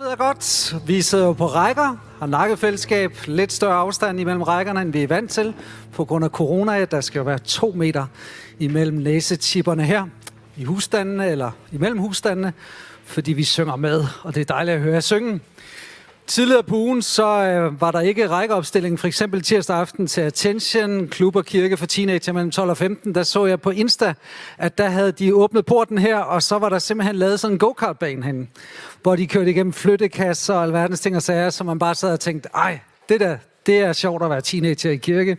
ved 0.00 0.08
jeg 0.08 0.18
godt. 0.18 0.74
Vi 0.86 1.02
sidder 1.02 1.26
jo 1.26 1.32
på 1.32 1.46
rækker, 1.46 1.96
har 2.18 2.26
nakkefællesskab, 2.26 3.16
lidt 3.26 3.52
større 3.52 3.74
afstand 3.74 4.20
imellem 4.20 4.42
rækkerne, 4.42 4.80
end 4.80 4.92
vi 4.92 5.02
er 5.02 5.06
vant 5.06 5.30
til. 5.30 5.54
På 5.92 6.04
grund 6.04 6.24
af 6.24 6.30
corona, 6.30 6.84
der 6.84 7.00
skal 7.00 7.18
jo 7.18 7.24
være 7.24 7.38
to 7.38 7.72
meter 7.76 8.06
imellem 8.58 8.96
næsetipperne 8.96 9.84
her 9.84 10.06
i 10.56 10.64
husstandene, 10.64 11.30
eller 11.30 11.50
imellem 11.72 11.98
husstandene, 11.98 12.52
fordi 13.04 13.32
vi 13.32 13.44
synger 13.44 13.76
med, 13.76 14.04
og 14.22 14.34
det 14.34 14.40
er 14.40 14.44
dejligt 14.44 14.74
at 14.74 14.82
høre 14.82 14.94
jer 14.94 15.00
synge. 15.00 15.40
Tidligere 16.30 16.62
på 16.62 16.76
ugen, 16.76 17.02
så 17.02 17.26
øh, 17.26 17.80
var 17.80 17.90
der 17.90 18.00
ikke 18.00 18.28
rækkeopstilling, 18.28 18.98
for 18.98 19.06
eksempel 19.06 19.42
tirsdag 19.42 19.76
aften 19.76 20.06
til 20.06 20.20
Attention, 20.20 21.08
klub 21.08 21.36
og 21.36 21.44
kirke 21.44 21.76
for 21.76 21.86
teenager 21.86 22.32
mellem 22.32 22.50
12 22.50 22.70
og 22.70 22.76
15. 22.76 23.14
Der 23.14 23.22
så 23.22 23.46
jeg 23.46 23.60
på 23.60 23.70
Insta, 23.70 24.14
at 24.58 24.78
der 24.78 24.88
havde 24.88 25.12
de 25.12 25.34
åbnet 25.34 25.66
porten 25.66 25.98
her, 25.98 26.18
og 26.18 26.42
så 26.42 26.58
var 26.58 26.68
der 26.68 26.78
simpelthen 26.78 27.16
lavet 27.16 27.40
sådan 27.40 27.54
en 27.54 27.58
go-kart-bane 27.58 28.24
hen, 28.24 28.48
hvor 29.02 29.16
de 29.16 29.26
kørte 29.26 29.50
igennem 29.50 29.72
flyttekasser 29.72 30.54
og 30.54 30.62
alverdens 30.62 31.00
ting 31.00 31.16
og 31.16 31.22
sager, 31.22 31.50
så 31.50 31.64
man 31.64 31.78
bare 31.78 31.94
sad 31.94 32.12
og 32.12 32.20
tænkte, 32.20 32.48
ej, 32.54 32.78
det 33.08 33.20
der, 33.20 33.36
det 33.66 33.78
er 33.78 33.92
sjovt 33.92 34.22
at 34.22 34.30
være 34.30 34.40
teenager 34.40 34.90
i 34.90 34.96
kirke. 34.96 35.36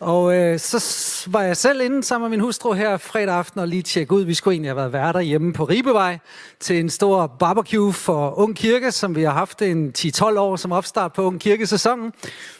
Og 0.00 0.36
øh, 0.36 0.58
så 0.58 1.28
var 1.30 1.42
jeg 1.42 1.56
selv 1.56 1.80
inde 1.80 2.04
sammen 2.04 2.30
med 2.30 2.38
min 2.38 2.44
hustru 2.44 2.72
her 2.72 2.96
fredag 2.96 3.34
aften 3.34 3.60
og 3.60 3.68
lige 3.68 3.82
tjekke 3.82 4.12
ud. 4.12 4.24
Vi 4.24 4.34
skulle 4.34 4.54
egentlig 4.54 4.70
have 4.70 4.76
været 4.76 4.92
værter 4.92 5.20
hjemme 5.20 5.52
på 5.52 5.64
Ribevej 5.64 6.18
til 6.60 6.78
en 6.80 6.90
stor 6.90 7.26
barbecue 7.26 7.92
for 7.92 8.38
Ung 8.38 8.56
Kirke, 8.56 8.92
som 8.92 9.16
vi 9.16 9.22
har 9.22 9.32
haft 9.32 9.62
en 9.62 9.92
10-12 9.98 10.38
år 10.38 10.56
som 10.56 10.72
opstart 10.72 11.12
på 11.12 11.22
Ung 11.22 11.40
Kirkesæsonen. 11.40 12.12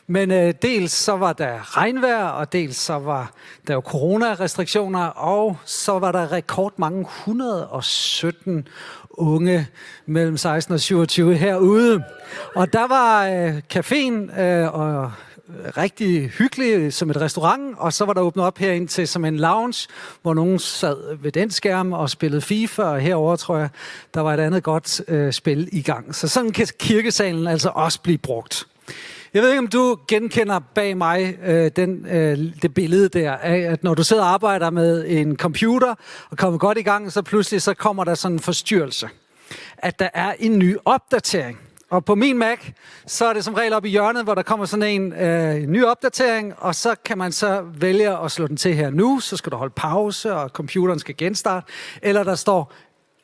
Men 0.06 0.30
øh, 0.30 0.54
dels 0.62 0.92
så 0.92 1.16
var 1.16 1.32
der 1.32 1.76
regnvejr, 1.76 2.24
og 2.24 2.52
dels 2.52 2.76
så 2.76 2.98
var 2.98 3.32
der 3.66 3.74
jo 3.74 3.80
coronarestriktioner, 3.80 5.06
og 5.06 5.56
så 5.64 5.98
var 5.98 6.12
der 6.12 6.32
rekordmange 6.32 7.00
117 7.00 8.68
unge 9.10 9.68
mellem 10.06 10.36
16 10.36 10.74
og 10.74 10.80
27 10.80 11.34
herude. 11.34 12.02
Og 12.54 12.72
der 12.72 12.86
var 12.86 13.26
øh, 13.26 13.62
caféen 13.74 14.40
øh, 14.40 14.74
og 14.74 15.12
rigtig 15.76 16.28
hyggelig 16.28 16.92
som 16.92 17.10
et 17.10 17.20
restaurant, 17.20 17.74
og 17.78 17.92
så 17.92 18.04
var 18.04 18.12
der 18.12 18.20
åbnet 18.20 18.44
op 18.44 18.58
herind 18.58 18.88
til 18.88 19.08
som 19.08 19.24
en 19.24 19.36
lounge, 19.36 19.88
hvor 20.22 20.34
nogen 20.34 20.58
sad 20.58 21.16
ved 21.16 21.32
den 21.32 21.50
skærm 21.50 21.92
og 21.92 22.10
spillede 22.10 22.40
FIFA, 22.40 22.82
og 22.82 23.00
herover 23.00 23.36
tror 23.36 23.58
jeg, 23.58 23.68
der 24.14 24.20
var 24.20 24.34
et 24.34 24.40
andet 24.40 24.62
godt 24.62 25.00
øh, 25.08 25.32
spil 25.32 25.68
i 25.72 25.82
gang. 25.82 26.14
Så 26.14 26.28
sådan 26.28 26.52
kan 26.52 26.66
kirkesalen 26.78 27.46
altså 27.46 27.70
også 27.74 28.00
blive 28.00 28.18
brugt. 28.18 28.66
Jeg 29.34 29.42
ved 29.42 29.50
ikke, 29.50 29.58
om 29.58 29.66
du 29.66 29.98
genkender 30.08 30.58
bag 30.74 30.96
mig 30.96 31.38
øh, 31.44 31.70
den, 31.76 32.06
øh, 32.06 32.38
det 32.62 32.74
billede 32.74 33.08
der 33.08 33.32
af, 33.32 33.58
at 33.58 33.84
når 33.84 33.94
du 33.94 34.04
sidder 34.04 34.22
og 34.22 34.28
arbejder 34.28 34.70
med 34.70 35.04
en 35.08 35.36
computer 35.36 35.94
og 36.30 36.38
kommer 36.38 36.58
godt 36.58 36.78
i 36.78 36.82
gang, 36.82 37.12
så 37.12 37.22
pludselig 37.22 37.62
så 37.62 37.74
kommer 37.74 38.04
der 38.04 38.14
sådan 38.14 38.36
en 38.36 38.40
forstyrrelse. 38.40 39.08
At 39.78 39.98
der 39.98 40.08
er 40.14 40.34
en 40.38 40.58
ny 40.58 40.76
opdatering. 40.84 41.58
Og 41.90 42.04
på 42.04 42.14
min 42.14 42.38
Mac, 42.38 42.58
så 43.06 43.26
er 43.26 43.32
det 43.32 43.44
som 43.44 43.54
regel 43.54 43.72
op 43.72 43.84
i 43.84 43.88
hjørnet, 43.88 44.24
hvor 44.24 44.34
der 44.34 44.42
kommer 44.42 44.66
sådan 44.66 45.00
en 45.00 45.12
øh, 45.12 45.56
ny 45.56 45.84
opdatering, 45.84 46.54
og 46.58 46.74
så 46.74 46.94
kan 47.04 47.18
man 47.18 47.32
så 47.32 47.64
vælge 47.74 48.18
at 48.18 48.32
slå 48.32 48.46
den 48.46 48.56
til 48.56 48.74
her 48.74 48.90
nu, 48.90 49.20
så 49.20 49.36
skal 49.36 49.52
du 49.52 49.56
holde 49.56 49.74
pause, 49.76 50.34
og 50.34 50.48
computeren 50.48 50.98
skal 50.98 51.16
genstarte, 51.16 51.66
eller 52.02 52.24
der 52.24 52.34
står 52.34 52.72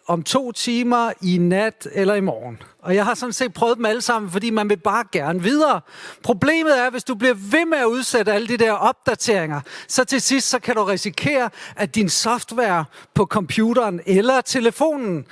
om 0.07 0.23
to 0.23 0.53
timer, 0.53 1.13
i 1.23 1.39
nat 1.39 1.89
eller 1.93 2.15
i 2.15 2.21
morgen. 2.21 2.63
Og 2.83 2.95
jeg 2.95 3.05
har 3.05 3.15
sådan 3.15 3.33
set 3.33 3.55
prøvet 3.55 3.77
dem 3.77 3.87
alle 3.87 4.01
sammen, 4.01 4.31
fordi 4.31 4.51
man 4.51 4.69
vil 4.69 4.77
bare 4.77 5.05
gerne 5.13 5.43
videre. 5.43 5.81
Problemet 6.23 6.79
er, 6.79 6.91
hvis 6.91 7.05
du 7.05 7.15
bliver 7.15 7.35
ved 7.35 7.67
med 7.67 7.79
at 7.79 7.85
udsætte 7.85 8.33
alle 8.33 8.49
de 8.49 8.57
der 8.57 8.73
opdateringer, 8.73 9.61
så 9.89 10.05
til 10.05 10.21
sidst 10.21 10.49
så 10.49 10.59
kan 10.59 10.75
du 10.75 10.85
risikere, 10.85 11.51
at 11.77 11.95
din 11.95 12.09
software 12.09 12.85
på 13.15 13.25
computeren 13.25 14.01
eller 14.07 14.41
telefonen 14.41 15.27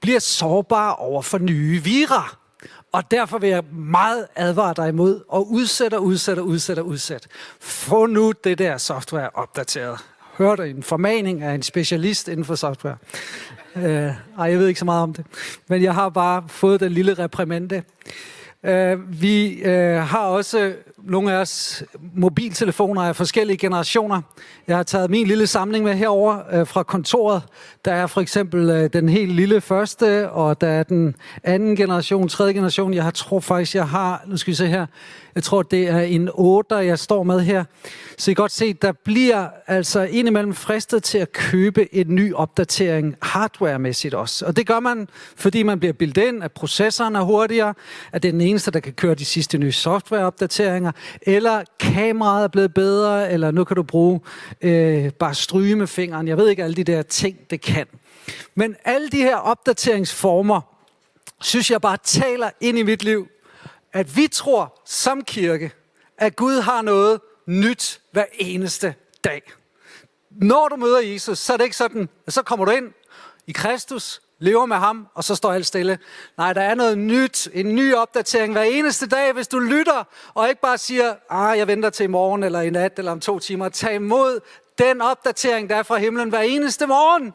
bliver 0.00 0.20
sårbar 0.20 0.92
over 0.92 1.22
for 1.22 1.38
nye 1.38 1.84
virer. 1.84 2.45
Og 2.96 3.10
derfor 3.10 3.38
vil 3.38 3.50
jeg 3.50 3.62
meget 3.72 4.26
advare 4.36 4.74
dig 4.76 4.88
imod 4.88 5.20
at 5.34 5.38
udsætte 5.38 6.00
udsætte 6.00 6.42
udsætte 6.42 6.84
udsætte. 6.84 7.28
Få 7.60 8.06
nu 8.06 8.32
det 8.44 8.58
der 8.58 8.78
software 8.78 9.30
opdateret. 9.34 9.98
Hør 10.38 10.54
en 10.54 10.82
formaning 10.82 11.42
af 11.42 11.54
en 11.54 11.62
specialist 11.62 12.28
inden 12.28 12.44
for 12.44 12.54
software. 12.54 12.96
Uh, 13.74 13.82
ej, 13.82 14.14
jeg 14.38 14.58
ved 14.58 14.68
ikke 14.68 14.80
så 14.80 14.84
meget 14.84 15.02
om 15.02 15.14
det. 15.14 15.24
Men 15.68 15.82
jeg 15.82 15.94
har 15.94 16.08
bare 16.08 16.44
fået 16.48 16.80
den 16.80 16.92
lille 16.92 17.14
reprimande. 17.14 17.82
Uh, 18.62 19.20
vi 19.22 19.62
uh, 19.64 19.70
har 19.96 20.26
også 20.26 20.74
nogle 21.04 21.32
af 21.32 21.36
os 21.36 21.84
mobiltelefoner 22.14 23.02
af 23.02 23.16
forskellige 23.16 23.56
generationer. 23.56 24.22
Jeg 24.68 24.76
har 24.76 24.82
taget 24.82 25.10
min 25.10 25.26
lille 25.26 25.46
samling 25.46 25.84
med 25.84 25.94
herover 25.94 26.38
øh, 26.52 26.66
fra 26.66 26.82
kontoret. 26.82 27.42
Der 27.84 27.92
er 27.92 28.06
for 28.06 28.20
eksempel 28.20 28.70
øh, 28.70 28.90
den 28.92 29.08
helt 29.08 29.32
lille 29.32 29.60
første, 29.60 30.30
og 30.30 30.60
der 30.60 30.68
er 30.68 30.82
den 30.82 31.16
anden 31.44 31.76
generation, 31.76 32.28
tredje 32.28 32.52
generation. 32.52 32.94
Jeg 32.94 33.04
har, 33.04 33.10
tror 33.10 33.40
faktisk, 33.40 33.74
jeg 33.74 33.88
har, 33.88 34.22
nu 34.26 34.36
skal 34.36 34.50
vi 34.50 34.56
se 34.56 34.66
her, 34.66 34.86
jeg 35.36 35.42
tror, 35.42 35.62
det 35.62 35.88
er 35.88 36.00
en 36.00 36.30
8, 36.34 36.74
jeg 36.74 36.98
står 36.98 37.22
med 37.22 37.40
her. 37.40 37.64
Så 38.18 38.30
I 38.30 38.34
kan 38.34 38.42
godt 38.42 38.52
se, 38.52 38.72
der 38.72 38.92
bliver 38.92 39.48
altså 39.66 40.02
indimellem 40.02 40.54
fristet 40.54 41.02
til 41.02 41.18
at 41.18 41.32
købe 41.32 41.94
en 41.94 42.14
ny 42.14 42.34
opdatering 42.34 43.16
hardwaremæssigt 43.22 44.14
også. 44.14 44.46
Og 44.46 44.56
det 44.56 44.66
gør 44.66 44.80
man, 44.80 45.08
fordi 45.36 45.62
man 45.62 45.78
bliver 45.78 45.92
bildet 45.92 46.22
ind, 46.22 46.44
at 46.44 46.52
processoren 46.52 47.16
er 47.16 47.22
hurtigere, 47.22 47.74
at 48.12 48.22
det 48.22 48.28
er 48.28 48.32
den 48.32 48.40
eneste, 48.40 48.70
der 48.70 48.80
kan 48.80 48.92
køre 48.92 49.14
de 49.14 49.24
sidste 49.24 49.58
nye 49.58 49.72
softwareopdateringer, 49.72 50.85
eller 51.22 51.64
kameraet 51.80 52.44
er 52.44 52.48
blevet 52.48 52.74
bedre, 52.74 53.32
eller 53.32 53.50
nu 53.50 53.64
kan 53.64 53.76
du 53.76 53.82
bruge 53.82 54.20
øh, 54.60 55.12
bare 55.12 55.34
stryge 55.34 55.76
med 55.76 55.86
fingeren. 55.86 56.28
Jeg 56.28 56.36
ved 56.36 56.48
ikke 56.48 56.64
alle 56.64 56.76
de 56.76 56.84
der 56.84 57.02
ting, 57.02 57.50
det 57.50 57.60
kan. 57.60 57.86
Men 58.54 58.76
alle 58.84 59.08
de 59.08 59.18
her 59.18 59.36
opdateringsformer, 59.36 60.60
synes 61.40 61.70
jeg 61.70 61.80
bare 61.80 61.96
taler 62.04 62.50
ind 62.60 62.78
i 62.78 62.82
mit 62.82 63.02
liv, 63.02 63.28
at 63.92 64.16
vi 64.16 64.28
tror 64.28 64.80
som 64.86 65.24
kirke, 65.24 65.70
at 66.18 66.36
Gud 66.36 66.60
har 66.60 66.82
noget 66.82 67.20
nyt 67.46 68.00
hver 68.12 68.24
eneste 68.38 68.94
dag. 69.24 69.42
Når 70.30 70.68
du 70.68 70.76
møder 70.76 71.00
Jesus, 71.00 71.38
så 71.38 71.52
er 71.52 71.56
det 71.56 71.64
ikke 71.64 71.76
sådan, 71.76 72.08
at 72.26 72.32
så 72.32 72.42
kommer 72.42 72.64
du 72.64 72.70
ind 72.70 72.92
i 73.46 73.52
Kristus, 73.52 74.22
lever 74.38 74.66
med 74.66 74.76
ham, 74.76 75.06
og 75.14 75.24
så 75.24 75.34
står 75.34 75.52
alt 75.52 75.66
stille. 75.66 75.98
Nej, 76.38 76.52
der 76.52 76.60
er 76.60 76.74
noget 76.74 76.98
nyt, 76.98 77.48
en 77.52 77.74
ny 77.74 77.94
opdatering 77.94 78.52
hver 78.52 78.62
eneste 78.62 79.06
dag, 79.06 79.32
hvis 79.32 79.48
du 79.48 79.58
lytter, 79.58 80.04
og 80.34 80.48
ikke 80.48 80.60
bare 80.60 80.78
siger, 80.78 81.14
ah, 81.30 81.58
jeg 81.58 81.66
venter 81.66 81.90
til 81.90 82.04
i 82.04 82.06
morgen, 82.06 82.42
eller 82.42 82.60
i 82.60 82.70
nat, 82.70 82.98
eller 82.98 83.12
om 83.12 83.20
to 83.20 83.38
timer. 83.38 83.68
Tag 83.68 83.94
imod 83.94 84.40
den 84.78 85.02
opdatering, 85.02 85.70
der 85.70 85.76
er 85.76 85.82
fra 85.82 85.96
himlen 85.96 86.28
hver 86.28 86.40
eneste 86.40 86.86
morgen. 86.86 87.34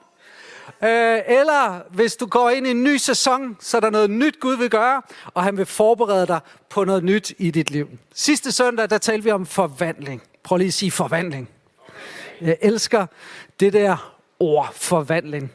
Øh, 0.83 1.39
eller 1.39 1.81
hvis 1.89 2.15
du 2.15 2.25
går 2.25 2.49
ind 2.49 2.67
i 2.67 2.71
en 2.71 2.83
ny 2.83 2.97
sæson, 2.97 3.57
så 3.59 3.77
er 3.77 3.81
der 3.81 3.89
noget 3.89 4.09
nyt, 4.09 4.39
Gud 4.39 4.57
vil 4.57 4.69
gøre, 4.69 5.01
og 5.33 5.43
han 5.43 5.57
vil 5.57 5.65
forberede 5.65 6.27
dig 6.27 6.39
på 6.69 6.83
noget 6.83 7.03
nyt 7.03 7.33
i 7.37 7.51
dit 7.51 7.71
liv. 7.71 7.89
Sidste 8.13 8.51
søndag, 8.51 8.89
der 8.89 8.97
talte 8.97 9.23
vi 9.23 9.31
om 9.31 9.45
forvandling. 9.45 10.23
Prøv 10.43 10.57
lige 10.57 10.67
at 10.67 10.73
sige 10.73 10.91
forvandling. 10.91 11.49
Jeg 12.41 12.57
elsker 12.61 13.05
det 13.59 13.73
der 13.73 14.17
ord, 14.39 14.73
forvandling. 14.73 15.51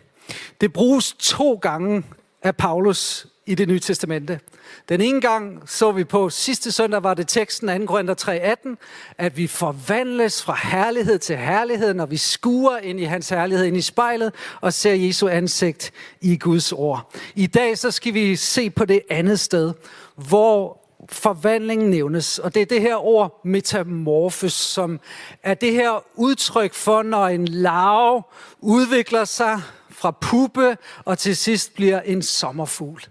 Det 0.60 0.72
bruges 0.72 1.12
to 1.12 1.54
gange 1.54 2.04
af 2.42 2.56
Paulus 2.56 3.26
i 3.46 3.54
det 3.54 3.68
nye 3.68 3.80
testamente. 3.80 4.40
Den 4.88 5.00
ene 5.00 5.20
gang 5.20 5.62
så 5.66 5.92
vi 5.92 6.04
på, 6.04 6.30
sidste 6.30 6.72
søndag 6.72 7.02
var 7.02 7.14
det 7.14 7.28
teksten 7.28 7.80
2. 7.80 7.86
Korinther 7.86 8.56
3.18, 8.68 9.14
at 9.18 9.36
vi 9.36 9.46
forvandles 9.46 10.42
fra 10.42 10.58
herlighed 10.62 11.18
til 11.18 11.36
herlighed, 11.36 11.94
når 11.94 12.06
vi 12.06 12.16
skuer 12.16 12.78
ind 12.78 13.00
i 13.00 13.04
hans 13.04 13.28
herlighed, 13.28 13.66
ind 13.66 13.76
i 13.76 13.80
spejlet, 13.80 14.32
og 14.60 14.72
ser 14.72 14.94
Jesu 14.94 15.28
ansigt 15.28 15.92
i 16.20 16.36
Guds 16.36 16.72
ord. 16.72 17.14
I 17.34 17.46
dag 17.46 17.78
så 17.78 17.90
skal 17.90 18.14
vi 18.14 18.36
se 18.36 18.70
på 18.70 18.84
det 18.84 19.02
andet 19.10 19.40
sted, 19.40 19.72
hvor 20.14 20.86
forvandling 21.08 21.88
nævnes, 21.88 22.38
og 22.38 22.54
det 22.54 22.62
er 22.62 22.66
det 22.66 22.80
her 22.80 22.96
ord 22.96 23.40
metamorfos, 23.44 24.52
som 24.52 25.00
er 25.42 25.54
det 25.54 25.72
her 25.72 26.04
udtryk 26.14 26.74
for, 26.74 27.02
når 27.02 27.26
en 27.26 27.48
larve 27.48 28.22
udvikler 28.60 29.24
sig 29.24 29.62
fra 29.96 30.10
puppe 30.10 30.76
og 31.04 31.18
til 31.18 31.36
sidst 31.36 31.74
bliver 31.74 32.00
en 32.00 32.22
sommerfugl. 32.22 33.02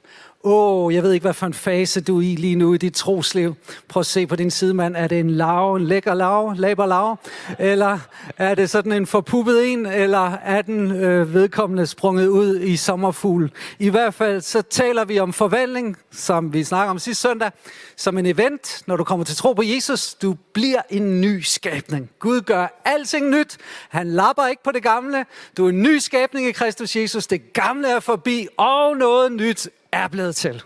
Åh, 0.47 0.85
oh, 0.85 0.93
jeg 0.93 1.03
ved 1.03 1.11
ikke, 1.11 1.23
hvad 1.23 1.33
for 1.33 1.45
en 1.45 1.53
fase 1.53 2.01
du 2.01 2.17
er 2.17 2.21
i 2.21 2.35
lige 2.35 2.55
nu 2.55 2.73
i 2.73 2.77
dit 2.77 2.93
trosliv. 2.93 3.55
Prøv 3.87 3.99
at 3.99 4.05
se 4.05 4.27
på 4.27 4.35
din 4.35 4.51
sidemand. 4.51 4.95
Er 4.95 5.07
det 5.07 5.19
en 5.19 5.29
lav, 5.29 5.75
en 5.75 5.85
lækker 5.85 6.13
lav, 6.13 6.53
laber 6.57 6.85
lav? 6.85 7.17
Eller 7.59 7.99
er 8.37 8.55
det 8.55 8.69
sådan 8.69 8.91
en 8.91 9.07
forpuppet 9.07 9.71
en? 9.71 9.85
Eller 9.85 10.31
er 10.31 10.61
den 10.61 10.91
øh, 10.91 11.33
vedkommende 11.33 11.87
sprunget 11.87 12.27
ud 12.27 12.59
i 12.59 12.75
sommerfugl? 12.75 13.51
I 13.79 13.89
hvert 13.89 14.13
fald 14.13 14.41
så 14.41 14.61
taler 14.61 15.05
vi 15.05 15.19
om 15.19 15.33
forvandling, 15.33 15.97
som 16.11 16.53
vi 16.53 16.63
snakker 16.63 16.91
om 16.91 16.99
sidste 16.99 17.21
søndag, 17.21 17.51
som 17.95 18.17
en 18.17 18.25
event. 18.25 18.81
Når 18.87 18.95
du 18.95 19.03
kommer 19.03 19.25
til 19.25 19.35
tro 19.35 19.53
på 19.53 19.63
Jesus, 19.63 20.13
du 20.13 20.35
bliver 20.53 20.81
en 20.89 21.21
ny 21.21 21.41
skabning. 21.41 22.09
Gud 22.19 22.41
gør 22.41 22.81
alting 22.85 23.29
nyt. 23.29 23.57
Han 23.89 24.07
lapper 24.07 24.47
ikke 24.47 24.63
på 24.63 24.71
det 24.71 24.83
gamle. 24.83 25.25
Du 25.57 25.65
er 25.65 25.69
en 25.69 25.83
ny 25.83 25.97
skabning 25.97 26.47
i 26.47 26.51
Kristus 26.51 26.95
Jesus. 26.95 27.27
Det 27.27 27.53
gamle 27.53 27.87
er 27.87 27.99
forbi, 27.99 28.47
og 28.57 28.97
noget 28.97 29.31
nyt 29.31 29.69
er 29.95 30.07
blevet 30.07 30.35
til. 30.35 30.63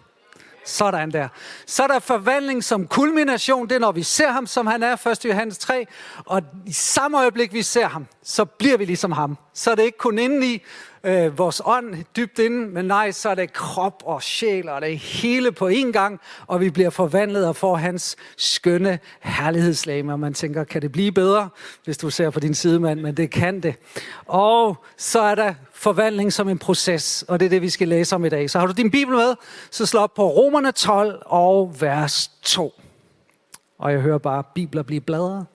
Sådan 0.66 1.12
der. 1.12 1.28
Så 1.66 1.84
er 1.84 1.88
der 1.88 2.00
forvandling 2.00 2.64
som 2.64 2.88
kulmination. 2.88 3.70
Det 3.70 3.76
er, 3.76 3.80
når 3.80 3.92
vi 3.92 4.04
ser 4.04 4.32
ham, 4.32 4.48
som 4.48 4.68
han 4.68 4.84
er, 4.84 5.08
1. 5.08 5.26
Johannes 5.26 5.58
3. 5.58 5.86
Og 6.26 6.42
i 6.66 6.74
samme 6.74 7.20
øjeblik, 7.20 7.54
vi 7.54 7.62
ser 7.62 7.88
ham, 7.88 8.06
så 8.24 8.46
bliver 8.46 8.78
vi 8.78 8.86
ligesom 8.86 9.12
ham. 9.12 9.38
Så 9.54 9.72
er 9.72 9.76
det 9.76 9.84
ikke 9.84 9.98
kun 9.98 10.20
indeni, 10.20 10.64
øh, 11.04 11.38
vores 11.38 11.62
ånd 11.66 11.96
dybt 12.16 12.40
inde, 12.40 12.68
men 12.68 12.86
nej, 12.86 13.12
så 13.12 13.30
er 13.30 13.36
det 13.36 13.54
krop 13.54 14.04
og 14.06 14.24
sjæl, 14.24 14.70
og 14.70 14.82
det 14.82 14.94
er 14.94 14.98
hele 14.98 15.52
på 15.52 15.70
én 15.70 15.92
gang, 15.92 16.20
og 16.48 16.62
vi 16.62 16.70
bliver 16.70 16.90
forvandlet 16.90 17.48
og 17.48 17.56
får 17.56 17.76
hans 17.76 18.16
skønne 18.38 19.00
herlighedslame, 19.20 20.14
og 20.14 20.20
man 20.20 20.34
tænker, 20.34 20.64
kan 20.64 20.82
det 20.82 20.92
blive 20.92 21.12
bedre, 21.12 21.50
hvis 21.86 21.98
du 21.98 22.10
ser 22.10 22.30
på 22.30 22.40
din 22.40 22.54
sidemand, 22.54 23.00
men 23.00 23.18
det 23.18 23.32
kan 23.32 23.64
det. 23.64 23.76
Og 24.26 24.86
så 24.98 25.22
er 25.22 25.36
der 25.36 25.54
forvandling 25.80 26.34
som 26.34 26.50
en 26.50 26.58
proces, 26.58 27.26
og 27.28 27.40
det 27.40 27.46
er 27.46 27.50
det, 27.50 27.62
vi 27.62 27.70
skal 27.70 27.88
læse 27.88 28.16
om 28.16 28.26
i 28.26 28.30
dag. 28.30 28.50
Så 28.50 28.60
har 28.60 28.68
du 28.68 28.74
din 28.74 28.92
bibel 28.92 29.16
med, 29.16 29.36
så 29.72 29.86
slå 29.86 30.00
op 30.00 30.14
på 30.14 30.30
Romerne 30.30 30.72
12 30.72 31.22
og 31.26 31.82
vers 31.82 32.32
2. 32.42 32.74
Og 33.78 33.92
jeg 33.92 34.02
hører 34.02 34.18
bare 34.18 34.44
bibler 34.56 34.84
blive 34.84 35.02
bladret. 35.02 35.46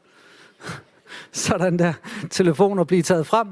Sådan 1.32 1.78
der 1.78 1.92
telefoner 2.30 2.84
blive 2.84 3.02
taget 3.02 3.26
frem. 3.26 3.48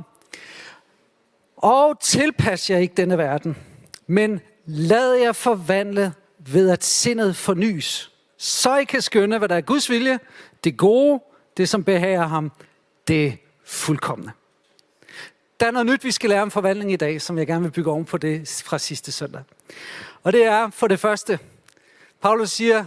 Og 1.57 2.01
tilpas 2.01 2.71
jer 2.71 2.79
ikke 2.79 2.95
denne 2.97 3.19
verden, 3.19 3.57
men 4.07 4.41
lad 4.67 5.13
jer 5.13 5.33
forvandle 5.33 6.13
ved 6.39 6.71
at 6.71 6.85
sindet 6.85 7.37
fornyes. 7.37 8.13
Så 8.39 8.77
I 8.77 8.85
kan 8.85 9.03
skønne, 9.03 9.39
hvad 9.39 9.49
der 9.49 9.57
er 9.57 9.61
Guds 9.61 9.91
vilje, 9.91 10.19
det 10.65 10.77
gode, 10.77 11.23
det 11.57 11.69
som 11.69 11.85
behager 11.85 12.27
ham, 12.27 12.53
det 13.09 13.39
fuldkommende. 13.65 14.33
Der 15.63 15.69
er 15.69 15.73
noget 15.73 15.87
nyt, 15.87 16.05
vi 16.05 16.11
skal 16.11 16.31
lære 16.31 16.43
om 16.43 16.51
forvandling 16.51 16.93
i 16.93 16.97
dag, 16.97 17.23
som 17.23 17.39
jeg 17.39 17.47
gerne 17.47 17.63
vil 17.63 17.71
bygge 17.71 17.91
oven 17.91 18.05
på 18.05 18.19
det 18.19 18.63
fra 18.67 18.79
sidste 18.79 19.13
søndag. 19.13 19.43
Og 20.23 20.33
det 20.33 20.45
er 20.45 20.71
for 20.71 20.87
det 20.87 21.01
første, 21.01 21.39
Paulus 22.23 22.51
siger, 22.51 22.85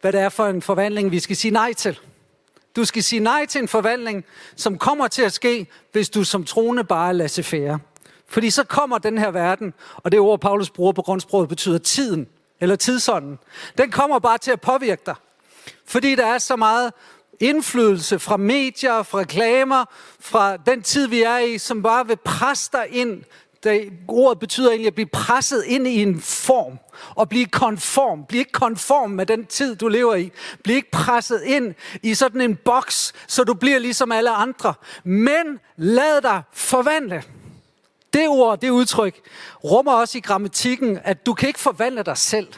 hvad 0.00 0.12
det 0.12 0.20
er 0.20 0.28
for 0.28 0.46
en 0.46 0.62
forvandling, 0.62 1.10
vi 1.10 1.20
skal 1.20 1.36
sige 1.36 1.50
nej 1.50 1.72
til. 1.72 1.98
Du 2.76 2.84
skal 2.84 3.02
sige 3.02 3.20
nej 3.20 3.46
til 3.46 3.62
en 3.62 3.68
forvandling, 3.68 4.24
som 4.56 4.78
kommer 4.78 5.08
til 5.08 5.22
at 5.22 5.32
ske, 5.32 5.66
hvis 5.92 6.10
du 6.10 6.24
som 6.24 6.44
troende 6.44 6.84
bare 6.84 7.14
lader 7.14 7.42
fære. 7.42 7.78
Fordi 8.26 8.50
så 8.50 8.64
kommer 8.64 8.98
den 8.98 9.18
her 9.18 9.30
verden, 9.30 9.74
og 9.96 10.12
det 10.12 10.20
ord, 10.20 10.40
Paulus 10.40 10.70
bruger 10.70 10.92
på 10.92 11.02
grundsproget, 11.02 11.48
betyder 11.48 11.78
tiden, 11.78 12.28
eller 12.60 12.76
tidsånden. 12.76 13.38
Den 13.78 13.90
kommer 13.90 14.18
bare 14.18 14.38
til 14.38 14.50
at 14.50 14.60
påvirke 14.60 15.02
dig. 15.06 15.14
Fordi 15.86 16.14
der 16.14 16.26
er 16.26 16.38
så 16.38 16.56
meget 16.56 16.92
indflydelse 17.40 18.18
fra 18.18 18.36
medier, 18.36 19.02
fra 19.02 19.18
reklamer, 19.18 19.84
fra 20.20 20.56
den 20.56 20.82
tid, 20.82 21.06
vi 21.06 21.22
er 21.22 21.38
i, 21.38 21.58
som 21.58 21.82
bare 21.82 22.06
vil 22.06 22.16
presse 22.16 22.70
dig 22.72 22.86
ind. 22.90 23.22
Det, 23.62 23.92
ordet 24.08 24.38
betyder 24.38 24.70
egentlig 24.70 24.86
at 24.86 24.94
blive 24.94 25.08
presset 25.12 25.64
ind 25.64 25.86
i 25.86 26.02
en 26.02 26.20
form 26.20 26.78
og 27.14 27.28
blive 27.28 27.46
konform. 27.46 28.24
Bliv 28.24 28.38
ikke 28.38 28.52
konform 28.52 29.10
med 29.10 29.26
den 29.26 29.46
tid, 29.46 29.76
du 29.76 29.88
lever 29.88 30.14
i. 30.14 30.32
Bliv 30.64 30.76
ikke 30.76 30.90
presset 30.90 31.42
ind 31.42 31.74
i 32.02 32.14
sådan 32.14 32.40
en 32.40 32.56
boks, 32.56 33.12
så 33.26 33.44
du 33.44 33.54
bliver 33.54 33.78
ligesom 33.78 34.12
alle 34.12 34.30
andre. 34.30 34.74
Men 35.04 35.60
lad 35.76 36.22
dig 36.22 36.42
forvandle. 36.52 37.22
Det 38.12 38.28
ord, 38.28 38.60
det 38.60 38.70
udtryk, 38.70 39.20
rummer 39.64 39.92
også 39.92 40.18
i 40.18 40.20
grammatikken, 40.20 40.98
at 41.04 41.26
du 41.26 41.34
kan 41.34 41.48
ikke 41.48 41.60
forvandle 41.60 42.02
dig 42.02 42.16
selv. 42.16 42.48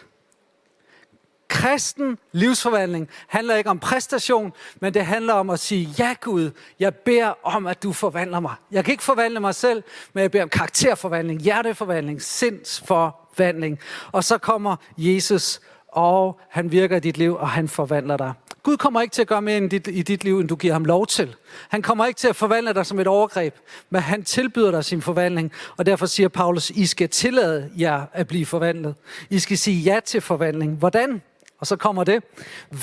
Kristen 1.51 2.19
livsforvandling 2.33 3.09
handler 3.29 3.57
ikke 3.57 3.71
om 3.71 3.79
præstation, 3.79 4.53
men 4.81 4.95
det 4.95 5.07
handler 5.07 5.35
om 5.35 5.51
at 5.51 5.61
sige, 5.61 5.89
ja 5.99 6.15
Gud, 6.21 6.51
jeg 6.81 6.95
beder 6.95 7.33
om, 7.43 7.67
at 7.67 7.83
du 7.83 7.93
forvandler 7.93 8.41
mig. 8.41 8.55
Jeg 8.71 8.85
kan 8.85 8.93
ikke 8.93 9.03
forvandle 9.05 9.41
mig 9.41 9.55
selv, 9.55 9.83
men 10.13 10.23
jeg 10.23 10.31
beder 10.31 10.45
om 10.45 10.49
karakterforvandling, 10.49 11.41
hjerteforvandling, 11.41 12.23
sindsforvandling. 12.23 13.79
Og 14.13 14.25
så 14.25 14.39
kommer 14.39 14.77
Jesus, 14.97 15.61
og 15.89 16.41
han 16.49 16.73
virker 16.73 16.97
i 16.97 17.01
dit 17.01 17.19
liv, 17.19 17.37
og 17.37 17.49
han 17.49 17.69
forvandler 17.69 18.17
dig. 18.17 18.33
Gud 18.63 18.77
kommer 18.77 19.01
ikke 19.01 19.13
til 19.13 19.23
at 19.23 19.29
gøre 19.29 19.43
mere 19.43 19.65
i 19.65 19.69
dit, 19.69 19.87
i 19.87 20.03
dit 20.03 20.25
liv, 20.25 20.41
end 20.41 20.49
du 20.49 20.57
giver 20.57 20.73
ham 20.73 20.85
lov 20.85 21.07
til. 21.07 21.37
Han 21.69 21.83
kommer 21.83 22.07
ikke 22.07 22.19
til 22.19 22.29
at 22.29 22.37
forvandle 22.37 22.75
dig 22.75 22.87
som 22.87 22.99
et 22.99 23.07
overgreb, 23.07 23.55
men 23.91 24.03
han 24.03 24.25
tilbyder 24.25 24.71
dig 24.71 24.85
sin 24.85 25.03
forvandling. 25.03 25.53
Og 25.77 25.87
derfor 25.87 26.07
siger 26.07 26.29
Paulus, 26.29 26.71
I 26.71 26.87
skal 26.87 27.09
tillade 27.09 27.71
jer 27.79 28.05
at 28.13 28.27
blive 28.27 28.47
forvandlet. 28.47 28.95
I 29.31 29.39
skal 29.39 29.59
sige 29.59 29.81
ja 29.81 30.01
til 30.05 30.21
forvandling. 30.21 30.77
Hvordan? 30.77 31.23
Og 31.61 31.67
så 31.67 31.77
kommer 31.77 32.05
det. 32.05 32.23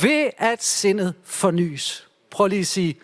Ved 0.01 0.29
at 0.37 0.63
sindet 0.63 1.13
fornyes. 1.23 2.07
Prøv 2.31 2.47
lige 2.47 2.59
at 2.59 2.67
sige 2.67 2.99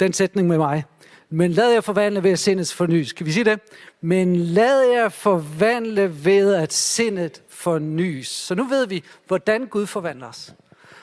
den 0.00 0.12
sætning 0.12 0.48
med 0.48 0.58
mig. 0.58 0.84
Men 1.30 1.52
lad 1.52 1.72
jer 1.72 1.80
forvandle 1.80 2.22
ved 2.22 2.30
at 2.30 2.38
sindet 2.38 2.72
fornyes. 2.72 3.12
Kan 3.12 3.26
vi 3.26 3.32
sige 3.32 3.44
det? 3.44 3.60
Men 4.00 4.36
lad 4.36 4.82
jer 4.82 5.08
forvandle 5.08 6.24
ved 6.24 6.54
at 6.54 6.72
sindet 6.72 7.42
fornyes. 7.48 8.28
Så 8.28 8.54
nu 8.54 8.64
ved 8.64 8.86
vi, 8.86 9.04
hvordan 9.26 9.66
Gud 9.66 9.86
forvandler 9.86 10.28
os. 10.28 10.54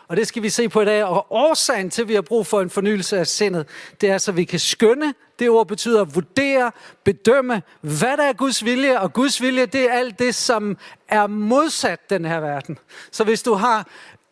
Og 0.08 0.18
det 0.18 0.28
skal 0.28 0.44
vi 0.44 0.50
se 0.50 0.70
på 0.70 0.82
i 0.82 0.86
dag. 0.86 1.04
Og 1.04 1.28
årsagen 1.30 1.90
til, 1.90 2.02
at 2.02 2.08
vi 2.08 2.14
har 2.14 2.22
brug 2.22 2.48
for 2.48 2.62
en 2.62 2.70
fornyelse 2.70 3.20
af 3.20 3.28
sindet, 3.28 3.68
det 4.02 4.10
er, 4.10 4.18
så 4.18 4.32
vi 4.32 4.44
kan 4.44 4.60
skønne. 4.60 5.14
Det 5.40 5.50
ord 5.50 5.68
betyder 5.68 6.02
at 6.02 6.16
vurdere, 6.16 6.72
bedømme, 7.04 7.62
hvad 7.82 8.18
der 8.18 8.24
er 8.24 8.34
Guds 8.34 8.66
vilje. 8.66 9.00
Og 9.00 9.14
Guds 9.14 9.42
vilje, 9.42 9.66
det 9.66 9.90
er 9.90 9.94
alt 9.94 10.20
det, 10.20 10.36
som 10.36 10.78
er 11.08 11.28
modsat 11.28 12.10
den 12.10 12.26
her 12.26 12.40
verden. 12.40 12.78
Så 13.12 13.24
hvis 13.24 13.44
du 13.44 13.54
har 13.54 13.88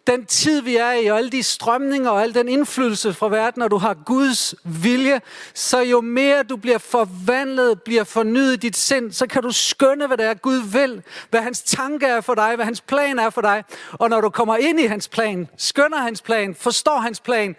den 0.08 0.26
tid, 0.26 0.62
vi 0.62 0.76
er 0.76 0.92
i, 0.92 1.06
og 1.06 1.18
alle 1.18 1.30
de 1.30 1.44
strømninger 1.44 2.10
og 2.10 2.22
al 2.22 2.34
den 2.34 2.50
indflydelse 2.50 3.14
fra 3.14 3.30
verden, 3.30 3.62
og 3.62 3.72
du 3.72 3.78
har 3.78 3.94
Guds 3.94 4.56
vilje, 4.64 5.22
så 5.54 5.80
jo 5.80 6.02
mere 6.02 6.44
du 6.44 6.56
bliver 6.58 6.78
forvandlet, 6.78 7.82
bliver 7.82 8.04
fornyet 8.04 8.54
i 8.54 8.56
dit 8.56 8.78
sind, 8.78 9.12
så 9.12 9.28
kan 9.28 9.44
du 9.44 9.52
skønne, 9.52 10.08
hvad 10.08 10.18
det 10.18 10.26
er, 10.26 10.34
Gud 10.34 10.58
vil, 10.72 11.04
hvad 11.30 11.42
hans 11.42 11.62
tanke 11.62 12.06
er 12.06 12.22
for 12.22 12.36
dig, 12.36 12.56
hvad 12.56 12.66
hans 12.66 12.82
plan 12.82 13.20
er 13.20 13.30
for 13.30 13.42
dig. 13.42 13.64
Og 13.92 14.10
når 14.10 14.22
du 14.22 14.30
kommer 14.30 14.58
ind 14.58 14.80
i 14.80 14.86
hans 14.86 15.08
plan, 15.08 15.48
skønner 15.58 15.98
hans 15.98 16.22
plan, 16.22 16.56
forstår 16.56 17.00
hans 17.00 17.20
plan, 17.20 17.56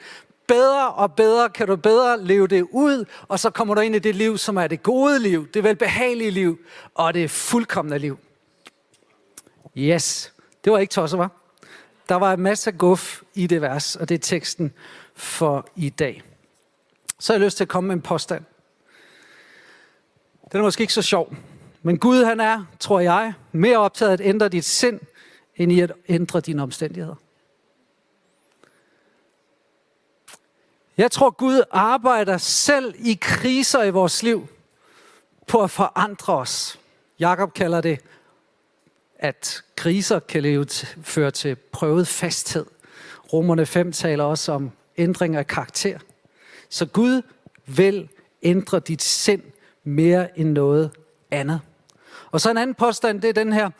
bedre 0.46 0.92
og 0.92 1.12
bedre 1.12 1.48
kan 1.48 1.66
du 1.66 1.76
bedre 1.76 2.24
leve 2.24 2.46
det 2.46 2.66
ud, 2.72 3.04
og 3.28 3.40
så 3.40 3.50
kommer 3.50 3.74
du 3.74 3.80
ind 3.80 3.94
i 3.96 3.98
det 3.98 4.14
liv, 4.14 4.38
som 4.38 4.56
er 4.56 4.66
det 4.66 4.82
gode 4.82 5.18
liv, 5.18 5.48
det 5.54 5.64
velbehagelige 5.64 6.30
liv, 6.30 6.58
og 6.94 7.14
det 7.14 7.30
fuldkommende 7.30 7.98
liv. 7.98 8.18
Yes, 9.76 10.32
det 10.64 10.72
var 10.72 10.78
ikke 10.78 10.92
tosset, 10.92 11.18
var? 11.18 11.45
Der 12.08 12.14
var 12.14 12.32
en 12.32 12.40
masse 12.40 12.72
guf 12.72 13.22
i 13.34 13.46
det 13.46 13.62
vers, 13.62 13.96
og 13.96 14.08
det 14.08 14.14
er 14.14 14.18
teksten 14.18 14.72
for 15.14 15.68
i 15.76 15.88
dag. 15.88 16.22
Så 17.18 17.32
har 17.32 17.38
jeg 17.38 17.44
lyst 17.44 17.56
til 17.56 17.64
at 17.64 17.68
komme 17.68 17.88
med 17.88 17.96
en 17.96 18.02
påstand. 18.02 18.44
Den 20.52 20.60
er 20.60 20.64
måske 20.64 20.80
ikke 20.80 20.92
så 20.92 21.02
sjov, 21.02 21.34
men 21.82 21.98
Gud 21.98 22.24
han 22.24 22.40
er, 22.40 22.64
tror 22.80 23.00
jeg, 23.00 23.32
mere 23.52 23.78
optaget 23.78 24.10
af 24.10 24.14
at 24.14 24.20
ændre 24.20 24.48
dit 24.48 24.64
sind, 24.64 25.00
end 25.56 25.72
i 25.72 25.80
at 25.80 25.92
ændre 26.08 26.40
dine 26.40 26.62
omstændigheder. 26.62 27.14
Jeg 30.96 31.10
tror, 31.10 31.30
Gud 31.30 31.62
arbejder 31.70 32.38
selv 32.38 32.94
i 32.98 33.18
kriser 33.20 33.82
i 33.82 33.90
vores 33.90 34.22
liv 34.22 34.48
på 35.46 35.62
at 35.62 35.70
forandre 35.70 36.36
os. 36.36 36.80
Jakob 37.18 37.54
kalder 37.54 37.80
det 37.80 38.00
at 39.18 39.64
kriser 39.76 40.18
kan 40.18 40.42
leve 40.42 40.66
føre 41.02 41.30
til 41.30 41.54
prøvet 41.54 42.08
fasthed. 42.08 42.66
Romerne 43.32 43.66
5 43.66 43.92
taler 43.92 44.24
også 44.24 44.52
om 44.52 44.70
ændring 44.96 45.36
af 45.36 45.46
karakter. 45.46 45.98
Så 46.68 46.86
Gud 46.86 47.22
vil 47.66 48.08
ændre 48.42 48.80
dit 48.80 49.02
sind 49.02 49.42
mere 49.84 50.38
end 50.38 50.52
noget 50.52 50.90
andet. 51.30 51.60
Og 52.30 52.40
så 52.40 52.50
en 52.50 52.56
anden 52.56 52.74
påstand, 52.74 53.22
det 53.22 53.28
er 53.28 53.32
den 53.32 53.52
her. 53.52 53.70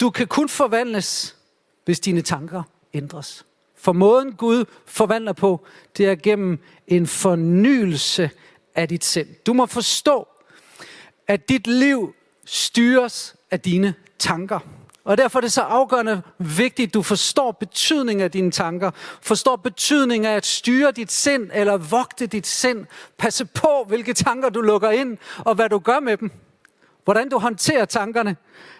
Du 0.00 0.10
kan 0.10 0.26
kun 0.26 0.48
forvandles, 0.48 1.36
hvis 1.84 2.00
dine 2.00 2.22
tanker 2.22 2.62
ændres. 2.94 3.46
For 3.76 3.92
måden 3.92 4.32
Gud 4.32 4.64
forvandler 4.86 5.32
på, 5.32 5.66
det 5.96 6.06
er 6.06 6.14
gennem 6.14 6.58
en 6.86 7.06
fornyelse 7.06 8.30
af 8.74 8.88
dit 8.88 9.04
sind. 9.04 9.28
Du 9.46 9.52
må 9.52 9.66
forstå, 9.66 10.28
at 11.28 11.48
dit 11.48 11.66
liv 11.66 12.14
styres 12.44 13.36
af 13.50 13.60
dine 13.60 13.94
tanker. 14.18 14.60
Og 15.04 15.18
derfor 15.18 15.38
er 15.38 15.40
det 15.40 15.52
så 15.52 15.60
afgørende 15.60 16.22
vigtigt, 16.38 16.88
at 16.88 16.94
du 16.94 17.02
forstår 17.02 17.52
betydningen 17.52 18.24
af 18.24 18.30
dine 18.30 18.50
tanker. 18.50 18.90
Forstår 19.22 19.56
betydningen 19.56 20.30
af 20.30 20.36
at 20.36 20.46
styre 20.46 20.90
dit 20.90 21.12
sind 21.12 21.50
eller 21.54 21.76
vogte 21.76 22.26
dit 22.26 22.46
sind. 22.46 22.86
Passe 23.18 23.44
på, 23.44 23.84
hvilke 23.88 24.14
tanker 24.14 24.48
du 24.48 24.60
lukker 24.60 24.90
ind, 24.90 25.18
og 25.38 25.54
hvad 25.54 25.68
du 25.68 25.78
gør 25.78 26.00
med 26.00 26.16
dem. 26.16 26.30
Hvordan 27.04 27.28
du 27.28 27.38
håndterer 27.38 27.84
tankerne 27.84 28.36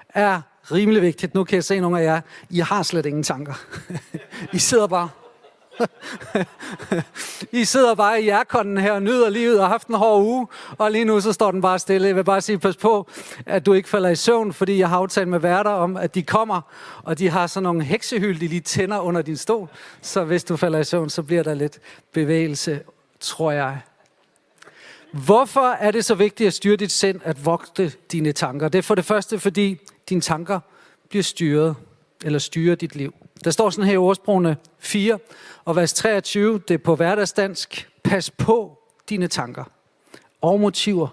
er 0.08 0.40
rimelig 0.72 1.02
vigtigt. 1.02 1.34
Nu 1.34 1.44
kan 1.44 1.56
jeg 1.56 1.64
se 1.64 1.80
nogle 1.80 2.00
af 2.00 2.04
jer, 2.04 2.20
I 2.50 2.58
har 2.58 2.82
slet 2.82 3.06
ingen 3.06 3.22
tanker. 3.22 3.54
I 4.52 4.58
sidder 4.58 4.86
bare 4.86 5.08
i 7.52 7.64
sidder 7.64 7.94
bare 7.94 8.22
i 8.22 8.24
jærkonden 8.24 8.78
her 8.78 8.92
og 8.92 9.02
nyder 9.02 9.30
livet 9.30 9.58
og 9.60 9.64
har 9.64 9.70
haft 9.72 9.88
en 9.88 9.94
hård 9.94 10.22
uge, 10.22 10.46
og 10.78 10.90
lige 10.90 11.04
nu 11.04 11.20
så 11.20 11.32
står 11.32 11.50
den 11.50 11.60
bare 11.60 11.78
stille. 11.78 12.06
Jeg 12.06 12.16
vil 12.16 12.24
bare 12.24 12.40
sige, 12.40 12.58
pas 12.58 12.76
på, 12.76 13.08
at 13.46 13.66
du 13.66 13.72
ikke 13.72 13.88
falder 13.88 14.08
i 14.08 14.16
søvn, 14.16 14.52
fordi 14.52 14.78
jeg 14.78 14.88
har 14.88 14.96
aftalt 14.96 15.28
med 15.28 15.38
værter 15.38 15.70
om, 15.70 15.96
at 15.96 16.14
de 16.14 16.22
kommer, 16.22 16.60
og 17.02 17.18
de 17.18 17.28
har 17.28 17.46
sådan 17.46 17.62
nogle 17.62 17.82
heksehyld, 17.82 18.40
de 18.40 18.48
lige 18.48 18.60
tænder 18.60 18.98
under 18.98 19.22
din 19.22 19.36
stol. 19.36 19.68
Så 20.02 20.24
hvis 20.24 20.44
du 20.44 20.56
falder 20.56 20.78
i 20.78 20.84
søvn, 20.84 21.10
så 21.10 21.22
bliver 21.22 21.42
der 21.42 21.54
lidt 21.54 21.78
bevægelse, 22.12 22.80
tror 23.20 23.50
jeg. 23.50 23.80
Hvorfor 25.12 25.70
er 25.70 25.90
det 25.90 26.04
så 26.04 26.14
vigtigt 26.14 26.46
at 26.46 26.54
styre 26.54 26.76
dit 26.76 26.92
sind, 26.92 27.20
at 27.24 27.44
vogte 27.44 27.92
dine 28.12 28.32
tanker? 28.32 28.68
Det 28.68 28.78
er 28.78 28.82
for 28.82 28.94
det 28.94 29.04
første, 29.04 29.38
fordi 29.38 29.80
dine 30.08 30.20
tanker 30.20 30.60
bliver 31.08 31.22
styret 31.22 31.76
eller 32.24 32.38
styrer 32.38 32.74
dit 32.74 32.96
liv. 32.96 33.14
Der 33.44 33.50
står 33.50 33.70
sådan 33.70 33.84
her 33.84 33.94
i 33.94 33.96
ordsprogene 33.96 34.56
4 34.78 35.18
og 35.64 35.76
vers 35.76 35.92
23, 35.92 36.58
det 36.68 36.74
er 36.74 36.78
på 36.78 36.96
hverdagsdansk. 36.96 37.88
Pas 38.04 38.30
på 38.30 38.78
dine 39.08 39.28
tanker 39.28 39.64
og 40.40 40.60
motiver, 40.60 41.08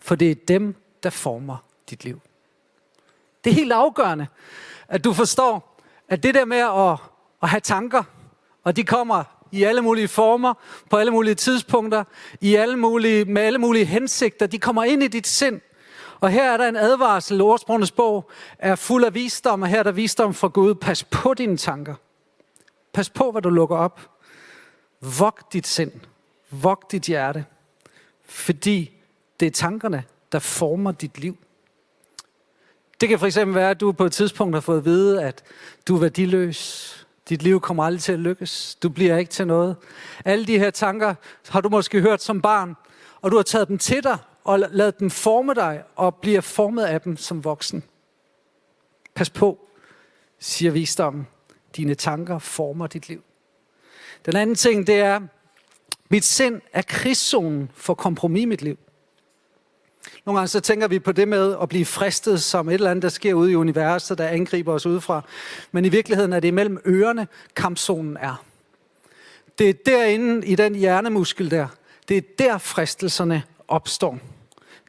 for 0.00 0.14
det 0.14 0.30
er 0.30 0.34
dem, 0.48 0.74
der 1.02 1.10
former 1.10 1.56
dit 1.90 2.04
liv. 2.04 2.20
Det 3.44 3.50
er 3.50 3.54
helt 3.54 3.72
afgørende, 3.72 4.26
at 4.88 5.04
du 5.04 5.12
forstår, 5.12 5.80
at 6.08 6.22
det 6.22 6.34
der 6.34 6.44
med 6.44 6.58
at, 6.58 6.98
at 7.42 7.48
have 7.48 7.60
tanker, 7.60 8.02
og 8.64 8.76
de 8.76 8.84
kommer 8.84 9.24
i 9.52 9.62
alle 9.62 9.80
mulige 9.80 10.08
former, 10.08 10.54
på 10.90 10.96
alle 10.96 11.12
mulige 11.12 11.34
tidspunkter, 11.34 12.04
i 12.40 12.54
alle 12.54 12.76
mulige, 12.76 13.24
med 13.24 13.42
alle 13.42 13.58
mulige 13.58 13.84
hensigter, 13.84 14.46
de 14.46 14.58
kommer 14.58 14.84
ind 14.84 15.02
i 15.02 15.08
dit 15.08 15.26
sind. 15.26 15.60
Og 16.20 16.30
her 16.30 16.52
er 16.52 16.56
der 16.56 16.68
en 16.68 16.76
advarsel. 16.76 17.40
Ordsprogenes 17.40 17.90
bog 17.90 18.30
er 18.58 18.74
fuld 18.74 19.04
af 19.04 19.14
visdom, 19.14 19.62
og 19.62 19.68
her 19.68 19.78
er 19.78 19.82
der 19.82 19.92
visdom 19.92 20.34
fra 20.34 20.48
Gud. 20.48 20.74
Pas 20.74 21.04
på 21.04 21.34
dine 21.34 21.56
tanker. 21.56 21.94
Pas 22.92 23.10
på, 23.10 23.30
hvad 23.30 23.42
du 23.42 23.50
lukker 23.50 23.76
op. 23.76 24.00
Vogt 25.00 25.52
dit 25.52 25.66
sind. 25.66 25.92
Vogt 26.50 26.92
dit 26.92 27.02
hjerte. 27.02 27.44
Fordi 28.24 28.90
det 29.40 29.46
er 29.46 29.50
tankerne, 29.50 30.04
der 30.32 30.38
former 30.38 30.92
dit 30.92 31.18
liv. 31.18 31.36
Det 33.00 33.08
kan 33.08 33.18
for 33.18 33.26
eksempel 33.26 33.54
være, 33.54 33.70
at 33.70 33.80
du 33.80 33.92
på 33.92 34.04
et 34.04 34.12
tidspunkt 34.12 34.56
har 34.56 34.60
fået 34.60 34.78
at 34.78 34.84
vide, 34.84 35.22
at 35.22 35.42
du 35.88 35.96
er 35.96 36.00
værdiløs. 36.00 37.06
Dit 37.28 37.42
liv 37.42 37.60
kommer 37.60 37.84
aldrig 37.84 38.02
til 38.02 38.12
at 38.12 38.18
lykkes. 38.18 38.78
Du 38.82 38.88
bliver 38.88 39.16
ikke 39.16 39.30
til 39.30 39.46
noget. 39.46 39.76
Alle 40.24 40.46
de 40.46 40.58
her 40.58 40.70
tanker 40.70 41.14
har 41.48 41.60
du 41.60 41.68
måske 41.68 42.00
hørt 42.00 42.22
som 42.22 42.42
barn, 42.42 42.76
og 43.20 43.30
du 43.30 43.36
har 43.36 43.42
taget 43.42 43.68
dem 43.68 43.78
til 43.78 44.04
dig 44.04 44.18
og 44.44 44.58
lad 44.58 44.92
dem 44.92 45.10
forme 45.10 45.54
dig 45.54 45.82
og 45.96 46.14
bliver 46.14 46.40
formet 46.40 46.84
af 46.84 47.00
dem 47.00 47.16
som 47.16 47.44
voksen. 47.44 47.82
Pas 49.14 49.30
på, 49.30 49.58
siger 50.38 50.72
visdommen. 50.72 51.26
Dine 51.76 51.94
tanker 51.94 52.38
former 52.38 52.86
dit 52.86 53.08
liv. 53.08 53.22
Den 54.26 54.36
anden 54.36 54.56
ting, 54.56 54.86
det 54.86 54.94
er, 54.94 55.20
mit 56.08 56.24
sind 56.24 56.60
er 56.72 56.82
krigszonen 56.82 57.70
for 57.74 57.94
kompromis 57.94 58.42
i 58.42 58.44
mit 58.44 58.62
liv. 58.62 58.78
Nogle 60.24 60.38
gange 60.38 60.48
så 60.48 60.60
tænker 60.60 60.88
vi 60.88 60.98
på 60.98 61.12
det 61.12 61.28
med 61.28 61.56
at 61.62 61.68
blive 61.68 61.84
fristet 61.84 62.42
som 62.42 62.68
et 62.68 62.74
eller 62.74 62.90
andet, 62.90 63.02
der 63.02 63.08
sker 63.08 63.34
ude 63.34 63.52
i 63.52 63.54
universet, 63.54 64.18
der 64.18 64.28
angriber 64.28 64.72
os 64.72 64.86
udefra. 64.86 65.22
Men 65.72 65.84
i 65.84 65.88
virkeligheden 65.88 66.32
er 66.32 66.40
det 66.40 66.54
mellem 66.54 66.80
ørerne, 66.86 67.28
kampzonen 67.56 68.16
er. 68.16 68.44
Det 69.58 69.68
er 69.68 69.74
derinde 69.86 70.46
i 70.46 70.54
den 70.54 70.74
hjernemuskel 70.74 71.50
der. 71.50 71.68
Det 72.08 72.16
er 72.16 72.22
der 72.38 72.58
fristelserne 72.58 73.42
opstår. 73.70 74.18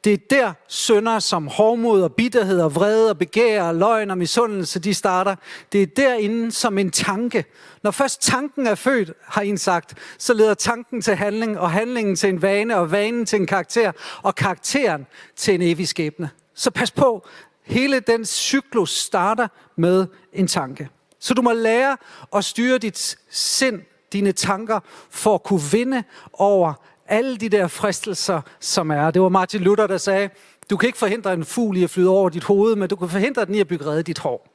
Det 0.03 0.13
er 0.13 0.17
der 0.29 0.53
sønder 0.67 1.19
som 1.19 1.47
hårdmod 1.47 2.01
og 2.01 2.13
bitterhed 2.13 2.61
og 2.61 2.75
vrede 2.75 3.09
og 3.09 3.17
begær 3.17 3.63
og 3.63 3.75
løgn 3.75 4.11
og 4.11 4.17
misundelse, 4.17 4.79
de 4.79 4.93
starter. 4.93 5.35
Det 5.71 5.81
er 5.81 5.85
derinde 5.85 6.51
som 6.51 6.77
en 6.77 6.91
tanke. 6.91 7.45
Når 7.83 7.91
først 7.91 8.21
tanken 8.21 8.67
er 8.67 8.75
født, 8.75 9.13
har 9.25 9.41
en 9.41 9.57
sagt, 9.57 9.97
så 10.17 10.33
leder 10.33 10.53
tanken 10.53 11.01
til 11.01 11.15
handling, 11.15 11.59
og 11.59 11.71
handlingen 11.71 12.15
til 12.15 12.29
en 12.29 12.41
vane, 12.41 12.77
og 12.77 12.91
vanen 12.91 13.25
til 13.25 13.39
en 13.39 13.47
karakter, 13.47 13.91
og 14.23 14.35
karakteren 14.35 15.07
til 15.35 15.53
en 15.55 15.61
evig 15.61 15.87
skæbne. 15.87 16.29
Så 16.53 16.71
pas 16.71 16.91
på, 16.91 17.27
hele 17.63 17.99
den 17.99 18.25
cyklus 18.25 18.89
starter 18.89 19.47
med 19.75 20.07
en 20.33 20.47
tanke. 20.47 20.89
Så 21.19 21.33
du 21.33 21.41
må 21.41 21.51
lære 21.51 21.97
at 22.35 22.45
styre 22.45 22.77
dit 22.77 23.17
sind, 23.29 23.81
dine 24.13 24.31
tanker, 24.31 24.79
for 25.09 25.35
at 25.35 25.43
kunne 25.43 25.61
vinde 25.71 26.03
over 26.33 26.73
alle 27.11 27.37
de 27.37 27.49
der 27.49 27.67
fristelser, 27.67 28.41
som 28.59 28.91
er. 28.91 29.11
Det 29.11 29.21
var 29.21 29.29
Martin 29.29 29.61
Luther, 29.61 29.87
der 29.87 29.97
sagde, 29.97 30.29
du 30.69 30.77
kan 30.77 30.87
ikke 30.87 30.99
forhindre 30.99 31.33
en 31.33 31.45
fugl 31.45 31.77
i 31.77 31.83
at 31.83 31.89
flyde 31.89 32.09
over 32.09 32.29
dit 32.29 32.43
hoved, 32.43 32.75
men 32.75 32.89
du 32.89 32.95
kan 32.95 33.09
forhindre 33.09 33.45
den 33.45 33.55
i 33.55 33.59
at 33.59 33.67
bygge 33.67 33.85
redde 33.85 34.03
dit 34.03 34.19
hår. 34.19 34.47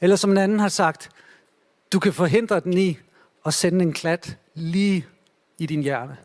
Eller 0.00 0.16
som 0.16 0.30
en 0.30 0.38
anden 0.38 0.60
har 0.60 0.68
sagt, 0.68 1.10
du 1.92 1.98
kan 1.98 2.12
forhindre 2.12 2.60
den 2.60 2.72
i 2.72 2.98
at 3.46 3.54
sende 3.54 3.82
en 3.82 3.92
klat 3.92 4.36
lige 4.54 5.06
i 5.58 5.66
din 5.66 5.82
hjerne. 5.82 6.16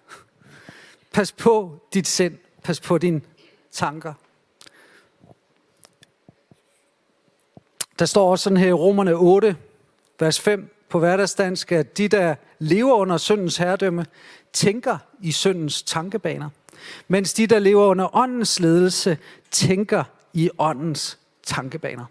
Pas 1.13 1.32
på 1.32 1.80
dit 1.94 2.08
sind. 2.08 2.38
Pas 2.63 2.80
på 2.80 2.98
dine 2.98 3.22
tanker. 3.72 4.13
Der 8.00 8.06
står 8.06 8.32
også 8.32 8.44
sådan 8.44 8.58
her 8.58 8.68
i 8.68 8.74
Romerne 8.74 9.13
8, 9.13 9.56
vers 10.20 10.40
5 10.40 10.75
på 10.92 11.00
hverdagsdansk, 11.00 11.72
at 11.72 11.98
de, 11.98 12.08
der 12.08 12.36
lever 12.60 12.94
under 12.94 13.18
syndens 13.18 13.58
herredømme, 13.58 14.06
tænker 14.54 14.98
i 15.22 15.32
syndens 15.32 15.84
tankebaner, 15.84 16.50
mens 17.08 17.34
de, 17.34 17.48
der 17.48 17.60
lever 17.60 17.86
under 17.86 18.16
åndens 18.16 18.60
ledelse, 18.60 19.18
tænker 19.52 20.04
i 20.34 20.50
åndens 20.58 21.18
tankebaner. 21.44 22.06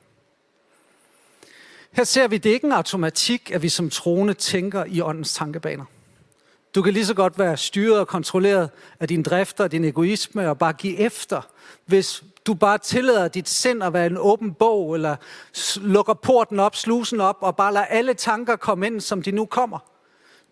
Her 1.93 2.05
ser 2.05 2.29
vi, 2.29 2.39
det 2.39 2.51
er 2.51 2.55
ikke 2.55 2.67
en 2.67 2.73
automatik, 2.73 3.51
at 3.51 3.63
vi 3.63 3.69
som 3.69 3.91
troende 3.91 4.35
tænker 4.35 4.85
i 4.85 5.01
åndens 5.01 5.35
tankebaner. 5.35 5.85
Du 6.75 6.83
kan 6.83 6.93
lige 6.93 7.07
så 7.07 7.15
godt 7.15 7.39
være 7.39 7.57
styret 7.57 7.99
og 7.99 8.09
kontrolleret 8.09 8.71
af 9.01 9.09
din 9.09 9.23
drifter 9.23 9.65
og 9.65 9.73
din 9.73 9.85
egoisme 9.85 10.51
og 10.51 10.59
bare 10.59 10.73
give 10.73 10.99
efter, 10.99 11.41
hvis 11.87 12.23
du 12.47 12.55
bare 12.55 12.79
tillader 12.79 13.29
dit 13.29 13.49
sind 13.49 13.83
at 13.83 13.93
være 13.93 14.07
en 14.07 14.17
åben 14.17 14.55
bog, 14.55 14.95
eller 14.95 15.17
lukker 15.77 16.15
porten 16.15 16.61
op, 16.61 16.77
slusen 16.77 17.21
op, 17.21 17.37
og 17.41 17.57
bare 17.57 17.73
lader 17.73 17.87
alle 17.87 18.15
tanker 18.15 18.57
komme 18.57 18.87
ind, 18.87 19.01
som 19.01 19.23
de 19.23 19.31
nu 19.31 19.47
kommer. 19.47 19.79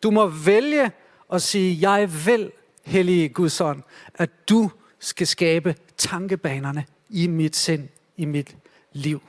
Du 0.02 0.11
må 0.11 0.26
vælge 0.26 0.90
at 1.33 1.42
sige, 1.42 1.90
jeg 1.90 2.26
vil, 2.26 2.52
hellige 2.85 3.28
Guds 3.28 3.61
ånd, 3.61 3.83
at 4.14 4.49
du 4.49 4.71
skal 4.99 5.26
skabe 5.26 5.76
tankebanerne 5.97 6.85
i 7.09 7.26
mit 7.26 7.57
sind, 7.57 7.88
i 8.16 8.25
mit 8.25 8.57
liv. 8.92 9.23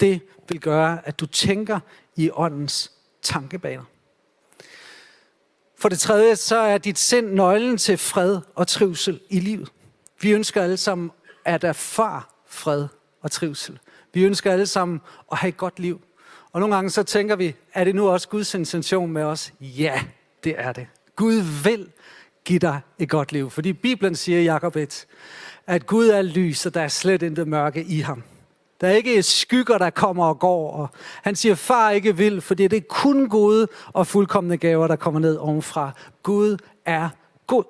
Det 0.00 0.20
vil 0.48 0.60
gøre, 0.60 0.98
at 1.04 1.20
du 1.20 1.26
tænker 1.26 1.80
i 2.16 2.30
åndens 2.32 2.92
tankebaner. 3.22 3.84
For 5.78 5.88
det 5.88 5.98
tredje, 5.98 6.36
så 6.36 6.56
er 6.56 6.78
dit 6.78 6.98
sind 6.98 7.26
nøglen 7.26 7.78
til 7.78 7.98
fred 7.98 8.40
og 8.54 8.68
trivsel 8.68 9.20
i 9.30 9.40
livet. 9.40 9.72
Vi 10.20 10.32
ønsker 10.32 10.62
alle 10.62 10.76
sammen 10.76 11.10
at 11.44 11.64
erfare 11.64 12.22
fred 12.46 12.86
og 13.22 13.30
trivsel. 13.30 13.78
Vi 14.14 14.24
ønsker 14.24 14.52
alle 14.52 14.66
sammen 14.66 15.00
at 15.32 15.38
have 15.38 15.48
et 15.48 15.56
godt 15.56 15.78
liv. 15.78 16.00
Og 16.52 16.60
nogle 16.60 16.74
gange 16.74 16.90
så 16.90 17.02
tænker 17.02 17.36
vi, 17.36 17.54
er 17.74 17.84
det 17.84 17.94
nu 17.94 18.08
også 18.08 18.28
Guds 18.28 18.54
intention 18.54 19.12
med 19.12 19.22
os? 19.22 19.52
Ja, 19.60 20.02
det 20.44 20.54
er 20.58 20.72
det. 20.72 20.86
Gud 21.16 21.64
vil 21.64 21.88
give 22.44 22.58
dig 22.58 22.80
et 22.98 23.08
godt 23.08 23.32
liv. 23.32 23.50
Fordi 23.50 23.72
Bibelen 23.72 24.14
siger 24.14 24.40
i 24.40 24.44
Jakob 24.44 24.76
1, 24.76 25.06
at 25.66 25.86
Gud 25.86 26.08
er 26.08 26.22
lys, 26.22 26.66
og 26.66 26.74
der 26.74 26.80
er 26.80 26.88
slet 26.88 27.22
intet 27.22 27.48
mørke 27.48 27.84
i 27.84 28.00
ham. 28.00 28.22
Der 28.80 28.88
er 28.88 28.92
ikke 28.92 29.22
skygger, 29.22 29.78
der 29.78 29.90
kommer 29.90 30.26
og 30.26 30.38
går. 30.38 30.72
Og 30.72 30.88
han 31.22 31.36
siger, 31.36 31.54
far 31.54 31.90
ikke 31.90 32.16
vil, 32.16 32.40
fordi 32.40 32.68
det 32.68 32.76
er 32.76 32.88
kun 32.88 33.28
gode 33.28 33.68
og 33.86 34.06
fuldkommende 34.06 34.56
gaver, 34.56 34.86
der 34.86 34.96
kommer 34.96 35.20
ned 35.20 35.36
ovenfra. 35.36 35.90
Gud 36.22 36.56
er 36.84 37.08
god. 37.46 37.64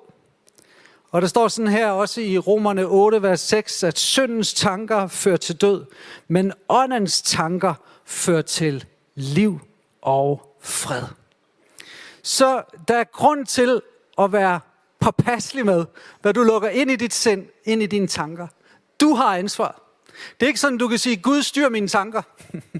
Og 1.11 1.21
der 1.21 1.27
står 1.27 1.47
sådan 1.47 1.71
her 1.71 1.89
også 1.89 2.21
i 2.21 2.37
Romerne 2.37 2.85
8, 2.85 3.21
vers 3.21 3.39
6, 3.39 3.83
at 3.83 3.99
syndens 3.99 4.53
tanker 4.53 5.07
fører 5.07 5.37
til 5.37 5.61
død, 5.61 5.85
men 6.27 6.53
åndens 6.69 7.21
tanker 7.21 7.73
fører 8.05 8.41
til 8.41 8.85
liv 9.15 9.59
og 10.01 10.55
fred. 10.61 11.03
Så 12.23 12.63
der 12.87 12.97
er 12.97 13.03
grund 13.03 13.45
til 13.45 13.81
at 14.17 14.31
være 14.31 14.59
påpasselig 14.99 15.65
med, 15.65 15.85
hvad 16.21 16.33
du 16.33 16.43
lukker 16.43 16.69
ind 16.69 16.91
i 16.91 16.95
dit 16.95 17.13
sind, 17.13 17.45
ind 17.65 17.83
i 17.83 17.85
dine 17.85 18.07
tanker. 18.07 18.47
Du 18.99 19.13
har 19.13 19.37
ansvar. 19.37 19.81
Det 20.39 20.45
er 20.45 20.47
ikke 20.47 20.59
sådan, 20.59 20.77
du 20.77 20.87
kan 20.87 20.97
sige, 20.97 21.17
Gud 21.17 21.43
styrer 21.43 21.69
mine 21.69 21.87
tanker. 21.87 22.21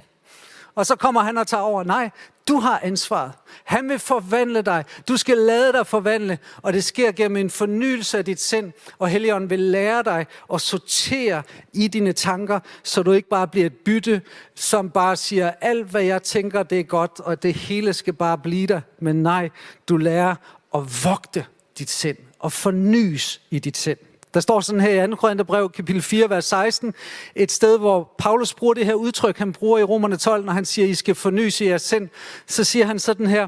og 0.75 0.86
så 0.86 0.96
kommer 0.96 1.22
han 1.22 1.38
og 1.38 1.48
tager 1.48 1.63
over. 1.63 1.84
Nej, 1.84 2.10
du 2.48 2.60
har 2.60 2.80
ansvaret. 2.84 3.32
Han 3.64 3.90
vil 3.90 4.00
forvandle 4.00 4.62
dig. 4.62 4.84
Du 5.08 5.18
skal 5.18 5.38
lade 5.38 5.74
dig 5.74 5.88
forvandle, 5.88 6.38
og 6.62 6.74
det 6.74 6.84
sker 6.84 7.12
gennem 7.12 7.38
en 7.38 7.50
fornyelse 7.50 8.18
af 8.18 8.25
dit 8.25 8.42
sind. 8.42 8.72
Og 9.00 9.10
Helligånden 9.10 9.50
vil 9.50 9.60
lære 9.60 10.04
dig 10.04 10.25
at 10.54 10.62
sortere 10.62 11.44
i 11.74 11.88
dine 11.88 12.14
tanker, 12.14 12.60
så 12.84 13.04
du 13.04 13.12
ikke 13.12 13.30
bare 13.30 13.48
bliver 13.48 13.66
et 13.66 13.75
bytte, 13.86 14.22
som 14.56 14.90
bare 14.90 15.16
siger, 15.16 15.52
alt 15.62 15.88
hvad 15.88 16.04
jeg 16.04 16.24
tænker, 16.24 16.64
det 16.64 16.80
er 16.80 16.84
godt, 16.84 17.20
og 17.20 17.44
det 17.44 17.54
hele 17.54 17.94
skal 17.94 18.14
bare 18.14 18.38
blive 18.38 18.68
der. 18.68 18.82
Men 19.00 19.24
nej, 19.24 19.50
du 19.90 19.98
lærer 19.98 20.36
at 20.75 21.04
vogte 21.04 21.46
dit 21.78 21.90
sind 21.90 22.18
og 22.40 22.52
fornyes 22.52 23.42
i 23.50 23.60
dit 23.60 23.78
sind. 23.78 23.98
Der 24.36 24.42
står 24.42 24.62
sådan 24.62 24.82
her 24.82 25.04
i 25.04 25.08
2. 25.08 25.15
Korintherbrev, 25.15 25.70
kapitel 25.70 26.01
4, 26.01 26.30
vers 26.30 26.46
16, 26.46 26.94
et 27.36 27.51
sted, 27.51 27.77
hvor 27.77 28.15
Paulus 28.18 28.54
bruger 28.54 28.74
det 28.74 28.86
her 28.86 28.94
udtryk, 28.94 29.38
han 29.38 29.54
bruger 29.54 29.80
i 29.80 29.84
Romerne 29.84 30.18
12, 30.18 30.46
når 30.46 30.54
han 30.54 30.65
siger, 30.65 30.88
I 30.88 30.94
skal 30.94 31.15
fornyes 31.15 31.62
i 31.62 31.65
jeres 31.65 31.82
sind. 31.82 32.10
Så 32.48 32.63
siger 32.63 32.86
han 32.86 33.00
sådan 33.00 33.27
her, 33.27 33.48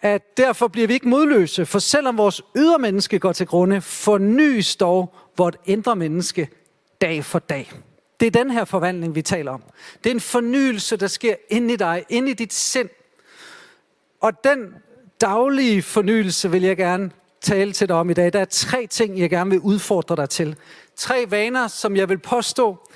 at 0.00 0.36
derfor 0.36 0.68
bliver 0.68 0.86
vi 0.86 0.94
ikke 0.94 1.08
modløse, 1.08 1.66
for 1.66 1.78
selvom 1.78 2.18
vores 2.18 2.42
ydre 2.56 2.78
menneske 2.78 3.18
går 3.18 3.32
til 3.32 3.46
grunde, 3.46 3.80
fornyes 3.80 4.76
dog 4.76 5.14
vort 5.36 5.56
indre 5.64 5.96
menneske 5.96 6.48
dag 7.00 7.24
for 7.24 7.38
dag. 7.38 7.72
Det 8.20 8.26
er 8.26 8.30
den 8.30 8.50
her 8.50 8.64
forvandling, 8.64 9.14
vi 9.14 9.22
taler 9.22 9.52
om. 9.52 9.62
Det 10.04 10.10
er 10.10 10.14
en 10.14 10.20
fornyelse, 10.20 10.96
der 10.96 11.06
sker 11.06 11.34
ind 11.48 11.70
i 11.70 11.76
dig, 11.76 12.04
ind 12.08 12.28
i 12.28 12.32
dit 12.32 12.52
sind. 12.52 12.88
Og 14.20 14.44
den 14.44 14.74
daglige 15.20 15.82
fornyelse 15.82 16.50
vil 16.50 16.62
jeg 16.62 16.76
gerne 16.76 17.10
tale 17.40 17.72
til 17.72 17.88
dig 17.88 17.96
om 17.96 18.10
i 18.10 18.14
dag. 18.14 18.32
Der 18.32 18.40
er 18.40 18.44
tre 18.44 18.86
ting, 18.86 19.18
jeg 19.18 19.30
gerne 19.30 19.50
vil 19.50 19.60
udfordre 19.60 20.16
dig 20.16 20.30
til. 20.30 20.56
Tre 20.96 21.26
vaner, 21.28 21.68
som 21.68 21.96
jeg 21.96 22.08
vil 22.08 22.18
påstå 22.18 22.88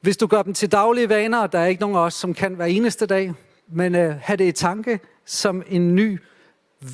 Hvis 0.00 0.16
du 0.16 0.26
gør 0.26 0.42
dem 0.42 0.54
til 0.54 0.72
daglige 0.72 1.08
vaner, 1.08 1.38
og 1.38 1.52
der 1.52 1.58
er 1.58 1.66
ikke 1.66 1.80
nogen 1.80 1.96
af 1.96 2.00
os, 2.00 2.14
som 2.14 2.34
kan 2.34 2.54
hver 2.54 2.64
eneste 2.64 3.06
dag, 3.06 3.34
men 3.68 3.94
øh, 3.94 4.14
have 4.20 4.36
det 4.36 4.48
i 4.48 4.52
tanke 4.52 5.00
som 5.24 5.62
en 5.68 5.94
ny 5.94 6.20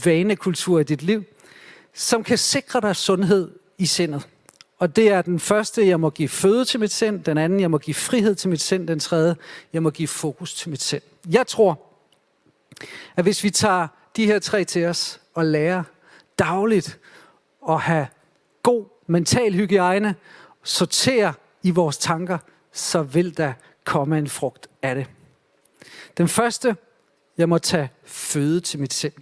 vanekultur 0.04 0.80
i 0.80 0.84
dit 0.84 1.02
liv, 1.02 1.24
som 1.94 2.24
kan 2.24 2.38
sikre 2.38 2.80
dig 2.80 2.96
sundhed 2.96 3.50
i 3.78 3.86
sindet. 3.86 4.28
Og 4.78 4.96
det 4.96 5.08
er 5.08 5.22
den 5.22 5.40
første, 5.40 5.86
jeg 5.86 6.00
må 6.00 6.10
give 6.10 6.28
føde 6.28 6.64
til 6.64 6.80
mit 6.80 6.92
sind. 6.92 7.24
Den 7.24 7.38
anden, 7.38 7.60
jeg 7.60 7.70
må 7.70 7.78
give 7.78 7.94
frihed 7.94 8.34
til 8.34 8.50
mit 8.50 8.60
sind. 8.60 8.88
Den 8.88 9.00
tredje, 9.00 9.36
jeg 9.72 9.82
må 9.82 9.90
give 9.90 10.08
fokus 10.08 10.54
til 10.54 10.70
mit 10.70 10.82
sind. 10.82 11.02
Jeg 11.30 11.46
tror, 11.46 11.80
at 13.16 13.24
hvis 13.24 13.44
vi 13.44 13.50
tager 13.50 13.88
de 14.16 14.26
her 14.26 14.38
tre 14.38 14.64
til 14.64 14.86
os 14.86 15.20
og 15.34 15.44
lærer 15.44 15.82
dagligt 16.38 16.98
at 17.68 17.80
have 17.80 18.06
god 18.62 18.84
mental 19.06 19.54
hygiejne, 19.54 20.14
sortere 20.62 21.34
i 21.62 21.70
vores 21.70 21.98
tanker, 21.98 22.38
så 22.72 23.02
vil 23.02 23.36
der 23.36 23.52
komme 23.84 24.18
en 24.18 24.28
frugt 24.28 24.68
af 24.82 24.94
det. 24.94 25.06
Den 26.18 26.28
første, 26.28 26.76
jeg 27.38 27.48
må 27.48 27.58
tage 27.58 27.90
føde 28.04 28.60
til 28.60 28.80
mit 28.80 28.92
sind. 28.92 29.12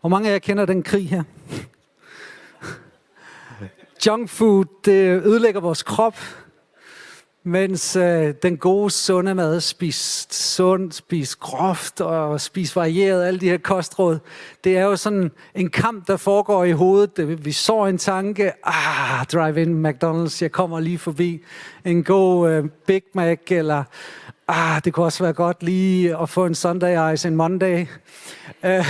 Hvor 0.00 0.08
mange 0.08 0.28
af 0.28 0.32
jer 0.32 0.38
kender 0.38 0.66
den 0.66 0.82
krig 0.82 1.08
her? 1.08 1.22
Junk 4.06 4.28
food, 4.28 4.64
det 4.84 5.26
ødelægger 5.26 5.60
vores 5.60 5.82
krop, 5.82 6.16
mens 7.46 7.96
øh, 7.96 8.34
den 8.42 8.56
gode, 8.56 8.90
sunde 8.90 9.34
mad, 9.34 9.60
spis 9.60 10.26
sund, 10.30 10.92
spis 10.92 11.36
groft 11.36 12.00
og 12.00 12.40
spis 12.40 12.76
varieret, 12.76 13.24
alle 13.24 13.40
de 13.40 13.48
her 13.48 13.58
kostråd, 13.58 14.18
det 14.64 14.78
er 14.78 14.84
jo 14.84 14.96
sådan 14.96 15.30
en 15.54 15.70
kamp, 15.70 16.06
der 16.06 16.16
foregår 16.16 16.64
i 16.64 16.72
hovedet. 16.72 17.44
Vi 17.44 17.52
så 17.52 17.84
en 17.84 17.98
tanke, 17.98 18.52
ah, 18.64 19.26
drive-in 19.32 19.86
McDonald's, 19.86 20.38
jeg 20.40 20.52
kommer 20.52 20.80
lige 20.80 20.98
forbi. 20.98 21.42
En 21.84 22.04
god 22.04 22.50
øh, 22.50 22.64
Big 22.86 23.02
Mac, 23.14 23.40
eller 23.48 23.84
ah, 24.48 24.84
det 24.84 24.92
kunne 24.92 25.06
også 25.06 25.24
være 25.24 25.32
godt 25.32 25.62
lige 25.62 26.18
at 26.18 26.28
få 26.28 26.46
en 26.46 26.54
Sunday 26.54 27.14
Ice 27.14 27.28
en 27.28 27.36
Monday. 27.36 27.86
Øh, 28.64 28.86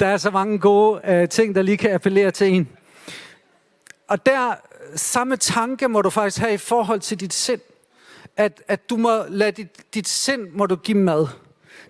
der 0.00 0.06
er 0.06 0.16
så 0.16 0.30
mange 0.30 0.58
gode 0.58 1.00
øh, 1.08 1.28
ting, 1.28 1.54
der 1.54 1.62
lige 1.62 1.76
kan 1.76 1.92
appellere 1.92 2.30
til 2.30 2.54
en. 2.54 2.68
Og 4.08 4.26
der, 4.26 4.54
samme 4.96 5.36
tanke 5.36 5.88
må 5.88 6.02
du 6.02 6.10
faktisk 6.10 6.38
have 6.38 6.54
i 6.54 6.56
forhold 6.56 7.00
til 7.00 7.20
dit 7.20 7.34
sind. 7.34 7.60
At, 8.36 8.62
at 8.68 8.90
du 8.90 8.96
må 8.96 9.24
lade 9.28 9.52
dit, 9.52 9.94
dit 9.94 10.08
sind, 10.08 10.48
må 10.52 10.66
du 10.66 10.76
give 10.76 10.98
mad. 10.98 11.26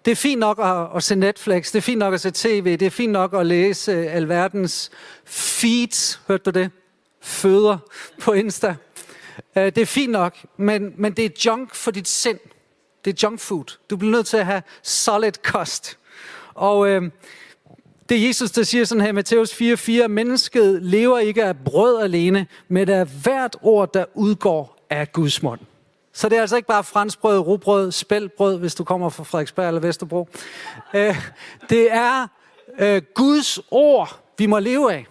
Det 0.04 0.10
er 0.10 0.16
fint 0.16 0.40
nok 0.40 0.58
at, 0.58 0.96
at 0.96 1.02
se 1.02 1.14
Netflix, 1.14 1.66
det 1.72 1.78
er 1.78 1.82
fint 1.82 1.98
nok 1.98 2.14
at 2.14 2.20
se 2.20 2.30
tv, 2.30 2.76
det 2.76 2.86
er 2.86 2.90
fint 2.90 3.12
nok 3.12 3.34
at 3.34 3.46
læse 3.46 3.92
øh, 3.92 4.14
alverdens 4.14 4.90
feeds, 5.24 6.20
hørte 6.28 6.42
du 6.42 6.50
det? 6.50 6.70
Føder 7.20 7.78
på 8.20 8.32
Insta. 8.32 8.74
Øh, 9.56 9.64
det 9.64 9.78
er 9.78 9.86
fint 9.86 10.12
nok, 10.12 10.36
men, 10.56 10.94
men 10.96 11.12
det 11.12 11.24
er 11.24 11.30
junk 11.46 11.74
for 11.74 11.90
dit 11.90 12.08
sind. 12.08 12.38
Det 13.04 13.10
er 13.10 13.28
junk 13.28 13.40
food. 13.40 13.78
Du 13.90 13.96
bliver 13.96 14.12
nødt 14.12 14.26
til 14.26 14.36
at 14.36 14.46
have 14.46 14.62
solid 14.82 15.32
kost. 15.42 15.98
Og 16.54 16.88
øh, 16.88 17.02
det 18.10 18.22
er 18.22 18.26
Jesus, 18.26 18.50
der 18.50 18.62
siger 18.62 18.84
sådan 18.84 19.02
her 19.02 19.08
i 19.08 19.12
Matthæus 19.12 19.50
4:4, 19.52 20.06
mennesket 20.06 20.82
lever 20.82 21.18
ikke 21.18 21.44
af 21.44 21.56
brød 21.64 22.02
alene, 22.02 22.46
men 22.68 22.88
af 22.88 23.06
hvert 23.22 23.56
ord, 23.62 23.92
der 23.92 24.04
udgår 24.14 24.86
af 24.90 25.12
Guds 25.12 25.42
mund. 25.42 25.60
Så 26.12 26.28
det 26.28 26.36
er 26.36 26.40
altså 26.40 26.56
ikke 26.56 26.68
bare 26.68 26.84
franskbrød, 26.84 27.38
rugbrød, 27.38 27.92
spældbrød, 27.92 28.58
hvis 28.58 28.74
du 28.74 28.84
kommer 28.84 29.08
fra 29.08 29.24
Frederiksberg 29.24 29.68
eller 29.68 29.80
Vesterbro. 29.80 30.28
Øh, 30.94 31.16
det 31.70 31.92
er 31.92 32.26
øh, 32.78 33.02
Guds 33.14 33.58
ord, 33.70 34.20
vi 34.38 34.46
må 34.46 34.58
leve 34.58 34.92
af. 34.92 35.06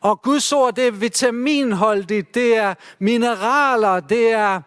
Og 0.00 0.22
Guds 0.22 0.52
ord, 0.52 0.74
det 0.74 0.86
er 0.86 0.90
vitaminholdigt, 0.90 2.34
det 2.34 2.56
er 2.56 2.74
mineraler, 2.98 4.00
det 4.00 4.32
er, 4.32 4.60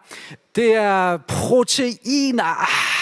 det 0.54 0.74
er 0.74 1.16
proteiner. 1.16 2.44
Ah, 2.44 2.99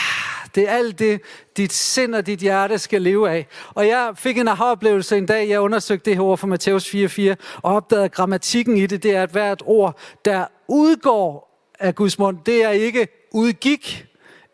det 0.54 0.68
er 0.68 0.72
alt 0.72 0.98
det, 0.98 1.20
dit 1.56 1.72
sind 1.72 2.14
og 2.14 2.26
dit 2.26 2.38
hjerte 2.38 2.78
skal 2.78 3.02
leve 3.02 3.30
af. 3.30 3.46
Og 3.74 3.88
jeg 3.88 4.12
fik 4.14 4.38
en 4.38 4.48
aha-oplevelse 4.48 5.16
en 5.16 5.26
dag, 5.26 5.48
jeg 5.48 5.60
undersøgte 5.60 6.04
det 6.04 6.16
her 6.16 6.22
ord 6.22 6.38
fra 6.38 6.46
Matthæus 6.46 6.94
4.4, 6.94 7.34
og 7.62 7.74
opdagede, 7.74 8.04
at 8.04 8.12
grammatikken 8.12 8.76
i 8.76 8.86
det, 8.86 9.02
det 9.02 9.16
er, 9.16 9.22
at 9.22 9.30
hvert 9.30 9.62
ord, 9.66 9.98
der 10.24 10.46
udgår 10.68 11.48
af 11.78 11.94
Guds 11.94 12.18
mund, 12.18 12.38
det 12.46 12.64
er 12.64 12.70
ikke 12.70 13.08
udgik, 13.32 14.06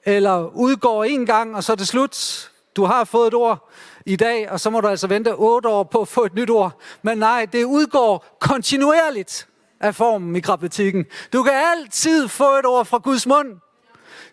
eller 0.05 0.57
udgår 0.57 1.05
en 1.05 1.27
gang, 1.27 1.57
og 1.57 1.65
så 1.65 1.73
er 1.73 1.77
det 1.77 1.89
slut. 1.89 2.51
Du 2.77 2.85
har 2.85 3.05
fået 3.05 3.27
et 3.27 3.35
ord 3.35 3.71
i 4.07 4.17
dag, 4.17 4.51
og 4.51 4.61
så 4.61 4.71
må 4.71 4.81
du 4.81 4.89
altså 4.89 5.07
vente 5.07 5.35
otte 5.35 5.69
år 5.69 5.83
på 5.83 6.01
at 6.01 6.09
få 6.09 6.25
et 6.25 6.35
nyt 6.35 6.51
ord. 6.51 6.81
Men 7.03 7.19
nej, 7.19 7.47
det 7.53 7.65
udgår 7.65 8.27
kontinuerligt 8.41 9.49
af 9.81 9.95
formen 9.95 10.37
i 10.37 10.41
grammatikken. 10.41 11.07
Du 11.33 11.43
kan 11.43 11.53
altid 11.53 12.29
få 12.29 12.57
et 12.57 12.67
ord 12.67 12.87
fra 12.87 12.99
Guds 12.99 13.27
mund 13.27 13.57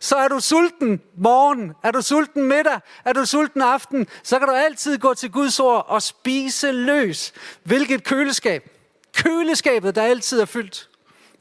så 0.04 0.16
er 0.16 0.28
du 0.28 0.40
sulten 0.40 1.02
morgen, 1.16 1.74
er 1.84 1.92
du 1.92 2.02
sulten 2.02 2.44
middag, 2.44 2.80
er 3.06 3.14
du 3.14 3.26
sulten 3.26 3.62
aften, 3.62 4.08
så 4.24 4.40
kan 4.40 4.48
du 4.48 4.54
altid 4.54 4.98
gå 4.98 5.14
til 5.14 5.32
Guds 5.32 5.60
ord 5.60 5.86
og 5.88 6.02
spise 6.02 6.72
løs. 6.72 7.34
Hvilket 7.64 8.04
køleskab? 8.04 8.70
Køleskabet, 9.16 9.96
der 9.96 10.02
altid 10.02 10.42
er 10.42 10.46
fyldt. 10.46 10.90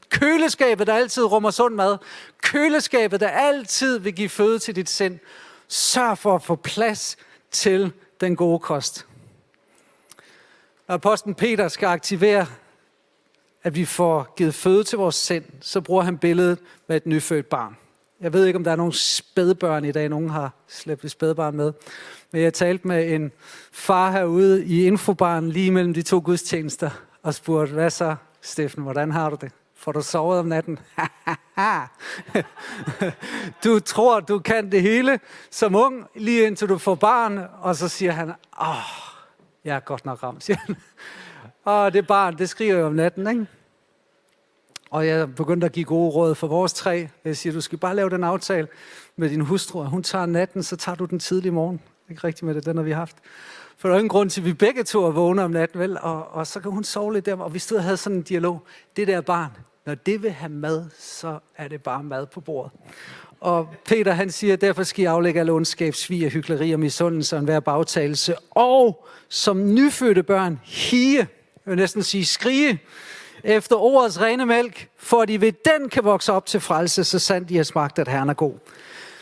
Køleskabet, 0.09 0.87
der 0.87 0.93
altid 0.93 1.23
rummer 1.23 1.51
sund 1.51 1.75
mad. 1.75 1.97
Køleskabet, 2.41 3.19
der 3.19 3.29
altid 3.29 3.99
vil 3.99 4.13
give 4.13 4.29
føde 4.29 4.59
til 4.59 4.75
dit 4.75 4.89
sind. 4.89 5.19
Sørg 5.67 6.17
for 6.17 6.35
at 6.35 6.43
få 6.43 6.55
plads 6.55 7.17
til 7.51 7.93
den 8.21 8.35
gode 8.35 8.59
kost. 8.59 9.05
Når 10.87 10.95
apostlen 10.95 11.35
Peter 11.35 11.67
skal 11.67 11.87
aktivere, 11.87 12.47
at 13.63 13.75
vi 13.75 13.85
får 13.85 14.33
givet 14.37 14.55
føde 14.55 14.83
til 14.83 14.97
vores 14.97 15.15
sind, 15.15 15.45
så 15.61 15.81
bruger 15.81 16.03
han 16.03 16.17
billedet 16.17 16.59
med 16.87 16.95
et 16.95 17.05
nyfødt 17.05 17.45
barn. 17.45 17.80
Jeg 18.21 18.33
ved 18.33 18.45
ikke, 18.45 18.57
om 18.57 18.63
der 18.63 18.71
er 18.71 18.75
nogen 18.75 18.93
spædbørn 18.93 19.85
i 19.85 19.91
dag. 19.91 20.09
Nogen 20.09 20.29
har 20.29 20.53
slæbt 20.67 21.05
et 21.05 21.11
spædbarn 21.11 21.55
med. 21.55 21.73
Men 22.31 22.41
jeg 22.41 22.53
talte 22.53 22.87
med 22.87 23.13
en 23.13 23.31
far 23.71 24.11
herude 24.11 24.65
i 24.65 24.85
infobaren 24.85 25.49
lige 25.49 25.71
mellem 25.71 25.93
de 25.93 26.01
to 26.01 26.21
gudstjenester 26.25 26.89
og 27.23 27.33
spurgte, 27.33 27.73
hvad 27.73 27.89
så, 27.89 28.15
Steffen, 28.41 28.83
hvordan 28.83 29.11
har 29.11 29.29
du 29.29 29.37
det? 29.41 29.51
Får 29.75 29.91
du 29.91 30.01
sovet 30.01 30.39
om 30.39 30.45
natten? 30.45 30.79
du 33.63 33.79
tror, 33.79 34.19
du 34.19 34.39
kan 34.39 34.71
det 34.71 34.81
hele 34.81 35.19
som 35.51 35.75
ung, 35.75 36.07
lige 36.15 36.47
indtil 36.47 36.69
du 36.69 36.77
får 36.77 36.95
barn, 36.95 37.39
og 37.61 37.75
så 37.75 37.87
siger 37.87 38.11
han, 38.11 38.29
åh, 38.61 38.75
jeg 39.65 39.75
er 39.75 39.79
godt 39.79 40.05
nok 40.05 40.23
ramt, 40.23 40.43
siger 40.43 40.57
han. 40.57 40.75
Og 41.63 41.93
det 41.93 42.07
barn, 42.07 42.37
det 42.37 42.49
skriver 42.49 42.79
jo 42.79 42.87
om 42.87 42.93
natten, 42.93 43.27
ikke? 43.27 43.47
Og 44.91 45.07
jeg 45.07 45.35
begyndte 45.35 45.65
at 45.65 45.71
give 45.71 45.85
gode 45.85 46.11
råd 46.11 46.35
for 46.35 46.47
vores 46.47 46.73
tre. 46.73 47.09
Jeg 47.25 47.37
siger, 47.37 47.53
du 47.53 47.61
skal 47.61 47.77
bare 47.77 47.95
lave 47.95 48.09
den 48.09 48.23
aftale 48.23 48.67
med 49.15 49.29
din 49.29 49.41
hustru. 49.41 49.83
Hun 49.83 50.03
tager 50.03 50.25
natten, 50.25 50.63
så 50.63 50.75
tager 50.75 50.95
du 50.95 51.05
den 51.05 51.19
tidlige 51.19 51.51
morgen. 51.51 51.81
Ikke 52.09 52.23
rigtigt 52.23 52.43
med 52.43 52.55
det, 52.55 52.65
den 52.65 52.77
har 52.77 52.83
vi 52.83 52.91
haft. 52.91 53.15
For 53.77 53.87
der 53.87 53.95
er 53.95 53.99
ingen 53.99 54.09
grund 54.09 54.29
til, 54.29 54.41
at 54.41 54.45
vi 54.45 54.53
begge 54.53 54.83
to 54.83 55.05
er 55.05 55.11
vågne 55.11 55.43
om 55.43 55.51
natten, 55.51 55.79
vel? 55.79 55.97
Og, 56.01 56.27
og 56.31 56.47
så 56.47 56.59
kan 56.59 56.71
hun 56.71 56.83
sove 56.83 57.13
lidt 57.13 57.25
der, 57.25 57.35
og 57.37 57.53
vi 57.53 57.59
stod 57.59 57.77
og 57.77 57.83
havde 57.83 57.97
sådan 57.97 58.17
en 58.17 58.21
dialog. 58.21 58.61
Det 58.95 59.07
der 59.07 59.21
barn, 59.21 59.51
når 59.85 59.95
det 59.95 60.23
vil 60.23 60.31
have 60.31 60.51
mad, 60.51 60.85
så 60.99 61.39
er 61.57 61.67
det 61.67 61.83
bare 61.83 62.03
mad 62.03 62.25
på 62.25 62.41
bordet. 62.41 62.71
Og 63.39 63.67
Peter 63.85 64.11
han 64.11 64.31
siger, 64.31 64.55
derfor 64.55 64.83
skal 64.83 65.03
I 65.03 65.05
aflægge 65.05 65.39
alle 65.39 65.51
ondskab, 65.51 65.93
svig 65.93 66.25
og 66.25 66.31
hyggeleri 66.31 66.71
og 66.71 66.79
misundelse 66.79 67.35
og 67.35 67.39
enhver 67.39 67.59
bagtagelse. 67.59 68.35
Og 68.49 69.07
som 69.29 69.73
nyfødte 69.73 70.23
børn, 70.23 70.59
hige, 70.63 71.17
jeg 71.17 71.27
vil 71.65 71.75
næsten 71.75 72.03
sige 72.03 72.25
skrige, 72.25 72.79
efter 73.43 73.75
ordets 73.75 74.21
rene 74.21 74.45
mælk, 74.45 74.87
for 74.97 75.21
at 75.21 75.29
I 75.29 75.41
ved 75.41 75.51
den 75.51 75.89
kan 75.89 76.03
vokse 76.03 76.33
op 76.33 76.45
til 76.45 76.59
frelse, 76.59 77.03
så 77.03 77.19
sandt 77.19 77.51
I 77.51 77.55
har 77.55 77.63
smagt, 77.63 77.99
at 77.99 78.07
Herren 78.07 78.29
er 78.29 78.33
god. 78.33 78.53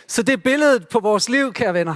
Så 0.08 0.23
det 0.23 0.34
er 0.34 0.38
billedet 0.38 0.88
på 0.88 0.99
vores 0.99 1.29
liv, 1.29 1.53
kære 1.53 1.73
venner. 1.73 1.95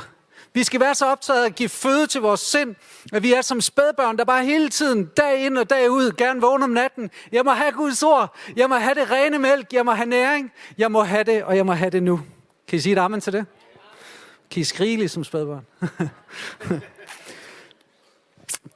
Vi 0.53 0.63
skal 0.63 0.79
være 0.79 0.95
så 0.95 1.05
optaget 1.05 1.41
af 1.41 1.45
at 1.45 1.55
give 1.55 1.69
føde 1.69 2.07
til 2.07 2.21
vores 2.21 2.39
sind, 2.39 2.75
at 3.13 3.23
vi 3.23 3.33
er 3.33 3.41
som 3.41 3.62
spædbørn, 3.62 4.17
der 4.17 4.23
bare 4.23 4.45
hele 4.45 4.69
tiden, 4.69 5.05
dag 5.17 5.45
ind 5.45 5.57
og 5.57 5.69
dag 5.69 5.91
ud, 5.91 6.12
gerne 6.12 6.41
vågne 6.41 6.63
om 6.63 6.69
natten. 6.69 7.09
Jeg 7.31 7.45
må 7.45 7.51
have 7.51 7.71
Guds 7.71 8.03
ord. 8.03 8.36
Jeg 8.55 8.69
må 8.69 8.75
have 8.75 8.95
det 8.95 9.12
rene 9.12 9.39
mælk. 9.39 9.73
Jeg 9.73 9.86
må 9.86 9.91
have 9.91 10.09
næring. 10.09 10.51
Jeg 10.77 10.91
må 10.91 11.03
have 11.03 11.23
det, 11.23 11.43
og 11.43 11.57
jeg 11.57 11.65
må 11.65 11.73
have 11.73 11.89
det 11.89 12.03
nu. 12.03 12.21
Kan 12.67 12.77
I 12.77 12.79
sige 12.79 12.93
et 12.93 12.99
amen 12.99 13.21
til 13.21 13.33
det? 13.33 13.45
Kan 14.51 14.62
I 14.62 14.63
skrige 14.63 14.97
ligesom 14.97 15.23
spædbørn? 15.23 15.65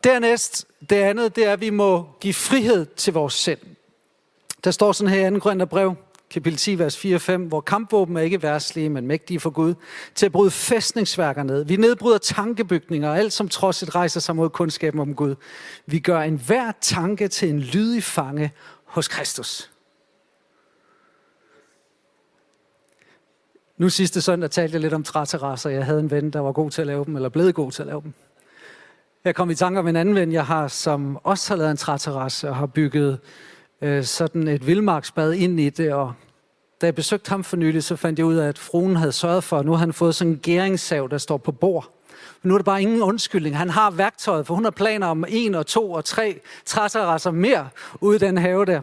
Dernæst, 0.04 0.68
det 0.90 0.96
andet, 0.96 1.36
det 1.36 1.46
er, 1.46 1.54
at 1.54 1.62
vi 1.62 1.70
må 1.70 2.08
give 2.20 2.34
frihed 2.34 2.86
til 2.86 3.14
vores 3.14 3.34
sind. 3.34 3.60
Der 4.64 4.72
står 4.72 4.92
sådan 4.92 5.14
her 5.14 5.56
i 5.56 5.60
2. 5.60 5.66
brev, 5.66 5.96
kapitel 6.30 6.58
10, 6.58 6.80
vers 6.80 7.06
4-5, 7.06 7.38
hvor 7.38 7.62
kampvåben 7.62 8.18
er 8.18 8.22
ikke 8.22 8.44
værtslige, 8.44 8.90
men 8.90 9.08
mægtige 9.08 9.40
for 9.40 9.50
Gud, 9.50 9.74
til 10.16 10.26
at 10.26 10.32
bryde 10.32 10.52
fæstningsværker 10.52 11.44
ned. 11.44 11.66
Vi 11.66 11.76
nedbryder 11.76 12.18
tankebygninger 12.18 13.10
og 13.10 13.18
alt, 13.18 13.34
som 13.34 13.50
trodsigt 13.50 13.96
rejser 13.96 14.20
sig 14.20 14.36
mod 14.36 14.50
kundskaben 14.50 15.00
om 15.00 15.16
Gud. 15.16 15.36
Vi 15.86 16.00
gør 16.00 16.22
enhver 16.22 16.72
tanke 16.82 17.28
til 17.28 17.50
en 17.50 17.60
lydig 17.60 18.04
fange 18.04 18.52
hos 18.86 19.08
Kristus. 19.08 19.72
Nu 23.78 23.90
sidste 23.90 24.22
søndag 24.22 24.52
talte 24.52 24.74
jeg 24.74 24.82
lidt 24.82 24.94
om 24.94 25.04
træterrasser. 25.04 25.70
Jeg 25.70 25.86
havde 25.86 26.00
en 26.00 26.12
ven, 26.12 26.34
der 26.34 26.40
var 26.40 26.52
god 26.52 26.72
til 26.72 26.82
at 26.82 26.88
lave 26.88 27.06
dem, 27.06 27.16
eller 27.16 27.30
blev 27.30 27.54
god 27.54 27.72
til 27.72 27.82
at 27.82 27.88
lave 27.88 28.02
dem. 28.02 28.14
Jeg 29.28 29.36
kom 29.36 29.50
i 29.50 29.56
tanke 29.56 29.80
om 29.80 29.88
en 29.88 29.96
anden 29.96 30.16
ven, 30.16 30.32
jeg 30.32 30.46
har, 30.46 30.68
som 30.68 31.20
også 31.24 31.54
har 31.54 31.58
lavet 31.58 31.72
en 31.72 31.78
træterrasse 31.78 32.50
og 32.50 32.56
har 32.56 32.66
bygget 32.66 33.20
øh, 33.82 34.04
sådan 34.04 34.48
et 34.48 34.68
vildmarksbad 34.68 35.34
ind 35.34 35.60
i 35.60 35.70
det, 35.70 35.94
og 35.94 36.14
Da 36.82 36.86
jeg 36.86 36.96
besøgte 36.96 37.30
ham 37.30 37.44
for 37.44 37.58
nylig, 37.58 37.84
så 37.84 37.96
fandt 37.96 38.20
jeg 38.20 38.26
ud 38.26 38.36
af, 38.36 38.48
at 38.48 38.58
fruen 38.58 38.96
havde 38.96 39.12
sørget 39.12 39.44
for, 39.44 39.60
at 39.60 39.66
nu 39.66 39.72
har 39.72 39.78
han 39.78 39.94
fået 39.94 40.16
sådan 40.16 40.34
en 40.34 40.40
gæringssav, 40.40 41.08
der 41.12 41.18
står 41.18 41.38
på 41.38 41.52
bord. 41.52 41.90
Men 42.42 42.48
nu 42.48 42.54
er 42.54 42.58
det 42.58 42.66
bare 42.66 42.82
ingen 42.82 43.02
undskyldning. 43.02 43.58
Han 43.58 43.70
har 43.70 43.92
værktøjet, 43.92 44.48
for 44.48 44.56
hun 44.56 44.64
har 44.64 44.72
planer 44.72 45.08
om 45.08 45.26
en 45.28 45.56
og 45.56 45.66
to 45.66 45.92
og 45.92 46.06
tre 46.06 46.40
træterrasser 46.66 47.32
mere 47.32 47.70
ude 48.02 48.16
i 48.16 48.20
den 48.20 48.38
have 48.38 48.66
der. 48.66 48.82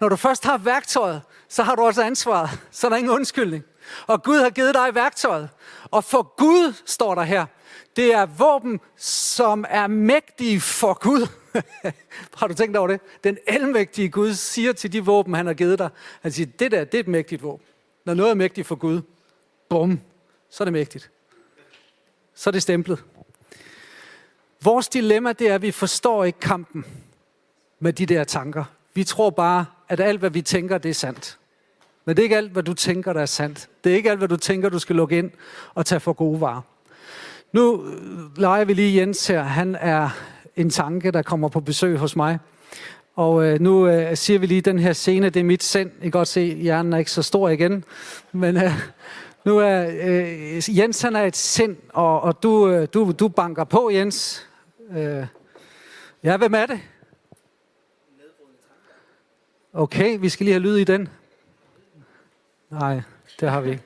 Når 0.00 0.08
du 0.08 0.16
først 0.16 0.44
har 0.44 0.58
værktøjet, 0.58 1.22
så 1.48 1.62
har 1.62 1.74
du 1.74 1.82
også 1.82 2.02
ansvaret. 2.02 2.50
Så 2.70 2.86
er 2.86 2.88
der 2.88 2.96
ingen 2.96 3.12
undskyldning. 3.12 3.64
Og 4.06 4.22
Gud 4.22 4.38
har 4.38 4.50
givet 4.50 4.74
dig 4.74 4.94
værktøjet. 4.94 5.48
Og 5.90 6.04
for 6.04 6.34
Gud, 6.36 6.72
står 6.84 7.14
der 7.14 7.22
her, 7.22 7.46
det 7.96 8.14
er 8.14 8.26
våben, 8.26 8.80
som 8.96 9.64
er 9.68 9.86
mægtige 9.86 10.60
for 10.60 10.94
Gud. 10.94 11.28
har 12.38 12.46
du 12.46 12.54
tænkt 12.54 12.76
over 12.76 12.88
det? 12.88 13.00
Den 13.24 13.38
almægtige 13.46 14.08
Gud 14.08 14.34
siger 14.34 14.72
til 14.72 14.92
de 14.92 15.04
våben, 15.04 15.34
han 15.34 15.46
har 15.46 15.54
givet 15.54 15.78
dig, 15.78 15.90
han 16.22 16.32
siger, 16.32 16.46
det 16.58 16.70
der, 16.70 16.84
det 16.84 16.94
er 16.94 17.00
et 17.00 17.08
mægtigt 17.08 17.42
våben. 17.42 17.66
Når 18.04 18.14
noget 18.14 18.30
er 18.30 18.34
mægtigt 18.34 18.66
for 18.66 18.74
Gud, 18.74 19.00
bum, 19.68 20.00
så 20.50 20.62
er 20.62 20.64
det 20.64 20.72
mægtigt. 20.72 21.10
Så 22.34 22.50
er 22.50 22.52
det 22.52 22.62
stemplet. 22.62 23.04
Vores 24.62 24.88
dilemma, 24.88 25.32
det 25.32 25.48
er, 25.48 25.54
at 25.54 25.62
vi 25.62 25.70
forstår 25.70 26.24
ikke 26.24 26.40
kampen 26.40 26.84
med 27.78 27.92
de 27.92 28.06
der 28.06 28.24
tanker. 28.24 28.64
Vi 28.94 29.04
tror 29.04 29.30
bare, 29.30 29.66
at 29.88 30.00
alt, 30.00 30.20
hvad 30.20 30.30
vi 30.30 30.42
tænker, 30.42 30.78
det 30.78 30.88
er 30.88 30.94
sandt. 30.94 31.38
Men 32.04 32.16
det 32.16 32.22
er 32.22 32.24
ikke 32.24 32.36
alt, 32.36 32.52
hvad 32.52 32.62
du 32.62 32.74
tænker, 32.74 33.12
der 33.12 33.20
er 33.20 33.26
sandt. 33.26 33.68
Det 33.84 33.92
er 33.92 33.96
ikke 33.96 34.10
alt, 34.10 34.18
hvad 34.18 34.28
du 34.28 34.36
tænker, 34.36 34.68
du 34.68 34.78
skal 34.78 34.96
lukke 34.96 35.18
ind 35.18 35.30
og 35.74 35.86
tage 35.86 36.00
for 36.00 36.12
gode 36.12 36.40
varer. 36.40 36.60
Nu 37.52 37.86
øh, 37.86 38.38
leger 38.38 38.64
vi 38.64 38.74
lige 38.74 39.00
Jens 39.00 39.26
her. 39.26 39.42
Han 39.42 39.76
er 39.80 40.08
en 40.56 40.70
tanke, 40.70 41.10
der 41.10 41.22
kommer 41.22 41.48
på 41.48 41.60
besøg 41.60 41.98
hos 41.98 42.16
mig. 42.16 42.38
Og 43.16 43.44
øh, 43.44 43.60
nu 43.60 43.88
øh, 43.88 44.16
siger 44.16 44.38
vi 44.38 44.46
lige 44.46 44.60
den 44.60 44.78
her 44.78 44.92
scene, 44.92 45.30
det 45.30 45.40
er 45.40 45.44
mit 45.44 45.62
sind. 45.62 45.90
I 45.98 46.02
kan 46.02 46.10
godt 46.10 46.28
se, 46.28 46.54
hjernen 46.54 46.92
er 46.92 46.98
ikke 46.98 47.10
så 47.10 47.22
stor 47.22 47.48
igen. 47.48 47.84
Men 48.32 48.56
øh, 48.56 48.72
nu 49.44 49.58
er 49.58 49.86
øh, 50.02 50.78
Jens, 50.78 51.02
han 51.02 51.16
er 51.16 51.22
et 51.22 51.36
sind, 51.36 51.76
og, 51.88 52.20
og 52.20 52.42
du, 52.42 52.68
øh, 52.68 52.88
du, 52.94 53.12
du 53.18 53.28
banker 53.28 53.64
på, 53.64 53.90
Jens. 53.90 54.46
Øh, 54.96 55.26
ja, 56.24 56.36
hvem 56.36 56.54
er 56.54 56.66
det? 56.66 56.80
Okay, 59.72 60.18
vi 60.20 60.28
skal 60.28 60.44
lige 60.44 60.54
have 60.54 60.62
lyd 60.62 60.76
i 60.76 60.84
den. 60.84 61.08
Nej, 62.78 63.02
det 63.40 63.50
har 63.50 63.60
vi 63.60 63.70
ikke. 63.70 63.82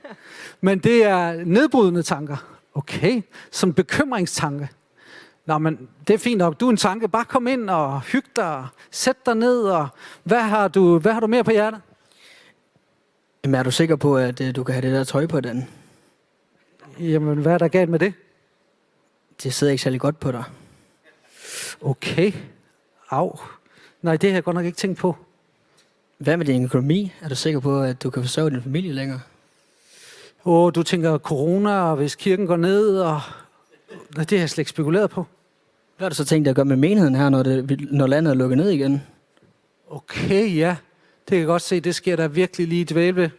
Men 0.60 0.78
det 0.78 1.04
er 1.04 1.44
nedbrydende 1.44 2.02
tanker. 2.02 2.36
Okay, 2.74 3.22
som 3.50 3.74
bekymringstanke. 3.74 4.68
Nå, 5.46 5.58
men 5.58 5.88
det 6.08 6.14
er 6.14 6.18
fint 6.18 6.38
nok. 6.38 6.60
Du 6.60 6.66
er 6.66 6.70
en 6.70 6.76
tanke. 6.76 7.08
Bare 7.08 7.24
kom 7.24 7.46
ind 7.46 7.70
og 7.70 8.00
hyg 8.00 8.24
dig. 8.36 8.66
Sæt 8.90 9.26
dig 9.26 9.34
ned. 9.34 9.62
Og 9.62 9.88
hvad, 10.24 10.40
har 10.40 10.68
du, 10.68 10.98
hvad 10.98 11.12
har 11.12 11.20
du 11.20 11.26
mere 11.26 11.44
på 11.44 11.50
hjertet? 11.50 11.80
Jamen, 13.44 13.54
er 13.54 13.62
du 13.62 13.70
sikker 13.70 13.96
på, 13.96 14.16
at 14.16 14.40
øh, 14.40 14.56
du 14.56 14.64
kan 14.64 14.74
have 14.74 14.82
det 14.82 14.92
der 14.92 15.04
tøj 15.04 15.26
på 15.26 15.40
den? 15.40 15.68
Jamen, 16.98 17.38
hvad 17.38 17.52
er 17.52 17.58
der 17.58 17.68
galt 17.68 17.90
med 17.90 17.98
det? 17.98 18.14
Det 19.42 19.54
sidder 19.54 19.70
ikke 19.70 19.82
særlig 19.82 20.00
godt 20.00 20.20
på 20.20 20.32
dig. 20.32 20.44
Okay. 21.80 22.32
Au. 23.10 23.38
Nej, 24.02 24.16
det 24.16 24.30
har 24.30 24.36
jeg 24.36 24.44
godt 24.44 24.54
nok 24.54 24.64
ikke 24.64 24.76
tænkt 24.76 24.98
på. 24.98 25.16
Hvad 26.18 26.36
med 26.36 26.46
din 26.46 26.64
økonomi? 26.64 27.12
Er 27.20 27.28
du 27.28 27.34
sikker 27.34 27.60
på, 27.60 27.82
at 27.82 28.02
du 28.02 28.10
kan 28.10 28.22
forsørge 28.22 28.50
din 28.50 28.62
familie 28.62 28.92
længere? 28.92 29.20
Åh, 30.44 30.64
oh, 30.64 30.72
du 30.74 30.82
tænker 30.82 31.18
corona, 31.18 31.80
og 31.80 31.96
hvis 31.96 32.14
kirken 32.14 32.46
går 32.46 32.56
ned, 32.56 32.98
og 32.98 33.20
det 34.16 34.30
har 34.30 34.38
jeg 34.38 34.50
slet 34.50 34.58
ikke 34.58 34.70
spekuleret 34.70 35.10
på. 35.10 35.26
Hvad 35.96 36.04
har 36.04 36.08
du 36.08 36.14
så 36.14 36.24
tænkt 36.24 36.44
dig 36.44 36.50
at 36.50 36.56
gøre 36.56 36.64
med 36.64 36.76
menigheden 36.76 37.14
her, 37.14 37.28
når, 37.28 37.42
det, 37.42 37.80
når 37.90 38.06
landet 38.06 38.30
er 38.30 38.34
lukket 38.34 38.58
ned 38.58 38.70
igen? 38.70 39.02
Okay, 39.90 40.56
ja. 40.56 40.76
Det 41.20 41.30
kan 41.30 41.38
jeg 41.38 41.46
godt 41.46 41.62
se, 41.62 41.80
det 41.80 41.94
sker 41.94 42.16
der 42.16 42.28
virkelig 42.28 42.68
lige 42.68 42.84
dvæle 42.84 43.16
ved. 43.16 43.30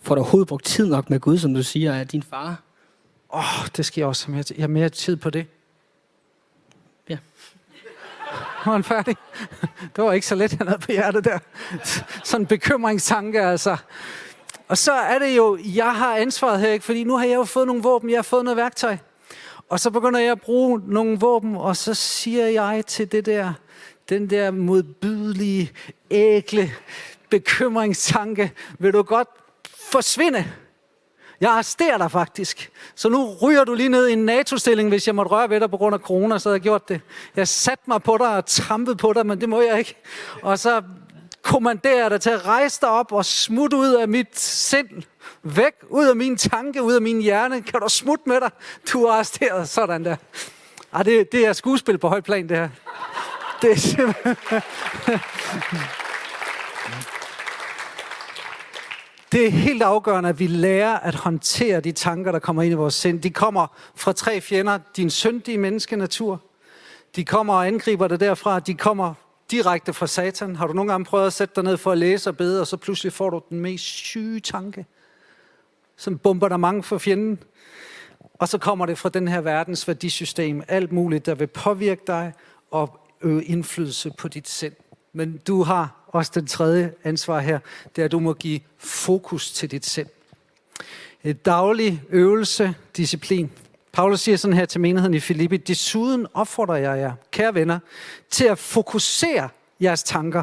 Får 0.00 0.14
du 0.14 0.20
overhovedet 0.20 0.48
brugt 0.48 0.64
tid 0.64 0.86
nok 0.86 1.10
med 1.10 1.20
Gud, 1.20 1.38
som 1.38 1.54
du 1.54 1.62
siger, 1.62 1.92
er 1.92 2.04
din 2.04 2.22
far? 2.22 2.62
Åh, 3.34 3.62
oh, 3.62 3.68
det 3.76 3.86
skal 3.86 4.00
jeg 4.00 4.08
også 4.08 4.32
jeg 4.32 4.62
har 4.62 4.68
mere 4.68 4.88
tid 4.88 5.16
på 5.16 5.30
det. 5.30 5.46
Ja. 7.08 7.18
Var 8.66 8.72
han 8.72 8.84
færdig? 8.84 9.16
Det 9.96 10.04
var 10.04 10.12
ikke 10.12 10.26
så 10.26 10.34
let, 10.34 10.52
han 10.52 10.66
havde 10.66 10.80
på 10.80 10.92
hjertet 10.92 11.24
der. 11.24 11.38
Sådan 12.24 12.42
en 12.42 12.46
bekymringstanke, 12.46 13.40
altså. 13.40 13.76
Og 14.68 14.78
så 14.78 14.92
er 14.92 15.18
det 15.18 15.36
jo, 15.36 15.58
jeg 15.64 15.96
har 15.96 16.16
ansvaret 16.16 16.60
her, 16.60 16.72
ikke? 16.72 16.84
fordi 16.84 17.04
nu 17.04 17.16
har 17.16 17.24
jeg 17.24 17.34
jo 17.34 17.44
fået 17.44 17.66
nogle 17.66 17.82
våben, 17.82 18.10
jeg 18.10 18.18
har 18.18 18.22
fået 18.22 18.44
noget 18.44 18.56
værktøj. 18.56 18.96
Og 19.68 19.80
så 19.80 19.90
begynder 19.90 20.20
jeg 20.20 20.32
at 20.32 20.40
bruge 20.40 20.80
nogle 20.86 21.18
våben, 21.18 21.56
og 21.56 21.76
så 21.76 21.94
siger 21.94 22.46
jeg 22.46 22.86
til 22.86 23.12
det 23.12 23.26
der, 23.26 23.52
den 24.08 24.30
der 24.30 24.50
modbydelige, 24.50 25.72
ægle 26.10 26.72
bekymringstanke, 27.30 28.52
vil 28.78 28.92
du 28.92 29.02
godt 29.02 29.28
forsvinde? 29.90 30.44
Jeg 31.40 31.50
arresterer 31.50 31.98
dig 31.98 32.10
faktisk. 32.10 32.70
Så 32.94 33.08
nu 33.08 33.36
ryger 33.42 33.64
du 33.64 33.74
lige 33.74 33.88
ned 33.88 34.08
i 34.08 34.12
en 34.12 34.24
NATO-stilling, 34.24 34.88
hvis 34.88 35.06
jeg 35.06 35.14
måtte 35.14 35.30
røre 35.30 35.50
ved 35.50 35.60
dig 35.60 35.70
på 35.70 35.76
grund 35.76 35.94
af 35.94 36.00
corona, 36.00 36.38
så 36.38 36.48
havde 36.48 36.56
jeg 36.56 36.62
gjort 36.62 36.88
det. 36.88 37.00
Jeg 37.36 37.48
satte 37.48 37.84
mig 37.86 38.02
på 38.02 38.16
dig 38.18 38.28
og 38.36 38.46
trampede 38.46 38.96
på 38.96 39.12
dig, 39.12 39.26
men 39.26 39.40
det 39.40 39.48
må 39.48 39.60
jeg 39.60 39.78
ikke. 39.78 39.94
Og 40.42 40.58
så 40.58 40.82
kommanderer 41.42 42.08
dig 42.08 42.20
til 42.20 42.30
at 42.30 42.46
rejse 42.46 42.80
dig 42.80 42.88
op 42.88 43.12
og 43.12 43.24
smutte 43.24 43.76
ud 43.76 43.92
af 43.94 44.08
mit 44.08 44.40
sind. 44.40 45.02
Væk, 45.42 45.72
ud 45.88 46.06
af 46.06 46.16
min 46.16 46.36
tanke, 46.36 46.82
ud 46.82 46.92
af 46.92 47.02
min 47.02 47.22
hjerne. 47.22 47.62
Kan 47.62 47.80
du 47.80 47.88
smutte 47.88 48.24
med 48.26 48.40
dig? 48.40 48.50
Du 48.92 49.04
er 49.04 49.12
arresteret. 49.12 49.68
Sådan 49.68 50.04
der. 50.04 50.16
Ej, 50.92 51.02
det, 51.02 51.32
det 51.32 51.46
er 51.46 51.52
skuespil 51.52 51.98
på 51.98 52.08
højt 52.08 52.24
plan, 52.24 52.48
det 52.48 52.56
her. 52.56 52.68
Det 53.62 53.72
er 53.72 53.76
simpelthen... 53.76 54.36
Det 59.32 59.46
er 59.46 59.50
helt 59.50 59.82
afgørende, 59.82 60.28
at 60.28 60.38
vi 60.38 60.46
lærer 60.46 60.98
at 60.98 61.14
håndtere 61.14 61.80
de 61.80 61.92
tanker, 61.92 62.32
der 62.32 62.38
kommer 62.38 62.62
ind 62.62 62.72
i 62.72 62.74
vores 62.74 62.94
sind. 62.94 63.20
De 63.20 63.30
kommer 63.30 63.66
fra 63.94 64.12
tre 64.12 64.40
fjender. 64.40 64.78
Din 64.96 65.10
syndige 65.10 65.58
menneskenatur. 65.58 66.42
De 67.16 67.24
kommer 67.24 67.54
og 67.54 67.66
angriber 67.66 68.08
dig 68.08 68.20
derfra. 68.20 68.60
De 68.60 68.74
kommer 68.74 69.14
direkte 69.50 69.92
fra 69.92 70.06
satan. 70.06 70.56
Har 70.56 70.66
du 70.66 70.72
nogle 70.72 70.92
gange 70.92 71.04
prøvet 71.04 71.26
at 71.26 71.32
sætte 71.32 71.54
dig 71.54 71.64
ned 71.64 71.76
for 71.76 71.92
at 71.92 71.98
læse 71.98 72.30
og 72.30 72.36
bede, 72.36 72.60
og 72.60 72.66
så 72.66 72.76
pludselig 72.76 73.12
får 73.12 73.30
du 73.30 73.42
den 73.50 73.60
mest 73.60 73.84
syge 73.84 74.40
tanke, 74.40 74.86
som 75.96 76.18
bomber 76.18 76.48
dig 76.48 76.60
mange 76.60 76.82
for 76.82 76.98
fjenden. 76.98 77.38
Og 78.34 78.48
så 78.48 78.58
kommer 78.58 78.86
det 78.86 78.98
fra 78.98 79.08
den 79.08 79.28
her 79.28 79.40
verdens 79.40 79.88
værdisystem. 79.88 80.62
Alt 80.68 80.92
muligt, 80.92 81.26
der 81.26 81.34
vil 81.34 81.46
påvirke 81.46 82.02
dig 82.06 82.32
og 82.70 83.00
øve 83.22 83.44
indflydelse 83.44 84.12
på 84.18 84.28
dit 84.28 84.48
sind. 84.48 84.74
Men 85.12 85.40
du 85.46 85.62
har 85.62 85.99
også 86.12 86.32
den 86.34 86.46
tredje 86.46 86.92
ansvar 87.04 87.40
her, 87.40 87.58
det 87.96 88.02
er, 88.02 88.04
at 88.04 88.12
du 88.12 88.18
må 88.18 88.32
give 88.32 88.60
fokus 88.78 89.50
til 89.50 89.70
dit 89.70 89.86
sind. 89.86 90.06
Et 91.24 91.46
daglig 91.46 92.02
øvelse, 92.10 92.74
disciplin. 92.96 93.50
Paulus 93.92 94.20
siger 94.20 94.36
sådan 94.36 94.56
her 94.56 94.64
til 94.64 94.80
menigheden 94.80 95.14
i 95.14 95.20
Filippi, 95.20 95.56
desuden 95.56 96.26
opfordrer 96.34 96.76
jeg 96.76 96.98
jer, 96.98 97.12
kære 97.30 97.54
venner, 97.54 97.78
til 98.30 98.44
at 98.44 98.58
fokusere 98.58 99.48
jeres 99.80 100.02
tanker 100.02 100.42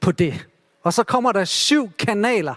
på 0.00 0.12
det. 0.12 0.46
Og 0.82 0.92
så 0.92 1.02
kommer 1.04 1.32
der 1.32 1.44
syv 1.44 1.90
kanaler. 1.98 2.54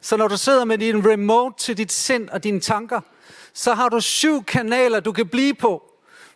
Så 0.00 0.16
når 0.16 0.28
du 0.28 0.36
sidder 0.36 0.64
med 0.64 0.78
din 0.78 1.10
remote 1.10 1.54
til 1.58 1.76
dit 1.76 1.92
sind 1.92 2.28
og 2.28 2.44
dine 2.44 2.60
tanker, 2.60 3.00
så 3.52 3.74
har 3.74 3.88
du 3.88 4.00
syv 4.00 4.44
kanaler, 4.44 5.00
du 5.00 5.12
kan 5.12 5.28
blive 5.28 5.54
på 5.54 5.91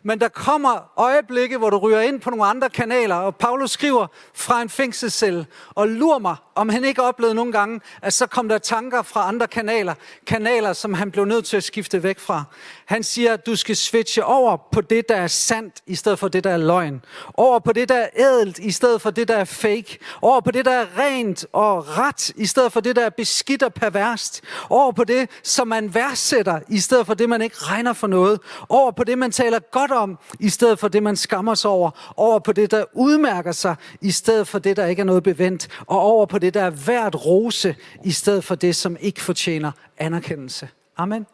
men 0.06 0.20
der 0.20 0.28
kommer 0.28 0.92
øjeblikke, 0.96 1.58
hvor 1.58 1.70
du 1.70 1.76
ryger 1.76 2.00
ind 2.00 2.20
på 2.20 2.30
nogle 2.30 2.44
andre 2.44 2.70
kanaler, 2.70 3.14
og 3.14 3.36
Paulus 3.36 3.70
skriver 3.70 4.06
fra 4.34 4.62
en 4.62 4.68
fængselscelle, 4.68 5.46
og 5.74 5.88
lurer 5.88 6.18
mig, 6.18 6.36
om 6.54 6.68
han 6.68 6.84
ikke 6.84 7.02
oplevede 7.02 7.34
nogle 7.34 7.52
gange, 7.52 7.80
at 8.02 8.12
så 8.12 8.26
kom 8.26 8.48
der 8.48 8.58
tanker 8.58 9.02
fra 9.02 9.28
andre 9.28 9.46
kanaler, 9.46 9.94
kanaler, 10.26 10.72
som 10.72 10.94
han 10.94 11.10
blev 11.10 11.24
nødt 11.24 11.44
til 11.44 11.56
at 11.56 11.64
skifte 11.64 12.02
væk 12.02 12.18
fra. 12.18 12.44
Han 12.86 13.02
siger, 13.02 13.32
at 13.32 13.46
du 13.46 13.56
skal 13.56 13.76
switche 13.76 14.24
over 14.24 14.56
på 14.72 14.80
det, 14.80 15.08
der 15.08 15.16
er 15.16 15.26
sandt, 15.26 15.82
i 15.86 15.94
stedet 15.94 16.18
for 16.18 16.28
det, 16.28 16.44
der 16.44 16.50
er 16.50 16.56
løgn. 16.56 17.04
Over 17.34 17.58
på 17.58 17.72
det, 17.72 17.88
der 17.88 17.96
er 17.96 18.08
ædelt, 18.16 18.58
i 18.58 18.70
stedet 18.72 19.02
for 19.02 19.10
det, 19.10 19.28
der 19.28 19.36
er 19.36 19.44
fake. 19.44 19.98
Over 20.22 20.40
på 20.40 20.50
det, 20.50 20.64
der 20.64 20.72
er 20.72 20.86
rent 20.98 21.46
og 21.52 21.98
ret, 21.98 22.28
i 22.36 22.46
stedet 22.46 22.72
for 22.72 22.80
det, 22.80 22.96
der 22.96 23.02
er 23.06 23.10
beskidt 23.10 23.62
og 23.62 23.74
perverst. 23.74 24.42
Over 24.70 24.92
på 24.92 25.04
det, 25.04 25.30
som 25.42 25.68
man 25.68 25.94
værdsætter, 25.94 26.60
i 26.68 26.80
stedet 26.80 27.06
for 27.06 27.14
det, 27.14 27.28
man 27.28 27.42
ikke 27.42 27.56
regner 27.58 27.92
for 27.92 28.06
noget. 28.06 28.40
Over 28.68 28.90
på 28.90 29.04
det, 29.04 29.18
man 29.18 29.30
taler 29.30 29.58
godt 29.58 29.90
om, 29.96 30.18
i 30.40 30.48
stedet 30.48 30.78
for 30.78 30.88
det, 30.88 31.02
man 31.02 31.16
skammer 31.16 31.54
sig 31.54 31.70
over. 31.70 32.12
Over 32.16 32.38
på 32.38 32.52
det, 32.52 32.70
der 32.70 32.84
udmærker 32.92 33.52
sig, 33.52 33.76
i 34.00 34.10
stedet 34.10 34.48
for 34.48 34.58
det, 34.58 34.76
der 34.76 34.86
ikke 34.86 35.00
er 35.00 35.04
noget 35.04 35.22
bevendt. 35.22 35.68
Og 35.86 36.00
over 36.00 36.26
på 36.26 36.38
det, 36.38 36.54
der 36.54 36.62
er 36.62 36.70
værd 36.70 37.26
rose, 37.26 37.76
i 38.04 38.12
stedet 38.12 38.44
for 38.44 38.54
det, 38.54 38.76
som 38.76 38.96
ikke 39.00 39.20
fortjener 39.20 39.72
anerkendelse. 39.98 40.68
Amen. 40.96 41.26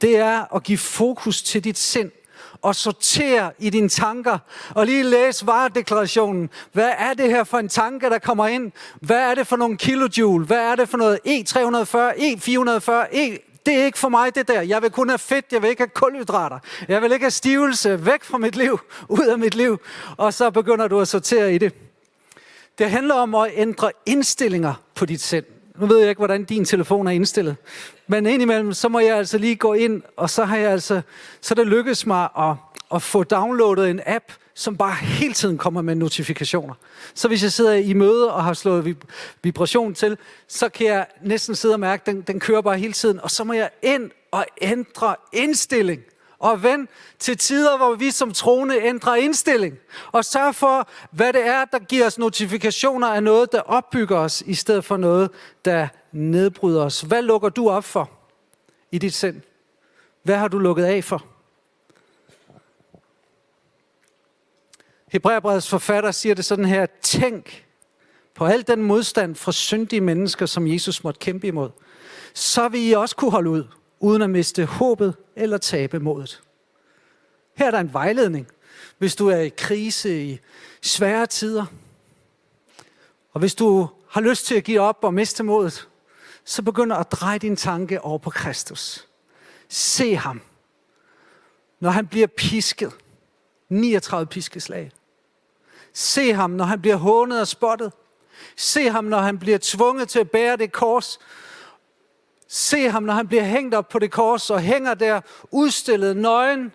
Det 0.00 0.16
er 0.16 0.54
at 0.54 0.62
give 0.62 0.78
fokus 0.78 1.42
til 1.42 1.64
dit 1.64 1.78
sind 1.78 2.10
og 2.62 2.74
sortere 2.74 3.52
i 3.58 3.70
dine 3.70 3.88
tanker, 3.88 4.38
og 4.74 4.86
lige 4.86 5.02
læse 5.02 5.46
varedeklarationen. 5.46 6.50
Hvad 6.72 6.92
er 6.98 7.14
det 7.14 7.30
her 7.30 7.44
for 7.44 7.58
en 7.58 7.68
tanke, 7.68 8.10
der 8.10 8.18
kommer 8.18 8.46
ind? 8.46 8.72
Hvad 9.00 9.30
er 9.30 9.34
det 9.34 9.46
for 9.46 9.56
nogle 9.56 9.76
kilojoule? 9.76 10.46
Hvad 10.46 10.58
er 10.58 10.74
det 10.74 10.88
for 10.88 10.98
noget 10.98 11.18
E340, 11.26 12.16
E440, 12.16 13.18
E 13.18 13.38
det 13.66 13.74
er 13.74 13.84
ikke 13.84 13.98
for 13.98 14.08
mig 14.08 14.34
det 14.34 14.48
der. 14.48 14.60
Jeg 14.60 14.82
vil 14.82 14.90
kun 14.90 15.08
have 15.08 15.18
fedt, 15.18 15.46
jeg 15.52 15.62
vil 15.62 15.70
ikke 15.70 15.80
have 15.80 15.90
kulhydrater. 15.94 16.58
Jeg 16.88 17.02
vil 17.02 17.12
ikke 17.12 17.24
have 17.24 17.30
stivelse 17.30 18.06
væk 18.06 18.24
fra 18.24 18.38
mit 18.38 18.56
liv, 18.56 18.80
ud 19.08 19.26
af 19.26 19.38
mit 19.38 19.54
liv. 19.54 19.80
Og 20.16 20.34
så 20.34 20.50
begynder 20.50 20.88
du 20.88 21.00
at 21.00 21.08
sortere 21.08 21.54
i 21.54 21.58
det. 21.58 21.74
Det 22.78 22.90
handler 22.90 23.14
om 23.14 23.34
at 23.34 23.50
ændre 23.54 23.90
indstillinger 24.06 24.74
på 24.94 25.06
dit 25.06 25.20
sind. 25.20 25.44
Nu 25.78 25.86
ved 25.86 25.98
jeg 25.98 26.08
ikke, 26.08 26.18
hvordan 26.18 26.44
din 26.44 26.64
telefon 26.64 27.06
er 27.06 27.10
indstillet. 27.10 27.56
Men 28.06 28.26
indimellem, 28.26 28.72
så 28.72 28.88
må 28.88 28.98
jeg 28.98 29.16
altså 29.16 29.38
lige 29.38 29.56
gå 29.56 29.74
ind, 29.74 30.02
og 30.16 30.30
så 30.30 30.44
har 30.44 30.56
jeg 30.56 30.70
altså, 30.70 31.00
så 31.40 31.54
det 31.54 31.66
lykkedes 31.66 32.06
mig 32.06 32.28
at, 32.38 32.54
at 32.94 33.02
få 33.02 33.24
downloadet 33.24 33.90
en 33.90 34.00
app, 34.06 34.24
som 34.60 34.76
bare 34.76 34.94
hele 34.94 35.34
tiden 35.34 35.58
kommer 35.58 35.82
med 35.82 35.94
notifikationer. 35.94 36.74
Så 37.14 37.28
hvis 37.28 37.42
jeg 37.42 37.52
sidder 37.52 37.72
i 37.74 37.92
møde 37.92 38.32
og 38.32 38.44
har 38.44 38.52
slået 38.52 38.96
vibration 39.42 39.94
til, 39.94 40.18
så 40.48 40.68
kan 40.68 40.86
jeg 40.86 41.06
næsten 41.22 41.54
sidde 41.54 41.74
og 41.74 41.80
mærke, 41.80 42.00
at 42.00 42.06
den, 42.06 42.22
den 42.22 42.40
kører 42.40 42.60
bare 42.60 42.78
hele 42.78 42.92
tiden. 42.92 43.20
Og 43.20 43.30
så 43.30 43.44
må 43.44 43.52
jeg 43.52 43.70
ind 43.82 44.10
og 44.30 44.46
ændre 44.62 45.16
indstilling. 45.32 46.02
Og 46.38 46.62
vend 46.62 46.88
til 47.18 47.38
tider, 47.38 47.76
hvor 47.76 47.94
vi 47.94 48.10
som 48.10 48.32
troende 48.32 48.82
ændrer 48.82 49.14
indstilling. 49.14 49.78
Og 50.12 50.24
sørg 50.24 50.54
for, 50.54 50.88
hvad 51.10 51.32
det 51.32 51.46
er, 51.46 51.64
der 51.64 51.78
giver 51.78 52.06
os 52.06 52.18
notifikationer 52.18 53.08
af 53.08 53.22
noget, 53.22 53.52
der 53.52 53.60
opbygger 53.60 54.18
os, 54.18 54.42
i 54.46 54.54
stedet 54.54 54.84
for 54.84 54.96
noget, 54.96 55.30
der 55.64 55.88
nedbryder 56.12 56.84
os. 56.84 57.00
Hvad 57.00 57.22
lukker 57.22 57.48
du 57.48 57.70
op 57.70 57.84
for 57.84 58.10
i 58.92 58.98
dit 58.98 59.14
sind? 59.14 59.40
Hvad 60.22 60.36
har 60.36 60.48
du 60.48 60.58
lukket 60.58 60.84
af 60.84 61.04
for? 61.04 61.29
Hebræerbrevets 65.10 65.68
forfatter 65.68 66.10
siger 66.10 66.34
det 66.34 66.44
sådan 66.44 66.64
her, 66.64 66.86
tænk 67.02 67.66
på 68.34 68.44
al 68.44 68.66
den 68.66 68.82
modstand 68.82 69.34
fra 69.34 69.52
syndige 69.52 70.00
mennesker, 70.00 70.46
som 70.46 70.66
Jesus 70.66 71.04
måtte 71.04 71.18
kæmpe 71.18 71.46
imod. 71.46 71.70
Så 72.34 72.68
vil 72.68 72.88
I 72.88 72.92
også 72.92 73.16
kunne 73.16 73.30
holde 73.30 73.50
ud, 73.50 73.64
uden 74.00 74.22
at 74.22 74.30
miste 74.30 74.64
håbet 74.64 75.16
eller 75.36 75.58
tabe 75.58 76.00
modet. 76.00 76.42
Her 77.56 77.66
er 77.66 77.70
der 77.70 77.78
en 77.78 77.92
vejledning, 77.92 78.46
hvis 78.98 79.16
du 79.16 79.28
er 79.28 79.36
i 79.36 79.48
krise 79.48 80.24
i 80.24 80.38
svære 80.82 81.26
tider. 81.26 81.66
Og 83.32 83.40
hvis 83.40 83.54
du 83.54 83.88
har 84.08 84.20
lyst 84.20 84.46
til 84.46 84.54
at 84.54 84.64
give 84.64 84.80
op 84.80 84.98
og 85.02 85.14
miste 85.14 85.42
modet, 85.42 85.88
så 86.44 86.62
begynder 86.62 86.96
at 86.96 87.12
dreje 87.12 87.38
din 87.38 87.56
tanke 87.56 88.00
over 88.00 88.18
på 88.18 88.30
Kristus. 88.30 89.08
Se 89.68 90.16
ham, 90.16 90.40
når 91.80 91.90
han 91.90 92.06
bliver 92.06 92.26
pisket. 92.26 92.92
39 93.68 94.26
piskeslag. 94.26 94.92
Se 95.92 96.32
ham, 96.32 96.50
når 96.50 96.64
han 96.64 96.80
bliver 96.80 96.96
hånet 96.96 97.40
og 97.40 97.48
spottet. 97.48 97.92
Se 98.56 98.90
ham, 98.90 99.04
når 99.04 99.18
han 99.18 99.38
bliver 99.38 99.58
tvunget 99.62 100.08
til 100.08 100.18
at 100.18 100.30
bære 100.30 100.56
det 100.56 100.72
kors. 100.72 101.18
Se 102.48 102.90
ham, 102.90 103.02
når 103.02 103.14
han 103.14 103.28
bliver 103.28 103.42
hængt 103.42 103.74
op 103.74 103.88
på 103.88 103.98
det 103.98 104.10
kors 104.10 104.50
og 104.50 104.60
hænger 104.60 104.94
der 104.94 105.20
udstillet 105.50 106.16
nøgen. 106.16 106.72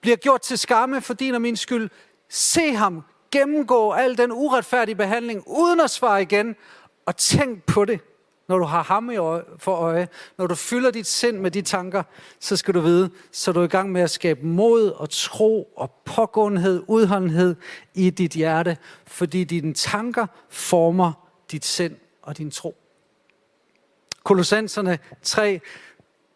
Bliver 0.00 0.16
gjort 0.16 0.40
til 0.40 0.58
skamme 0.58 1.00
for 1.00 1.14
din 1.14 1.34
og 1.34 1.42
min 1.42 1.56
skyld. 1.56 1.90
Se 2.28 2.74
ham 2.74 3.02
gennemgå 3.30 3.90
al 3.90 4.18
den 4.18 4.32
uretfærdige 4.32 4.96
behandling 4.96 5.42
uden 5.46 5.80
at 5.80 5.90
svare 5.90 6.22
igen. 6.22 6.56
Og 7.06 7.16
tænk 7.16 7.64
på 7.64 7.84
det 7.84 8.00
når 8.52 8.58
du 8.58 8.64
har 8.64 8.82
ham 8.82 9.10
i 9.10 9.16
øje, 9.16 9.42
for 9.58 9.74
øje, 9.74 10.08
når 10.38 10.46
du 10.46 10.54
fylder 10.54 10.90
dit 10.90 11.06
sind 11.06 11.38
med 11.38 11.50
de 11.50 11.62
tanker, 11.62 12.02
så 12.40 12.56
skal 12.56 12.74
du 12.74 12.80
vide, 12.80 13.10
så 13.32 13.50
er 13.50 13.52
du 13.52 13.62
i 13.62 13.66
gang 13.66 13.92
med 13.92 14.00
at 14.00 14.10
skabe 14.10 14.46
mod 14.46 14.90
og 14.90 15.10
tro 15.10 15.72
og 15.76 15.90
pågåenhed, 16.04 16.82
udholdenhed 16.86 17.56
i 17.94 18.10
dit 18.10 18.32
hjerte, 18.32 18.76
fordi 19.06 19.44
dine 19.44 19.74
tanker 19.74 20.26
former 20.48 21.12
dit 21.50 21.64
sind 21.64 21.96
og 22.22 22.38
din 22.38 22.50
tro. 22.50 22.76
Kolossenserne 24.24 24.98
3, 25.22 25.60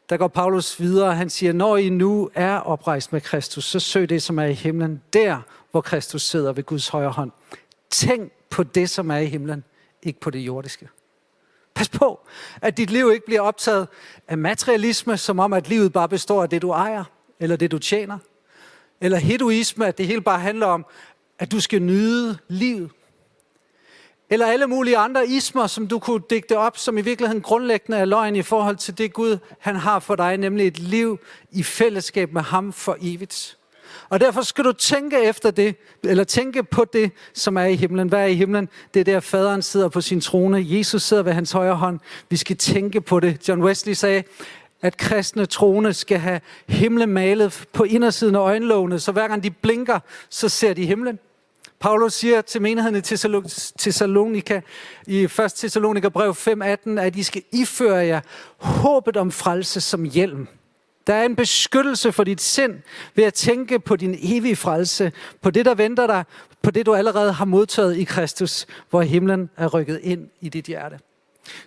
der 0.09 0.17
går 0.17 0.29
Paulus 0.29 0.81
videre, 0.81 1.15
han 1.15 1.31
siger, 1.31 1.53
når 1.53 1.77
I 1.77 1.89
nu 1.89 2.31
er 2.35 2.59
oprejst 2.59 3.13
med 3.13 3.21
Kristus, 3.21 3.65
så 3.65 3.81
søg 3.81 4.09
det, 4.09 4.23
som 4.23 4.39
er 4.39 4.45
i 4.45 4.53
himlen, 4.53 5.03
der 5.13 5.41
hvor 5.71 5.81
Kristus 5.81 6.23
sidder 6.23 6.53
ved 6.53 6.65
Guds 6.65 6.89
højre 6.89 7.11
hånd. 7.11 7.31
Tænk 7.91 8.33
på 8.51 8.63
det, 8.63 8.91
som 8.91 9.11
er 9.11 9.17
i 9.17 9.27
himlen, 9.27 9.65
ikke 10.03 10.21
på 10.21 10.31
det 10.31 10.39
jordiske. 10.39 10.89
Pas 11.77 11.89
på, 11.89 12.21
at 12.63 12.77
dit 12.77 12.91
liv 12.91 13.11
ikke 13.13 13.27
bliver 13.27 13.41
optaget 13.41 13.89
af 14.29 14.39
materialisme, 14.39 15.17
som 15.17 15.39
om 15.39 15.53
at 15.53 15.69
livet 15.69 15.93
bare 15.93 16.09
består 16.09 16.43
af 16.43 16.49
det, 16.49 16.63
du 16.63 16.71
ejer, 16.71 17.05
eller 17.41 17.57
det, 17.57 17.71
du 17.71 17.79
tjener. 17.79 18.19
Eller 19.01 19.19
hedoisme, 19.19 19.87
at 19.87 19.99
det 19.99 20.07
hele 20.07 20.21
bare 20.21 20.39
handler 20.39 20.67
om, 20.67 20.87
at 21.39 21.53
du 21.53 21.61
skal 21.61 21.83
nyde 21.83 22.39
livet. 22.49 22.91
Eller 24.31 24.47
alle 24.47 24.67
mulige 24.67 24.97
andre 24.97 25.29
ismer, 25.29 25.67
som 25.67 25.89
du 25.89 25.99
kunne 25.99 26.23
digte 26.31 26.59
op, 26.59 26.79
som 26.79 26.99
i 26.99 27.01
virkeligheden 27.01 27.43
grundlæggende 27.43 27.99
er 27.99 28.05
løgn 28.05 28.37
i 28.37 28.43
forhold 28.43 28.77
til 28.77 28.99
det 28.99 29.13
Gud, 29.13 29.39
han 29.61 29.77
har 29.77 29.99
for 29.99 30.17
dig, 30.17 30.37
nemlig 30.37 30.67
et 30.67 30.79
liv 30.79 31.19
i 31.51 31.63
fællesskab 31.63 32.33
med 32.33 32.43
ham 32.43 32.73
for 32.73 32.97
evigt. 33.01 33.59
Og 34.09 34.21
derfor 34.21 34.43
skal 34.43 34.65
du 34.65 34.73
tænke 34.73 35.23
efter 35.23 35.51
det, 35.51 35.77
eller 36.05 36.25
tænke 36.25 36.63
på 36.63 36.85
det, 36.85 37.11
som 37.35 37.57
er 37.57 37.65
i 37.65 37.75
himlen. 37.75 38.09
Hvad 38.09 38.21
er 38.21 38.27
i 38.27 38.35
himlen? 38.35 38.69
Det 38.95 39.01
er 39.01 39.05
der, 39.05 39.21
faderen 39.21 39.63
sidder 39.63 39.89
på 39.89 40.01
sin 40.01 40.21
trone. 40.21 40.65
Jesus 40.67 41.03
sidder 41.03 41.23
ved 41.23 41.33
hans 41.33 41.53
højre 41.53 41.75
hånd. 41.75 42.01
Vi 42.31 42.37
skal 42.37 42.57
tænke 42.57 43.01
på 43.01 43.21
det. 43.21 43.49
John 43.49 43.63
Wesley 43.63 43.95
sagde, 43.95 44.23
at 44.83 44.97
kristne 44.97 45.47
troende 45.47 45.93
skal 45.93 46.19
have 46.19 46.41
himlen 46.69 47.13
malet 47.13 47.67
på 47.73 47.85
indersiden 47.85 48.35
af 48.35 48.41
øjenlågene, 48.41 49.01
så 49.01 49.13
hver 49.13 49.29
gang 49.29 49.43
de 49.43 49.51
blinker, 49.51 49.99
så 50.31 50.49
ser 50.49 50.75
de 50.75 50.87
himlen. 50.87 51.19
Paulus 51.81 52.13
siger 52.13 52.41
til 52.41 52.63
menigheden 52.63 52.97
i 52.97 53.01
Thessalonika 53.79 54.61
i 55.07 55.23
1. 55.25 55.31
Thessalonika 55.39 56.09
brev 56.09 56.31
5.18, 56.31 57.01
at 57.01 57.17
I 57.17 57.23
skal 57.23 57.43
iføre 57.53 58.07
jer 58.07 58.21
håbet 58.59 59.17
om 59.17 59.31
frelse 59.31 59.81
som 59.81 60.05
hjelm. 60.05 60.49
Der 61.07 61.15
er 61.15 61.25
en 61.25 61.37
beskyttelse 61.37 62.13
for 62.13 62.25
dit 62.25 62.41
sind 62.41 62.83
ved 63.15 63.25
at 63.25 63.35
tænke 63.35 63.79
på 63.79 63.97
din 63.97 64.19
evige 64.23 64.57
frelse, 64.57 65.13
på 65.41 65.51
det, 65.51 65.65
der 65.65 65.75
venter 65.75 66.07
dig, 66.07 66.25
på 66.63 66.71
det, 66.71 66.87
du 66.87 66.95
allerede 66.95 67.33
har 67.33 67.45
modtaget 67.45 67.97
i 67.97 68.05
Kristus, 68.05 68.67
hvor 68.91 69.03
himlen 69.03 69.51
er 69.57 69.67
rykket 69.67 70.01
ind 70.03 70.29
i 70.41 70.49
dit 70.49 70.65
hjerte. 70.65 70.99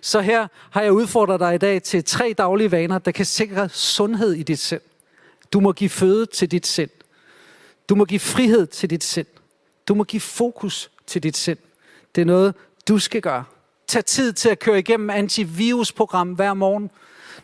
Så 0.00 0.20
her 0.20 0.46
har 0.70 0.82
jeg 0.82 0.92
udfordret 0.92 1.40
dig 1.40 1.54
i 1.54 1.58
dag 1.58 1.82
til 1.82 2.04
tre 2.04 2.34
daglige 2.38 2.70
vaner, 2.70 2.98
der 2.98 3.10
kan 3.10 3.26
sikre 3.26 3.68
sundhed 3.68 4.32
i 4.32 4.42
dit 4.42 4.58
sind. 4.58 4.80
Du 5.52 5.60
må 5.60 5.72
give 5.72 5.90
føde 5.90 6.26
til 6.26 6.50
dit 6.50 6.66
sind. 6.66 6.90
Du 7.88 7.94
må 7.94 8.04
give 8.04 8.20
frihed 8.20 8.66
til 8.66 8.90
dit 8.90 9.04
sind. 9.04 9.26
Du 9.88 9.94
må 9.94 10.04
give 10.04 10.20
fokus 10.20 10.90
til 11.06 11.22
dit 11.22 11.36
sind. 11.36 11.58
Det 12.14 12.20
er 12.20 12.24
noget, 12.24 12.54
du 12.88 12.98
skal 12.98 13.20
gøre. 13.20 13.44
Tag 13.86 14.04
tid 14.04 14.32
til 14.32 14.48
at 14.48 14.58
køre 14.58 14.78
igennem 14.78 15.10
antivirusprogram 15.10 16.32
hver 16.32 16.54
morgen. 16.54 16.90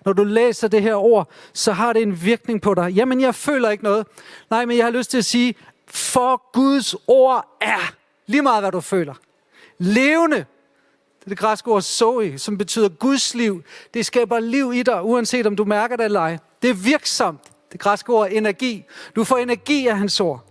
Når 0.06 0.12
du 0.12 0.24
læser 0.24 0.68
det 0.68 0.82
her 0.82 0.94
ord, 0.94 1.28
så 1.52 1.72
har 1.72 1.92
det 1.92 2.02
en 2.02 2.22
virkning 2.22 2.62
på 2.62 2.74
dig. 2.74 2.90
Jamen, 2.90 3.20
jeg 3.20 3.34
føler 3.34 3.70
ikke 3.70 3.84
noget. 3.84 4.06
Nej, 4.50 4.64
men 4.64 4.76
jeg 4.76 4.84
har 4.84 4.90
lyst 4.90 5.10
til 5.10 5.18
at 5.18 5.24
sige, 5.24 5.54
for 5.86 6.50
Guds 6.52 6.94
ord 7.06 7.56
er 7.60 7.94
lige 8.26 8.42
meget, 8.42 8.62
hvad 8.62 8.72
du 8.72 8.80
føler. 8.80 9.14
Levende. 9.78 10.36
Det 10.36 11.24
er 11.24 11.28
det 11.28 11.38
græske 11.38 11.70
ord 11.70 11.82
zoe, 11.82 12.38
som 12.38 12.58
betyder 12.58 12.88
Guds 12.88 13.34
liv. 13.34 13.62
Det 13.94 14.06
skaber 14.06 14.40
liv 14.40 14.72
i 14.74 14.82
dig, 14.82 15.04
uanset 15.04 15.46
om 15.46 15.56
du 15.56 15.64
mærker 15.64 15.96
det 15.96 16.04
eller 16.04 16.20
ej. 16.20 16.38
Det 16.62 16.70
er 16.70 16.74
virksomt. 16.74 17.40
Det 17.72 17.80
græske 17.80 18.12
ord 18.12 18.28
energi. 18.30 18.84
Du 19.16 19.24
får 19.24 19.36
energi 19.36 19.86
af 19.86 19.98
hans 19.98 20.20
ord. 20.20 20.44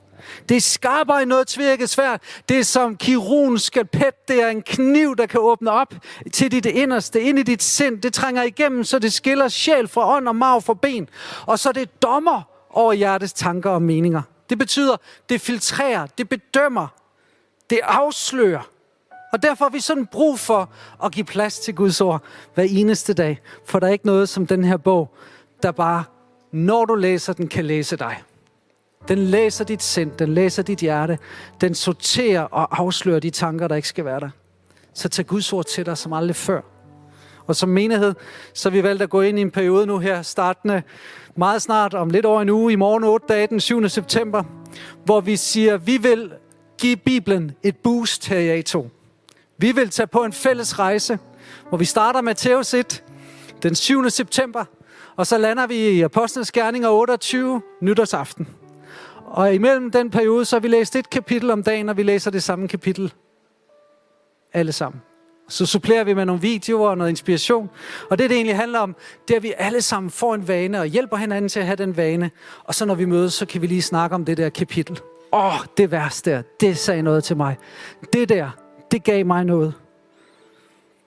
Det 0.49 0.57
er 0.57 0.61
skarpere 0.61 1.21
end 1.21 1.29
noget 1.29 1.47
tvirket 1.47 1.89
svært. 1.89 2.21
Det 2.49 2.59
er 2.59 2.63
som 2.63 2.97
kirurgens 2.97 3.63
skalpet. 3.63 4.27
Det 4.27 4.43
er 4.43 4.47
en 4.47 4.61
kniv, 4.61 5.15
der 5.15 5.25
kan 5.25 5.39
åbne 5.39 5.71
op 5.71 5.93
til 6.33 6.51
dit 6.51 6.65
inderste, 6.65 7.21
ind 7.21 7.39
i 7.39 7.43
dit 7.43 7.63
sind. 7.63 8.01
Det 8.01 8.13
trænger 8.13 8.43
igennem, 8.43 8.83
så 8.83 8.99
det 8.99 9.13
skiller 9.13 9.47
sjæl 9.47 9.88
fra 9.88 10.15
ånd 10.15 10.27
og 10.27 10.35
marv 10.35 10.61
fra 10.61 10.73
ben. 10.73 11.09
Og 11.45 11.59
så 11.59 11.71
det 11.71 12.01
dommer 12.01 12.41
over 12.69 12.93
hjertets 12.93 13.33
tanker 13.33 13.69
og 13.69 13.81
meninger. 13.81 14.21
Det 14.49 14.57
betyder, 14.57 14.97
det 15.29 15.41
filtrerer, 15.41 16.07
det 16.17 16.29
bedømmer, 16.29 16.88
det 17.69 17.79
afslører. 17.83 18.69
Og 19.33 19.43
derfor 19.43 19.65
har 19.65 19.69
vi 19.69 19.79
sådan 19.79 20.05
brug 20.05 20.39
for 20.39 20.69
at 21.03 21.11
give 21.11 21.25
plads 21.25 21.59
til 21.59 21.75
Guds 21.75 22.01
ord 22.01 22.23
hver 22.53 22.63
eneste 22.69 23.13
dag. 23.13 23.41
For 23.65 23.79
der 23.79 23.88
er 23.88 23.91
ikke 23.91 24.05
noget 24.05 24.29
som 24.29 24.47
den 24.47 24.63
her 24.63 24.77
bog, 24.77 25.15
der 25.63 25.71
bare, 25.71 26.03
når 26.51 26.85
du 26.85 26.95
læser 26.95 27.33
den, 27.33 27.47
kan 27.47 27.65
læse 27.65 27.97
dig. 27.97 28.23
Den 29.07 29.17
læser 29.17 29.65
dit 29.65 29.83
sind, 29.83 30.11
den 30.11 30.33
læser 30.33 30.63
dit 30.63 30.79
hjerte, 30.79 31.17
den 31.61 31.75
sorterer 31.75 32.41
og 32.41 32.81
afslører 32.81 33.19
de 33.19 33.29
tanker, 33.29 33.67
der 33.67 33.75
ikke 33.75 33.87
skal 33.87 34.05
være 34.05 34.19
der. 34.19 34.29
Så 34.93 35.09
tag 35.09 35.25
Guds 35.25 35.53
ord 35.53 35.65
til 35.65 35.85
dig 35.85 35.97
som 35.97 36.13
aldrig 36.13 36.35
før. 36.35 36.61
Og 37.47 37.55
som 37.55 37.69
menighed, 37.69 38.13
så 38.53 38.69
har 38.69 38.73
vi 38.73 38.83
valgt 38.83 39.01
at 39.01 39.09
gå 39.09 39.21
ind 39.21 39.39
i 39.39 39.41
en 39.41 39.51
periode 39.51 39.85
nu 39.85 39.97
her, 39.97 40.21
startende 40.21 40.83
meget 41.35 41.61
snart, 41.61 41.93
om 41.93 42.09
lidt 42.09 42.25
over 42.25 42.41
en 42.41 42.49
uge, 42.49 42.73
i 42.73 42.75
morgen 42.75 43.03
8 43.03 43.25
dage, 43.29 43.47
den 43.47 43.59
7. 43.59 43.89
september, 43.89 44.43
hvor 45.05 45.21
vi 45.21 45.35
siger, 45.35 45.77
vi 45.77 45.97
vil 45.97 46.31
give 46.77 46.95
Bibelen 46.95 47.51
et 47.63 47.77
boost 47.77 48.27
her 48.27 48.39
i 48.39 48.61
A2. 48.61 48.87
Vi 49.57 49.71
vil 49.71 49.89
tage 49.89 50.07
på 50.07 50.23
en 50.23 50.33
fælles 50.33 50.79
rejse, 50.79 51.19
hvor 51.69 51.77
vi 51.77 51.85
starter 51.85 52.21
med 52.21 52.29
Matthæus 52.29 52.73
1 52.73 53.03
den 53.63 53.75
7. 53.75 54.09
september, 54.09 54.65
og 55.15 55.27
så 55.27 55.37
lander 55.37 55.67
vi 55.67 55.75
i 55.75 56.01
Apostlenes 56.01 56.51
Gerninger 56.51 56.89
28 56.89 57.61
nytårsaften. 57.81 58.47
Og 59.25 59.53
imellem 59.53 59.91
den 59.91 60.09
periode, 60.09 60.45
så 60.45 60.55
har 60.55 60.61
vi 60.61 60.67
læst 60.67 60.95
et 60.95 61.09
kapitel 61.09 61.51
om 61.51 61.63
dagen, 61.63 61.89
og 61.89 61.97
vi 61.97 62.03
læser 62.03 62.31
det 62.31 62.43
samme 62.43 62.67
kapitel 62.67 63.13
alle 64.53 64.71
sammen. 64.71 65.01
Så 65.47 65.65
supplerer 65.65 66.03
vi 66.03 66.13
med 66.13 66.25
nogle 66.25 66.41
videoer 66.41 66.89
og 66.89 66.97
noget 66.97 67.09
inspiration. 67.09 67.69
Og 68.09 68.17
det, 68.17 68.29
det 68.29 68.35
egentlig 68.35 68.55
handler 68.55 68.79
om, 68.79 68.95
det 69.27 69.33
er, 69.33 69.38
at 69.38 69.43
vi 69.43 69.53
alle 69.57 69.81
sammen 69.81 70.09
får 70.09 70.35
en 70.35 70.47
vane 70.47 70.79
og 70.79 70.85
hjælper 70.85 71.17
hinanden 71.17 71.49
til 71.49 71.59
at 71.59 71.65
have 71.65 71.75
den 71.75 71.97
vane. 71.97 72.31
Og 72.63 72.75
så 72.75 72.85
når 72.85 72.95
vi 72.95 73.05
mødes, 73.05 73.33
så 73.33 73.45
kan 73.45 73.61
vi 73.61 73.67
lige 73.67 73.81
snakke 73.81 74.15
om 74.15 74.25
det 74.25 74.38
der 74.38 74.49
kapitel. 74.49 74.99
Åh, 75.33 75.45
oh, 75.45 75.65
det 75.77 75.91
værste 75.91 76.31
der, 76.31 76.41
det 76.59 76.77
sagde 76.77 77.01
noget 77.01 77.23
til 77.23 77.38
mig. 77.38 77.57
Det 78.13 78.29
der, 78.29 78.49
det 78.91 79.03
gav 79.03 79.25
mig 79.25 79.43
noget. 79.43 79.73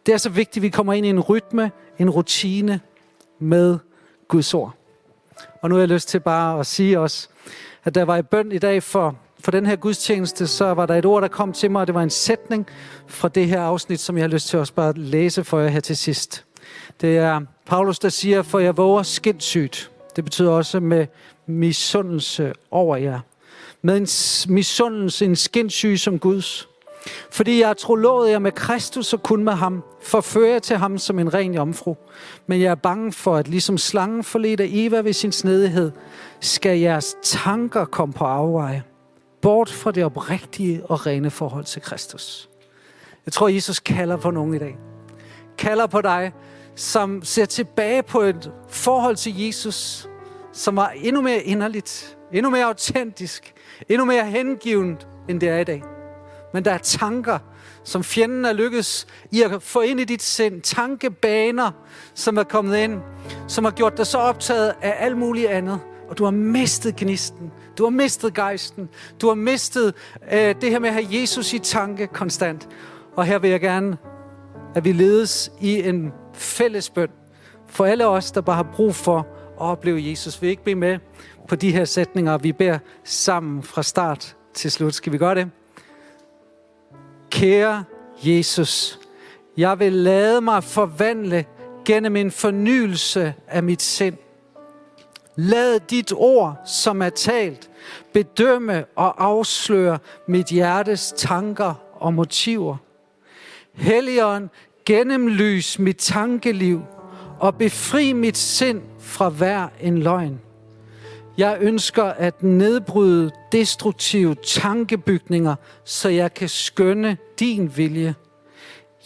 Det 0.07 0.15
er 0.15 0.19
så 0.19 0.31
vigtigt, 0.31 0.57
at 0.57 0.63
vi 0.63 0.69
kommer 0.69 0.93
ind 0.93 1.07
i 1.07 1.09
en 1.09 1.21
rytme, 1.21 1.71
en 1.99 2.11
rutine 2.11 2.81
med 3.39 3.79
Guds 4.29 4.55
ord. 4.55 4.75
Og 5.63 5.69
nu 5.69 5.75
har 5.75 5.81
jeg 5.81 5.89
lyst 5.89 6.09
til 6.09 6.21
bare 6.21 6.61
at 6.61 6.67
sige 6.67 7.01
også, 7.01 7.29
at 7.89 7.95
der 7.95 8.05
var 8.05 8.17
i 8.17 8.23
bøn 8.23 8.53
i 8.53 8.59
dag 8.59 8.83
for, 8.83 9.17
for 9.41 9.51
den 9.51 9.67
her 9.67 9.77
gudstjeneste, 9.77 10.47
så 10.47 10.75
var 10.75 10.87
der 10.87 10.95
et 10.95 11.07
ord, 11.07 11.23
der 11.23 11.29
kom 11.29 11.53
til 11.53 11.71
mig, 11.71 11.81
og 11.81 11.87
det 11.87 11.95
var 11.95 12.03
en 12.03 12.11
sætning 12.11 12.67
fra 13.07 13.29
det 13.29 13.47
her 13.47 13.61
afsnit, 13.61 14.01
som 14.01 14.17
jeg 14.17 14.23
har 14.23 14.29
lyst 14.29 14.49
til 14.49 14.59
også 14.59 14.73
bare 14.73 14.89
at 14.89 14.99
læse 14.99 15.45
for 15.45 15.61
jer 15.61 15.69
her 15.69 15.81
til 15.81 15.97
sidst. 15.97 16.45
Det 17.01 17.19
er 17.19 17.41
Paulus, 17.67 17.99
der 17.99 18.09
siger, 18.09 18.43
for 18.43 18.59
jeg 18.59 18.77
våger 18.77 19.03
skindsygt. 19.03 19.91
Det 20.17 20.25
betyder 20.25 20.51
også 20.51 20.81
med 20.81 21.07
misundelse 21.47 22.53
over 22.71 22.97
jer. 22.97 23.21
Med 23.83 23.97
en 23.97 24.09
misundelse, 24.55 25.25
en 25.25 25.37
skindsyg 25.37 25.99
som 25.99 26.19
Guds. 26.19 26.69
Fordi 27.31 27.61
jeg 27.61 27.77
tror 27.77 27.97
lovet 27.97 28.31
jer 28.31 28.39
med 28.39 28.53
Kristus 28.53 29.13
og 29.13 29.23
kun 29.23 29.45
med 29.45 29.53
ham, 29.53 29.83
forfører 30.03 30.53
jeg 30.53 30.63
til 30.63 30.77
ham 30.77 30.99
som 30.99 31.19
en 31.19 31.35
ren 31.35 31.55
jomfru. 31.55 31.97
Men 32.47 32.61
jeg 32.61 32.71
er 32.71 32.75
bange 32.75 33.13
for, 33.13 33.37
at 33.37 33.49
ligesom 33.49 33.79
slangen 33.79 34.25
forledte 34.25 34.85
Eva 34.87 35.01
ved 35.01 35.13
sin 35.13 35.33
snedighed, 35.33 35.93
skal 36.41 36.79
jeres 36.79 37.17
tanker 37.23 37.85
komme 37.85 38.13
på 38.13 38.25
afveje. 38.25 38.83
Bort 39.43 39.71
fra 39.71 39.91
det 39.91 40.05
oprigtige 40.05 40.87
og 40.87 41.07
rene 41.07 41.31
forhold 41.31 41.65
til 41.65 41.83
Kristus. 41.83 42.49
Jeg 43.27 43.33
tror, 43.33 43.49
Jesus 43.49 43.81
kalder 43.81 44.17
på 44.17 44.31
nogen 44.31 44.55
i 44.55 44.59
dag. 44.59 44.79
Kalder 45.59 45.87
på 45.87 46.01
dig, 46.01 46.33
som 46.75 47.23
ser 47.23 47.45
tilbage 47.45 48.03
på 48.03 48.21
et 48.21 48.53
forhold 48.69 49.17
til 49.17 49.47
Jesus, 49.47 50.09
som 50.53 50.77
var 50.77 50.89
endnu 50.89 51.23
mere 51.23 51.43
inderligt, 51.43 52.19
endnu 52.33 52.51
mere 52.51 52.65
autentisk, 52.65 53.55
endnu 53.89 54.05
mere 54.05 54.27
hengivet, 54.27 55.09
end 55.29 55.41
det 55.41 55.49
er 55.49 55.59
i 55.59 55.65
dag. 55.65 55.83
Men 56.55 56.65
der 56.65 56.73
er 56.73 56.79
tanker, 56.79 57.39
som 57.85 58.05
fjenden 58.05 58.45
er 58.45 58.53
lykkes 58.53 59.07
i 59.33 59.43
at 59.43 59.63
få 59.63 59.81
ind 59.81 60.01
i 60.01 60.05
dit 60.05 60.23
sind. 60.23 60.63
Tankebaner, 60.63 61.71
som 62.15 62.37
er 62.37 62.43
kommet 62.43 62.79
ind, 62.79 63.01
som 63.49 63.65
har 63.65 63.73
gjort 63.73 63.97
dig 63.97 64.07
så 64.07 64.19
optaget 64.19 64.75
af 64.83 64.97
alt 64.99 65.17
muligt 65.17 65.49
andet. 65.49 65.81
Og 66.09 66.19
du 66.19 66.25
har 66.25 66.31
mistet 66.31 66.97
gnisten. 66.97 67.53
Du 67.79 67.83
har 67.83 67.91
mistet 67.91 68.35
gejsten. 68.35 68.89
Du 69.21 69.29
har 69.29 69.35
mistet 69.35 69.95
øh, 70.33 70.55
det 70.61 70.71
her 70.71 70.79
med 70.79 70.89
at 70.89 70.95
have 70.95 71.21
Jesus 71.21 71.53
i 71.53 71.59
tanke 71.59 72.07
konstant. 72.07 72.69
Og 73.17 73.25
her 73.25 73.39
vil 73.39 73.51
jeg 73.51 73.61
gerne, 73.61 73.97
at 74.75 74.85
vi 74.85 74.93
ledes 74.93 75.53
i 75.61 75.89
en 75.89 76.13
fælles 76.35 76.91
bøn 76.91 77.09
for 77.67 77.85
alle 77.85 78.07
os, 78.07 78.33
der 78.33 78.41
bare 78.41 78.57
har 78.57 78.73
brug 78.75 78.95
for 78.95 79.19
at 79.19 79.27
opleve 79.59 80.11
Jesus. 80.11 80.43
Vi 80.43 80.49
ikke 80.49 80.63
blive 80.63 80.79
med 80.79 80.99
på 81.49 81.57
de 81.57 81.73
her 81.73 81.85
sætninger, 81.85 82.39
vi 82.39 82.53
beder 82.53 82.79
sammen 83.05 83.63
fra 83.63 83.83
start 83.83 84.37
til 84.55 84.71
slut. 84.71 84.95
Skal 84.95 85.13
vi 85.13 85.19
gøre 85.19 85.35
det? 85.35 85.51
Kære 87.31 87.85
Jesus, 88.23 89.01
jeg 89.57 89.79
vil 89.79 89.93
lade 89.93 90.41
mig 90.41 90.65
forvandle 90.65 91.45
gennem 91.85 92.17
en 92.17 92.31
fornyelse 92.31 93.35
af 93.49 93.63
mit 93.63 93.83
sind. 93.83 94.17
Lad 95.41 95.81
dit 95.81 96.13
ord, 96.13 96.57
som 96.67 97.03
er 97.03 97.11
talt, 97.11 97.71
bedømme 98.13 98.85
og 98.97 99.25
afsløre 99.25 99.99
mit 100.27 100.47
hjertes 100.47 101.15
tanker 101.17 101.75
og 101.95 102.15
motiver. 102.15 102.77
Helligånd, 103.75 104.49
gennemlys 104.85 105.79
mit 105.79 105.97
tankeliv 105.97 106.81
og 107.41 107.55
befri 107.55 108.13
mit 108.13 108.39
sind 108.39 108.83
fra 109.01 109.29
hver 109.29 109.69
en 109.81 109.99
løgn. 109.99 110.41
Jeg 111.37 111.59
ønsker 111.61 112.05
at 112.05 112.43
nedbryde 112.43 113.31
destruktive 113.53 114.35
tankebygninger, 114.35 115.55
så 115.85 116.09
jeg 116.09 116.35
kan 116.35 116.49
skønne 116.49 117.17
din 117.39 117.77
vilje. 117.77 118.15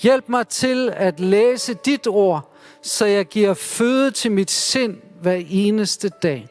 Hjælp 0.03 0.29
mig 0.29 0.49
til 0.49 0.93
at 0.97 1.21
læse 1.21 1.75
dit 1.75 2.07
ord, 2.07 2.53
så 2.83 3.07
jeg 3.07 3.27
giver 3.27 3.55
føde 3.55 4.11
til 4.11 4.33
mit 4.33 4.51
sind 4.51 5.12
hver 5.23 5.43
eneste 5.49 6.09
dag. 6.09 6.49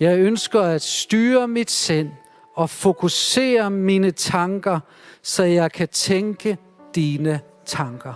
Jeg 0.00 0.18
ønsker 0.18 0.60
at 0.60 0.82
styre 0.82 1.48
mit 1.48 1.70
sind 1.70 2.10
og 2.54 2.70
fokusere 2.70 3.70
mine 3.70 4.10
tanker, 4.10 4.80
så 5.22 5.42
jeg 5.42 5.72
kan 5.72 5.88
tænke 5.88 6.58
dine 6.94 7.40
tanker. 7.66 8.14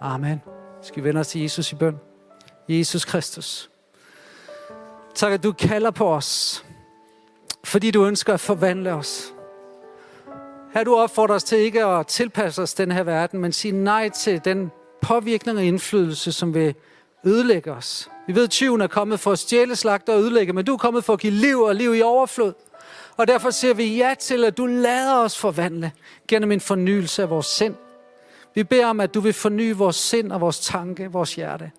Amen. 0.00 0.42
Skal 0.82 1.02
vi 1.02 1.08
vende 1.08 1.20
os 1.20 1.28
til 1.28 1.40
Jesus 1.40 1.72
i 1.72 1.74
bøn? 1.74 1.98
Jesus 2.68 3.04
Kristus. 3.04 3.70
Tak, 5.14 5.32
at 5.32 5.42
du 5.42 5.52
kalder 5.52 5.90
på 5.90 6.14
os, 6.14 6.64
fordi 7.64 7.90
du 7.90 8.06
ønsker 8.06 8.34
at 8.34 8.40
forvandle 8.40 8.92
os. 8.92 9.32
Her 10.74 10.84
du 10.84 10.96
opfordrer 10.96 11.34
os 11.34 11.44
til 11.44 11.58
ikke 11.58 11.84
at 11.84 12.06
tilpasse 12.06 12.62
os 12.62 12.74
den 12.74 12.92
her 12.92 13.02
verden, 13.02 13.40
men 13.40 13.52
sige 13.52 13.72
nej 13.72 14.08
til 14.08 14.44
den 14.44 14.70
påvirkning 15.00 15.58
og 15.58 15.64
indflydelse, 15.64 16.32
som 16.32 16.54
vil 16.54 16.74
ødelægge 17.24 17.72
os. 17.72 18.10
Vi 18.26 18.34
ved, 18.34 18.44
at 18.44 18.50
tyven 18.50 18.80
er 18.80 18.86
kommet 18.86 19.20
for 19.20 19.32
at 19.32 19.38
stjæle, 19.38 19.76
slagte 19.76 20.10
og 20.10 20.20
ødelægge, 20.20 20.52
men 20.52 20.64
du 20.64 20.72
er 20.72 20.76
kommet 20.76 21.04
for 21.04 21.12
at 21.12 21.20
give 21.20 21.32
liv 21.32 21.60
og 21.60 21.74
liv 21.74 21.94
i 21.94 22.02
overflod. 22.02 22.52
Og 23.16 23.28
derfor 23.28 23.50
siger 23.50 23.74
vi 23.74 23.96
ja 23.96 24.14
til, 24.20 24.44
at 24.44 24.56
du 24.56 24.66
lader 24.66 25.14
os 25.14 25.38
forvandle 25.38 25.92
gennem 26.28 26.52
en 26.52 26.60
fornyelse 26.60 27.22
af 27.22 27.30
vores 27.30 27.46
sind. 27.46 27.74
Vi 28.54 28.64
beder 28.64 28.86
om, 28.86 29.00
at 29.00 29.14
du 29.14 29.20
vil 29.20 29.32
forny 29.32 29.74
vores 29.74 29.96
sind 29.96 30.32
og 30.32 30.40
vores 30.40 30.60
tanke, 30.60 31.12
vores 31.12 31.34
hjerte. 31.34 31.70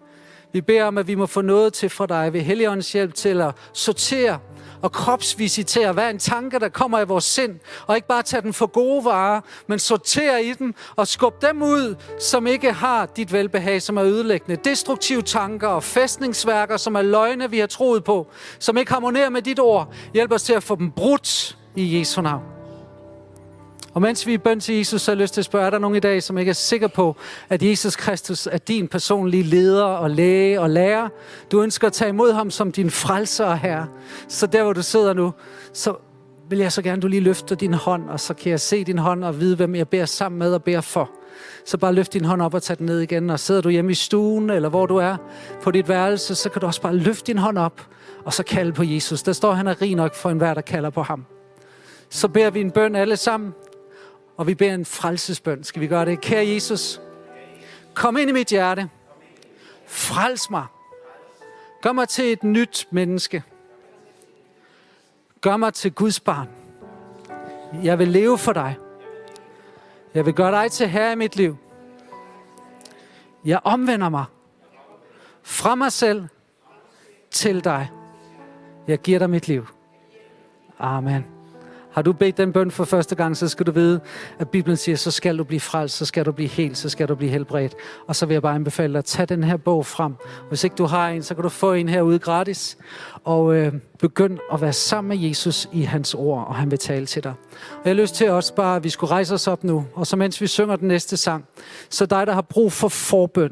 Vi 0.53 0.61
beder 0.61 0.83
om, 0.83 0.97
at 0.97 1.07
vi 1.07 1.15
må 1.15 1.25
få 1.25 1.41
noget 1.41 1.73
til 1.73 1.89
fra 1.89 2.05
dig 2.05 2.33
ved 2.33 2.41
Helligåndens 2.41 2.91
hjælp 2.91 3.13
til 3.13 3.41
at 3.41 3.55
sortere 3.73 4.39
og 4.81 4.91
kropsvisitere 4.91 5.93
hver 5.93 6.09
en 6.09 6.19
tanke, 6.19 6.59
der 6.59 6.69
kommer 6.69 6.99
i 6.99 7.05
vores 7.05 7.23
sind, 7.23 7.59
og 7.87 7.95
ikke 7.95 8.07
bare 8.07 8.23
tage 8.23 8.41
den 8.41 8.53
for 8.53 8.65
gode 8.65 9.05
varer, 9.05 9.41
men 9.67 9.79
sortere 9.79 10.43
i 10.43 10.53
den 10.53 10.73
og 10.95 11.07
skubbe 11.07 11.47
dem 11.47 11.61
ud, 11.61 11.95
som 12.19 12.47
ikke 12.47 12.71
har 12.71 13.05
dit 13.05 13.33
velbehag, 13.33 13.81
som 13.81 13.97
er 13.97 14.03
ødelæggende. 14.03 14.61
Destruktive 14.63 15.21
tanker 15.21 15.67
og 15.67 15.83
fæstningsværker, 15.83 16.77
som 16.77 16.95
er 16.95 17.01
løgne, 17.01 17.49
vi 17.49 17.59
har 17.59 17.67
troet 17.67 18.03
på, 18.03 18.27
som 18.59 18.77
ikke 18.77 18.91
harmonerer 18.91 19.29
med 19.29 19.41
dit 19.41 19.59
ord. 19.59 19.93
Hjælp 20.13 20.31
os 20.31 20.43
til 20.43 20.53
at 20.53 20.63
få 20.63 20.75
dem 20.75 20.91
brudt 20.91 21.57
i 21.75 21.99
Jesu 21.99 22.21
navn. 22.21 22.58
Og 23.93 24.01
mens 24.01 24.27
vi 24.27 24.33
er 24.33 24.37
bøn 24.37 24.59
til 24.59 24.75
Jesus, 24.75 25.01
så 25.01 25.11
har 25.11 25.15
jeg 25.15 25.21
lyst 25.21 25.33
til 25.33 25.41
at 25.41 25.45
spørge, 25.45 25.65
er 25.65 25.69
der 25.69 25.79
nogen 25.79 25.97
i 25.97 25.99
dag, 25.99 26.23
som 26.23 26.37
ikke 26.37 26.49
er 26.49 26.53
sikker 26.53 26.87
på, 26.87 27.15
at 27.49 27.63
Jesus 27.63 27.95
Kristus 27.95 28.47
er 28.47 28.57
din 28.57 28.87
personlige 28.87 29.43
leder 29.43 29.83
og 29.83 30.09
læge 30.09 30.61
og 30.61 30.69
lærer? 30.69 31.09
Du 31.51 31.61
ønsker 31.61 31.87
at 31.87 31.93
tage 31.93 32.09
imod 32.09 32.33
ham 32.33 32.51
som 32.51 32.71
din 32.71 32.91
frelser 32.91 33.45
og 33.45 33.59
herre. 33.59 33.87
Så 34.27 34.47
der, 34.47 34.63
hvor 34.63 34.73
du 34.73 34.81
sidder 34.81 35.13
nu, 35.13 35.33
så 35.73 35.95
vil 36.49 36.59
jeg 36.59 36.71
så 36.71 36.81
gerne, 36.81 37.01
du 37.01 37.07
lige 37.07 37.19
løfter 37.19 37.55
din 37.55 37.73
hånd, 37.73 38.09
og 38.09 38.19
så 38.19 38.33
kan 38.33 38.51
jeg 38.51 38.59
se 38.59 38.83
din 38.83 38.97
hånd 38.97 39.23
og 39.23 39.39
vide, 39.39 39.55
hvem 39.55 39.75
jeg 39.75 39.87
beder 39.87 40.05
sammen 40.05 40.39
med 40.39 40.53
og 40.53 40.63
beder 40.63 40.81
for. 40.81 41.09
Så 41.65 41.77
bare 41.77 41.93
løft 41.93 42.13
din 42.13 42.25
hånd 42.25 42.41
op 42.41 42.53
og 42.53 42.63
tag 42.63 42.77
den 42.77 42.85
ned 42.85 42.99
igen. 42.99 43.29
Og 43.29 43.39
sidder 43.39 43.61
du 43.61 43.69
hjemme 43.69 43.91
i 43.91 43.95
stuen, 43.95 44.49
eller 44.49 44.69
hvor 44.69 44.85
du 44.85 44.97
er 44.97 45.17
på 45.61 45.71
dit 45.71 45.89
værelse, 45.89 46.35
så 46.35 46.49
kan 46.49 46.61
du 46.61 46.67
også 46.67 46.81
bare 46.81 46.95
løfte 46.95 47.27
din 47.27 47.37
hånd 47.37 47.57
op, 47.57 47.81
og 48.25 48.33
så 48.33 48.43
kalde 48.43 48.71
på 48.71 48.83
Jesus. 48.83 49.23
Der 49.23 49.33
står, 49.33 49.53
han 49.53 49.67
er 49.67 49.81
rig 49.81 49.95
nok 49.95 50.15
for 50.15 50.29
enhver, 50.29 50.53
der 50.53 50.61
kalder 50.61 50.89
på 50.89 51.01
ham. 51.01 51.25
Så 52.09 52.27
beder 52.27 52.49
vi 52.49 52.61
en 52.61 52.71
bøn 52.71 52.95
alle 52.95 53.17
sammen. 53.17 53.53
Og 54.39 54.47
vi 54.47 54.55
beder 54.55 54.73
en 54.73 54.85
frelsesbøn. 54.85 55.63
Skal 55.63 55.81
vi 55.81 55.87
gøre 55.87 56.05
det? 56.05 56.21
Kære 56.21 56.47
Jesus, 56.47 57.01
kom 57.93 58.17
ind 58.17 58.29
i 58.29 58.33
mit 58.33 58.47
hjerte. 58.47 58.89
Frels 59.87 60.49
mig. 60.49 60.65
Gør 61.81 61.91
mig 61.91 62.07
til 62.07 62.31
et 62.31 62.43
nyt 62.43 62.87
menneske. 62.91 63.43
Gør 65.41 65.57
mig 65.57 65.73
til 65.73 65.91
Guds 65.91 66.19
barn. 66.19 66.49
Jeg 67.83 67.99
vil 67.99 68.07
leve 68.07 68.37
for 68.37 68.53
dig. 68.53 68.75
Jeg 70.13 70.25
vil 70.25 70.33
gøre 70.33 70.51
dig 70.51 70.71
til 70.71 70.87
herre 70.87 71.11
i 71.11 71.15
mit 71.15 71.35
liv. 71.35 71.57
Jeg 73.45 73.59
omvender 73.63 74.09
mig 74.09 74.25
fra 75.43 75.75
mig 75.75 75.91
selv 75.91 76.27
til 77.31 77.63
dig. 77.63 77.91
Jeg 78.87 78.99
giver 78.99 79.19
dig 79.19 79.29
mit 79.29 79.47
liv. 79.47 79.67
Amen. 80.79 81.38
Har 81.99 82.03
du 82.03 82.13
bedt 82.13 82.37
den 82.37 82.53
bøn 82.53 82.71
for 82.71 82.85
første 82.85 83.15
gang, 83.15 83.37
så 83.37 83.47
skal 83.47 83.65
du 83.65 83.71
vide, 83.71 83.99
at 84.39 84.49
Bibelen 84.49 84.77
siger, 84.77 84.95
så 84.95 85.11
skal 85.11 85.37
du 85.37 85.43
blive 85.43 85.59
frelst, 85.59 85.97
så 85.97 86.05
skal 86.05 86.25
du 86.25 86.31
blive 86.31 86.49
helt, 86.49 86.77
så 86.77 86.89
skal 86.89 87.07
du 87.07 87.15
blive 87.15 87.31
helbredt. 87.31 87.75
Og 88.07 88.15
så 88.15 88.25
vil 88.25 88.33
jeg 88.33 88.41
bare 88.41 88.55
anbefale 88.55 88.93
dig 88.93 88.97
at 88.99 89.05
tage 89.05 89.25
den 89.25 89.43
her 89.43 89.57
bog 89.57 89.85
frem. 89.85 90.13
Hvis 90.49 90.63
ikke 90.63 90.75
du 90.75 90.85
har 90.85 91.09
en, 91.09 91.23
så 91.23 91.35
kan 91.35 91.43
du 91.43 91.49
få 91.49 91.73
en 91.73 91.89
herude 91.89 92.19
gratis. 92.19 92.77
Og 93.23 93.55
øh, 93.55 93.73
begynd 93.99 94.39
at 94.53 94.61
være 94.61 94.73
sammen 94.73 95.09
med 95.09 95.27
Jesus 95.27 95.69
i 95.73 95.81
hans 95.81 96.13
ord, 96.13 96.47
og 96.47 96.55
han 96.55 96.71
vil 96.71 96.79
tale 96.79 97.05
til 97.05 97.23
dig. 97.23 97.33
Og 97.71 97.81
jeg 97.85 97.95
har 97.95 98.01
lyst 98.01 98.15
til 98.15 98.29
også 98.29 98.55
bare, 98.55 98.75
at 98.75 98.83
vi 98.83 98.89
skulle 98.89 99.11
rejse 99.11 99.33
os 99.33 99.47
op 99.47 99.63
nu, 99.63 99.85
og 99.95 100.07
så 100.07 100.15
mens 100.15 100.41
vi 100.41 100.47
synger 100.47 100.75
den 100.75 100.87
næste 100.87 101.17
sang, 101.17 101.45
så 101.89 102.05
dig, 102.05 102.27
der 102.27 102.33
har 102.33 102.41
brug 102.41 102.71
for 102.71 102.87
forbøn. 102.87 103.51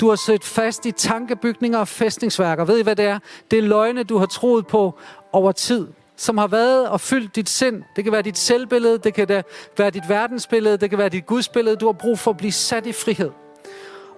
Du 0.00 0.08
har 0.08 0.16
siddet 0.16 0.44
fast 0.44 0.86
i 0.86 0.92
tankebygninger 0.92 1.78
og 1.78 1.88
fæstningsværker. 1.88 2.64
Ved 2.64 2.78
I, 2.78 2.82
hvad 2.82 2.96
det 2.96 3.04
er? 3.04 3.18
Det 3.50 3.58
er 3.58 3.62
løgne, 3.62 4.02
du 4.02 4.18
har 4.18 4.26
troet 4.26 4.66
på 4.66 4.98
over 5.32 5.52
tid 5.52 5.86
som 6.18 6.38
har 6.38 6.46
været 6.46 6.88
og 6.88 7.00
fyldt 7.00 7.36
dit 7.36 7.48
sind. 7.48 7.82
Det 7.96 8.04
kan 8.04 8.12
være 8.12 8.22
dit 8.22 8.38
selvbillede, 8.38 8.98
det 8.98 9.14
kan 9.14 9.42
være 9.78 9.90
dit 9.90 10.08
verdensbillede, 10.08 10.76
det 10.76 10.90
kan 10.90 10.98
være 10.98 11.08
dit 11.08 11.26
gudsbillede. 11.26 11.76
Du 11.76 11.86
har 11.86 11.92
brug 11.92 12.18
for 12.18 12.30
at 12.30 12.36
blive 12.36 12.52
sat 12.52 12.86
i 12.86 12.92
frihed. 12.92 13.30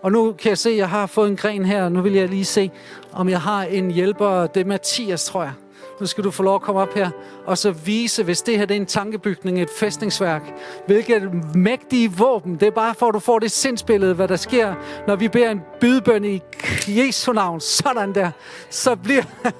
Og 0.02 0.12
nu 0.12 0.32
kan 0.32 0.48
jeg 0.48 0.58
se, 0.58 0.70
at 0.70 0.76
jeg 0.76 0.88
har 0.88 1.06
fået 1.06 1.28
en 1.28 1.36
gren 1.36 1.64
her. 1.64 1.88
Nu 1.88 2.02
vil 2.02 2.12
jeg 2.12 2.28
lige 2.28 2.44
se, 2.44 2.70
om 3.12 3.28
jeg 3.28 3.40
har 3.40 3.62
en 3.62 3.90
hjælper. 3.90 4.46
Det 4.46 4.60
er 4.60 4.64
Mathias, 4.64 5.24
tror 5.24 5.42
jeg. 5.42 5.52
Nu 6.00 6.06
skal 6.06 6.24
du 6.24 6.30
få 6.30 6.42
lov 6.42 6.54
at 6.54 6.62
komme 6.62 6.80
op 6.80 6.94
her, 6.94 7.10
og 7.46 7.58
så 7.58 7.70
vise, 7.70 8.22
hvis 8.22 8.42
det 8.42 8.58
her 8.58 8.66
det 8.66 8.76
er 8.76 8.80
en 8.80 8.86
tankebygning, 8.86 9.62
et 9.62 9.70
fæstningsværk, 9.78 10.42
hvilket 10.86 11.30
mægtige 11.54 12.12
våben. 12.12 12.54
Det 12.54 12.62
er 12.62 12.70
bare 12.70 12.94
for, 12.94 13.06
at 13.06 13.14
du 13.14 13.18
får 13.18 13.38
det 13.38 13.50
sindsbillede, 13.50 14.14
hvad 14.14 14.28
der 14.28 14.36
sker, 14.36 14.74
når 15.06 15.16
vi 15.16 15.28
beder 15.28 15.50
en 15.50 15.60
bydbøn 15.80 16.24
i 16.24 16.40
Jesu 16.88 17.32
navn. 17.32 17.60
Sådan 17.60 18.14
der. 18.14 18.30
Så 18.70 18.96
bliver, 18.96 19.22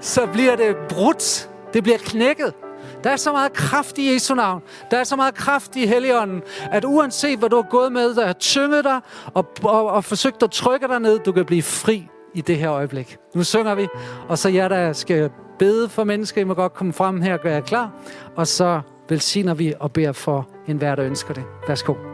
så 0.00 0.26
bliver 0.26 0.56
det 0.56 0.76
brudt. 0.88 1.53
Det 1.74 1.82
bliver 1.82 1.98
knækket. 1.98 2.54
Der 3.04 3.10
er 3.10 3.16
så 3.16 3.32
meget 3.32 3.52
kraft 3.52 3.98
i 3.98 4.12
Jesu 4.12 4.34
navn. 4.34 4.62
Der 4.90 4.98
er 4.98 5.04
så 5.04 5.16
meget 5.16 5.34
kraft 5.34 5.76
i 5.76 5.86
Helligånden, 5.86 6.42
at 6.70 6.84
uanset 6.84 7.38
hvad 7.38 7.48
du 7.48 7.56
har 7.56 7.68
gået 7.70 7.92
med, 7.92 8.14
der 8.14 8.26
har 8.26 8.32
tynget 8.32 8.84
dig 8.84 9.00
og, 9.34 9.46
og, 9.62 9.86
og 9.86 10.04
forsøgt 10.04 10.42
at 10.42 10.50
trykke 10.50 10.88
dig 10.88 11.00
ned, 11.00 11.18
du 11.18 11.32
kan 11.32 11.44
blive 11.44 11.62
fri 11.62 12.08
i 12.34 12.40
det 12.40 12.56
her 12.56 12.72
øjeblik. 12.72 13.16
Nu 13.34 13.44
synger 13.44 13.74
vi, 13.74 13.88
og 14.28 14.38
så 14.38 14.48
jer, 14.48 14.68
der 14.68 14.92
skal 14.92 15.30
bede 15.58 15.88
for 15.88 16.04
mennesker, 16.04 16.40
I 16.40 16.44
må 16.44 16.54
godt 16.54 16.74
komme 16.74 16.92
frem 16.92 17.20
her 17.20 17.34
og 17.34 17.40
gøre 17.40 17.54
jer 17.54 17.60
klar. 17.60 17.90
Og 18.36 18.46
så 18.46 18.80
velsigner 19.08 19.54
vi 19.54 19.74
og 19.80 19.92
beder 19.92 20.12
for 20.12 20.48
enhver, 20.68 20.94
der 20.94 21.04
ønsker 21.04 21.34
det. 21.34 21.44
Værsgo. 21.68 22.13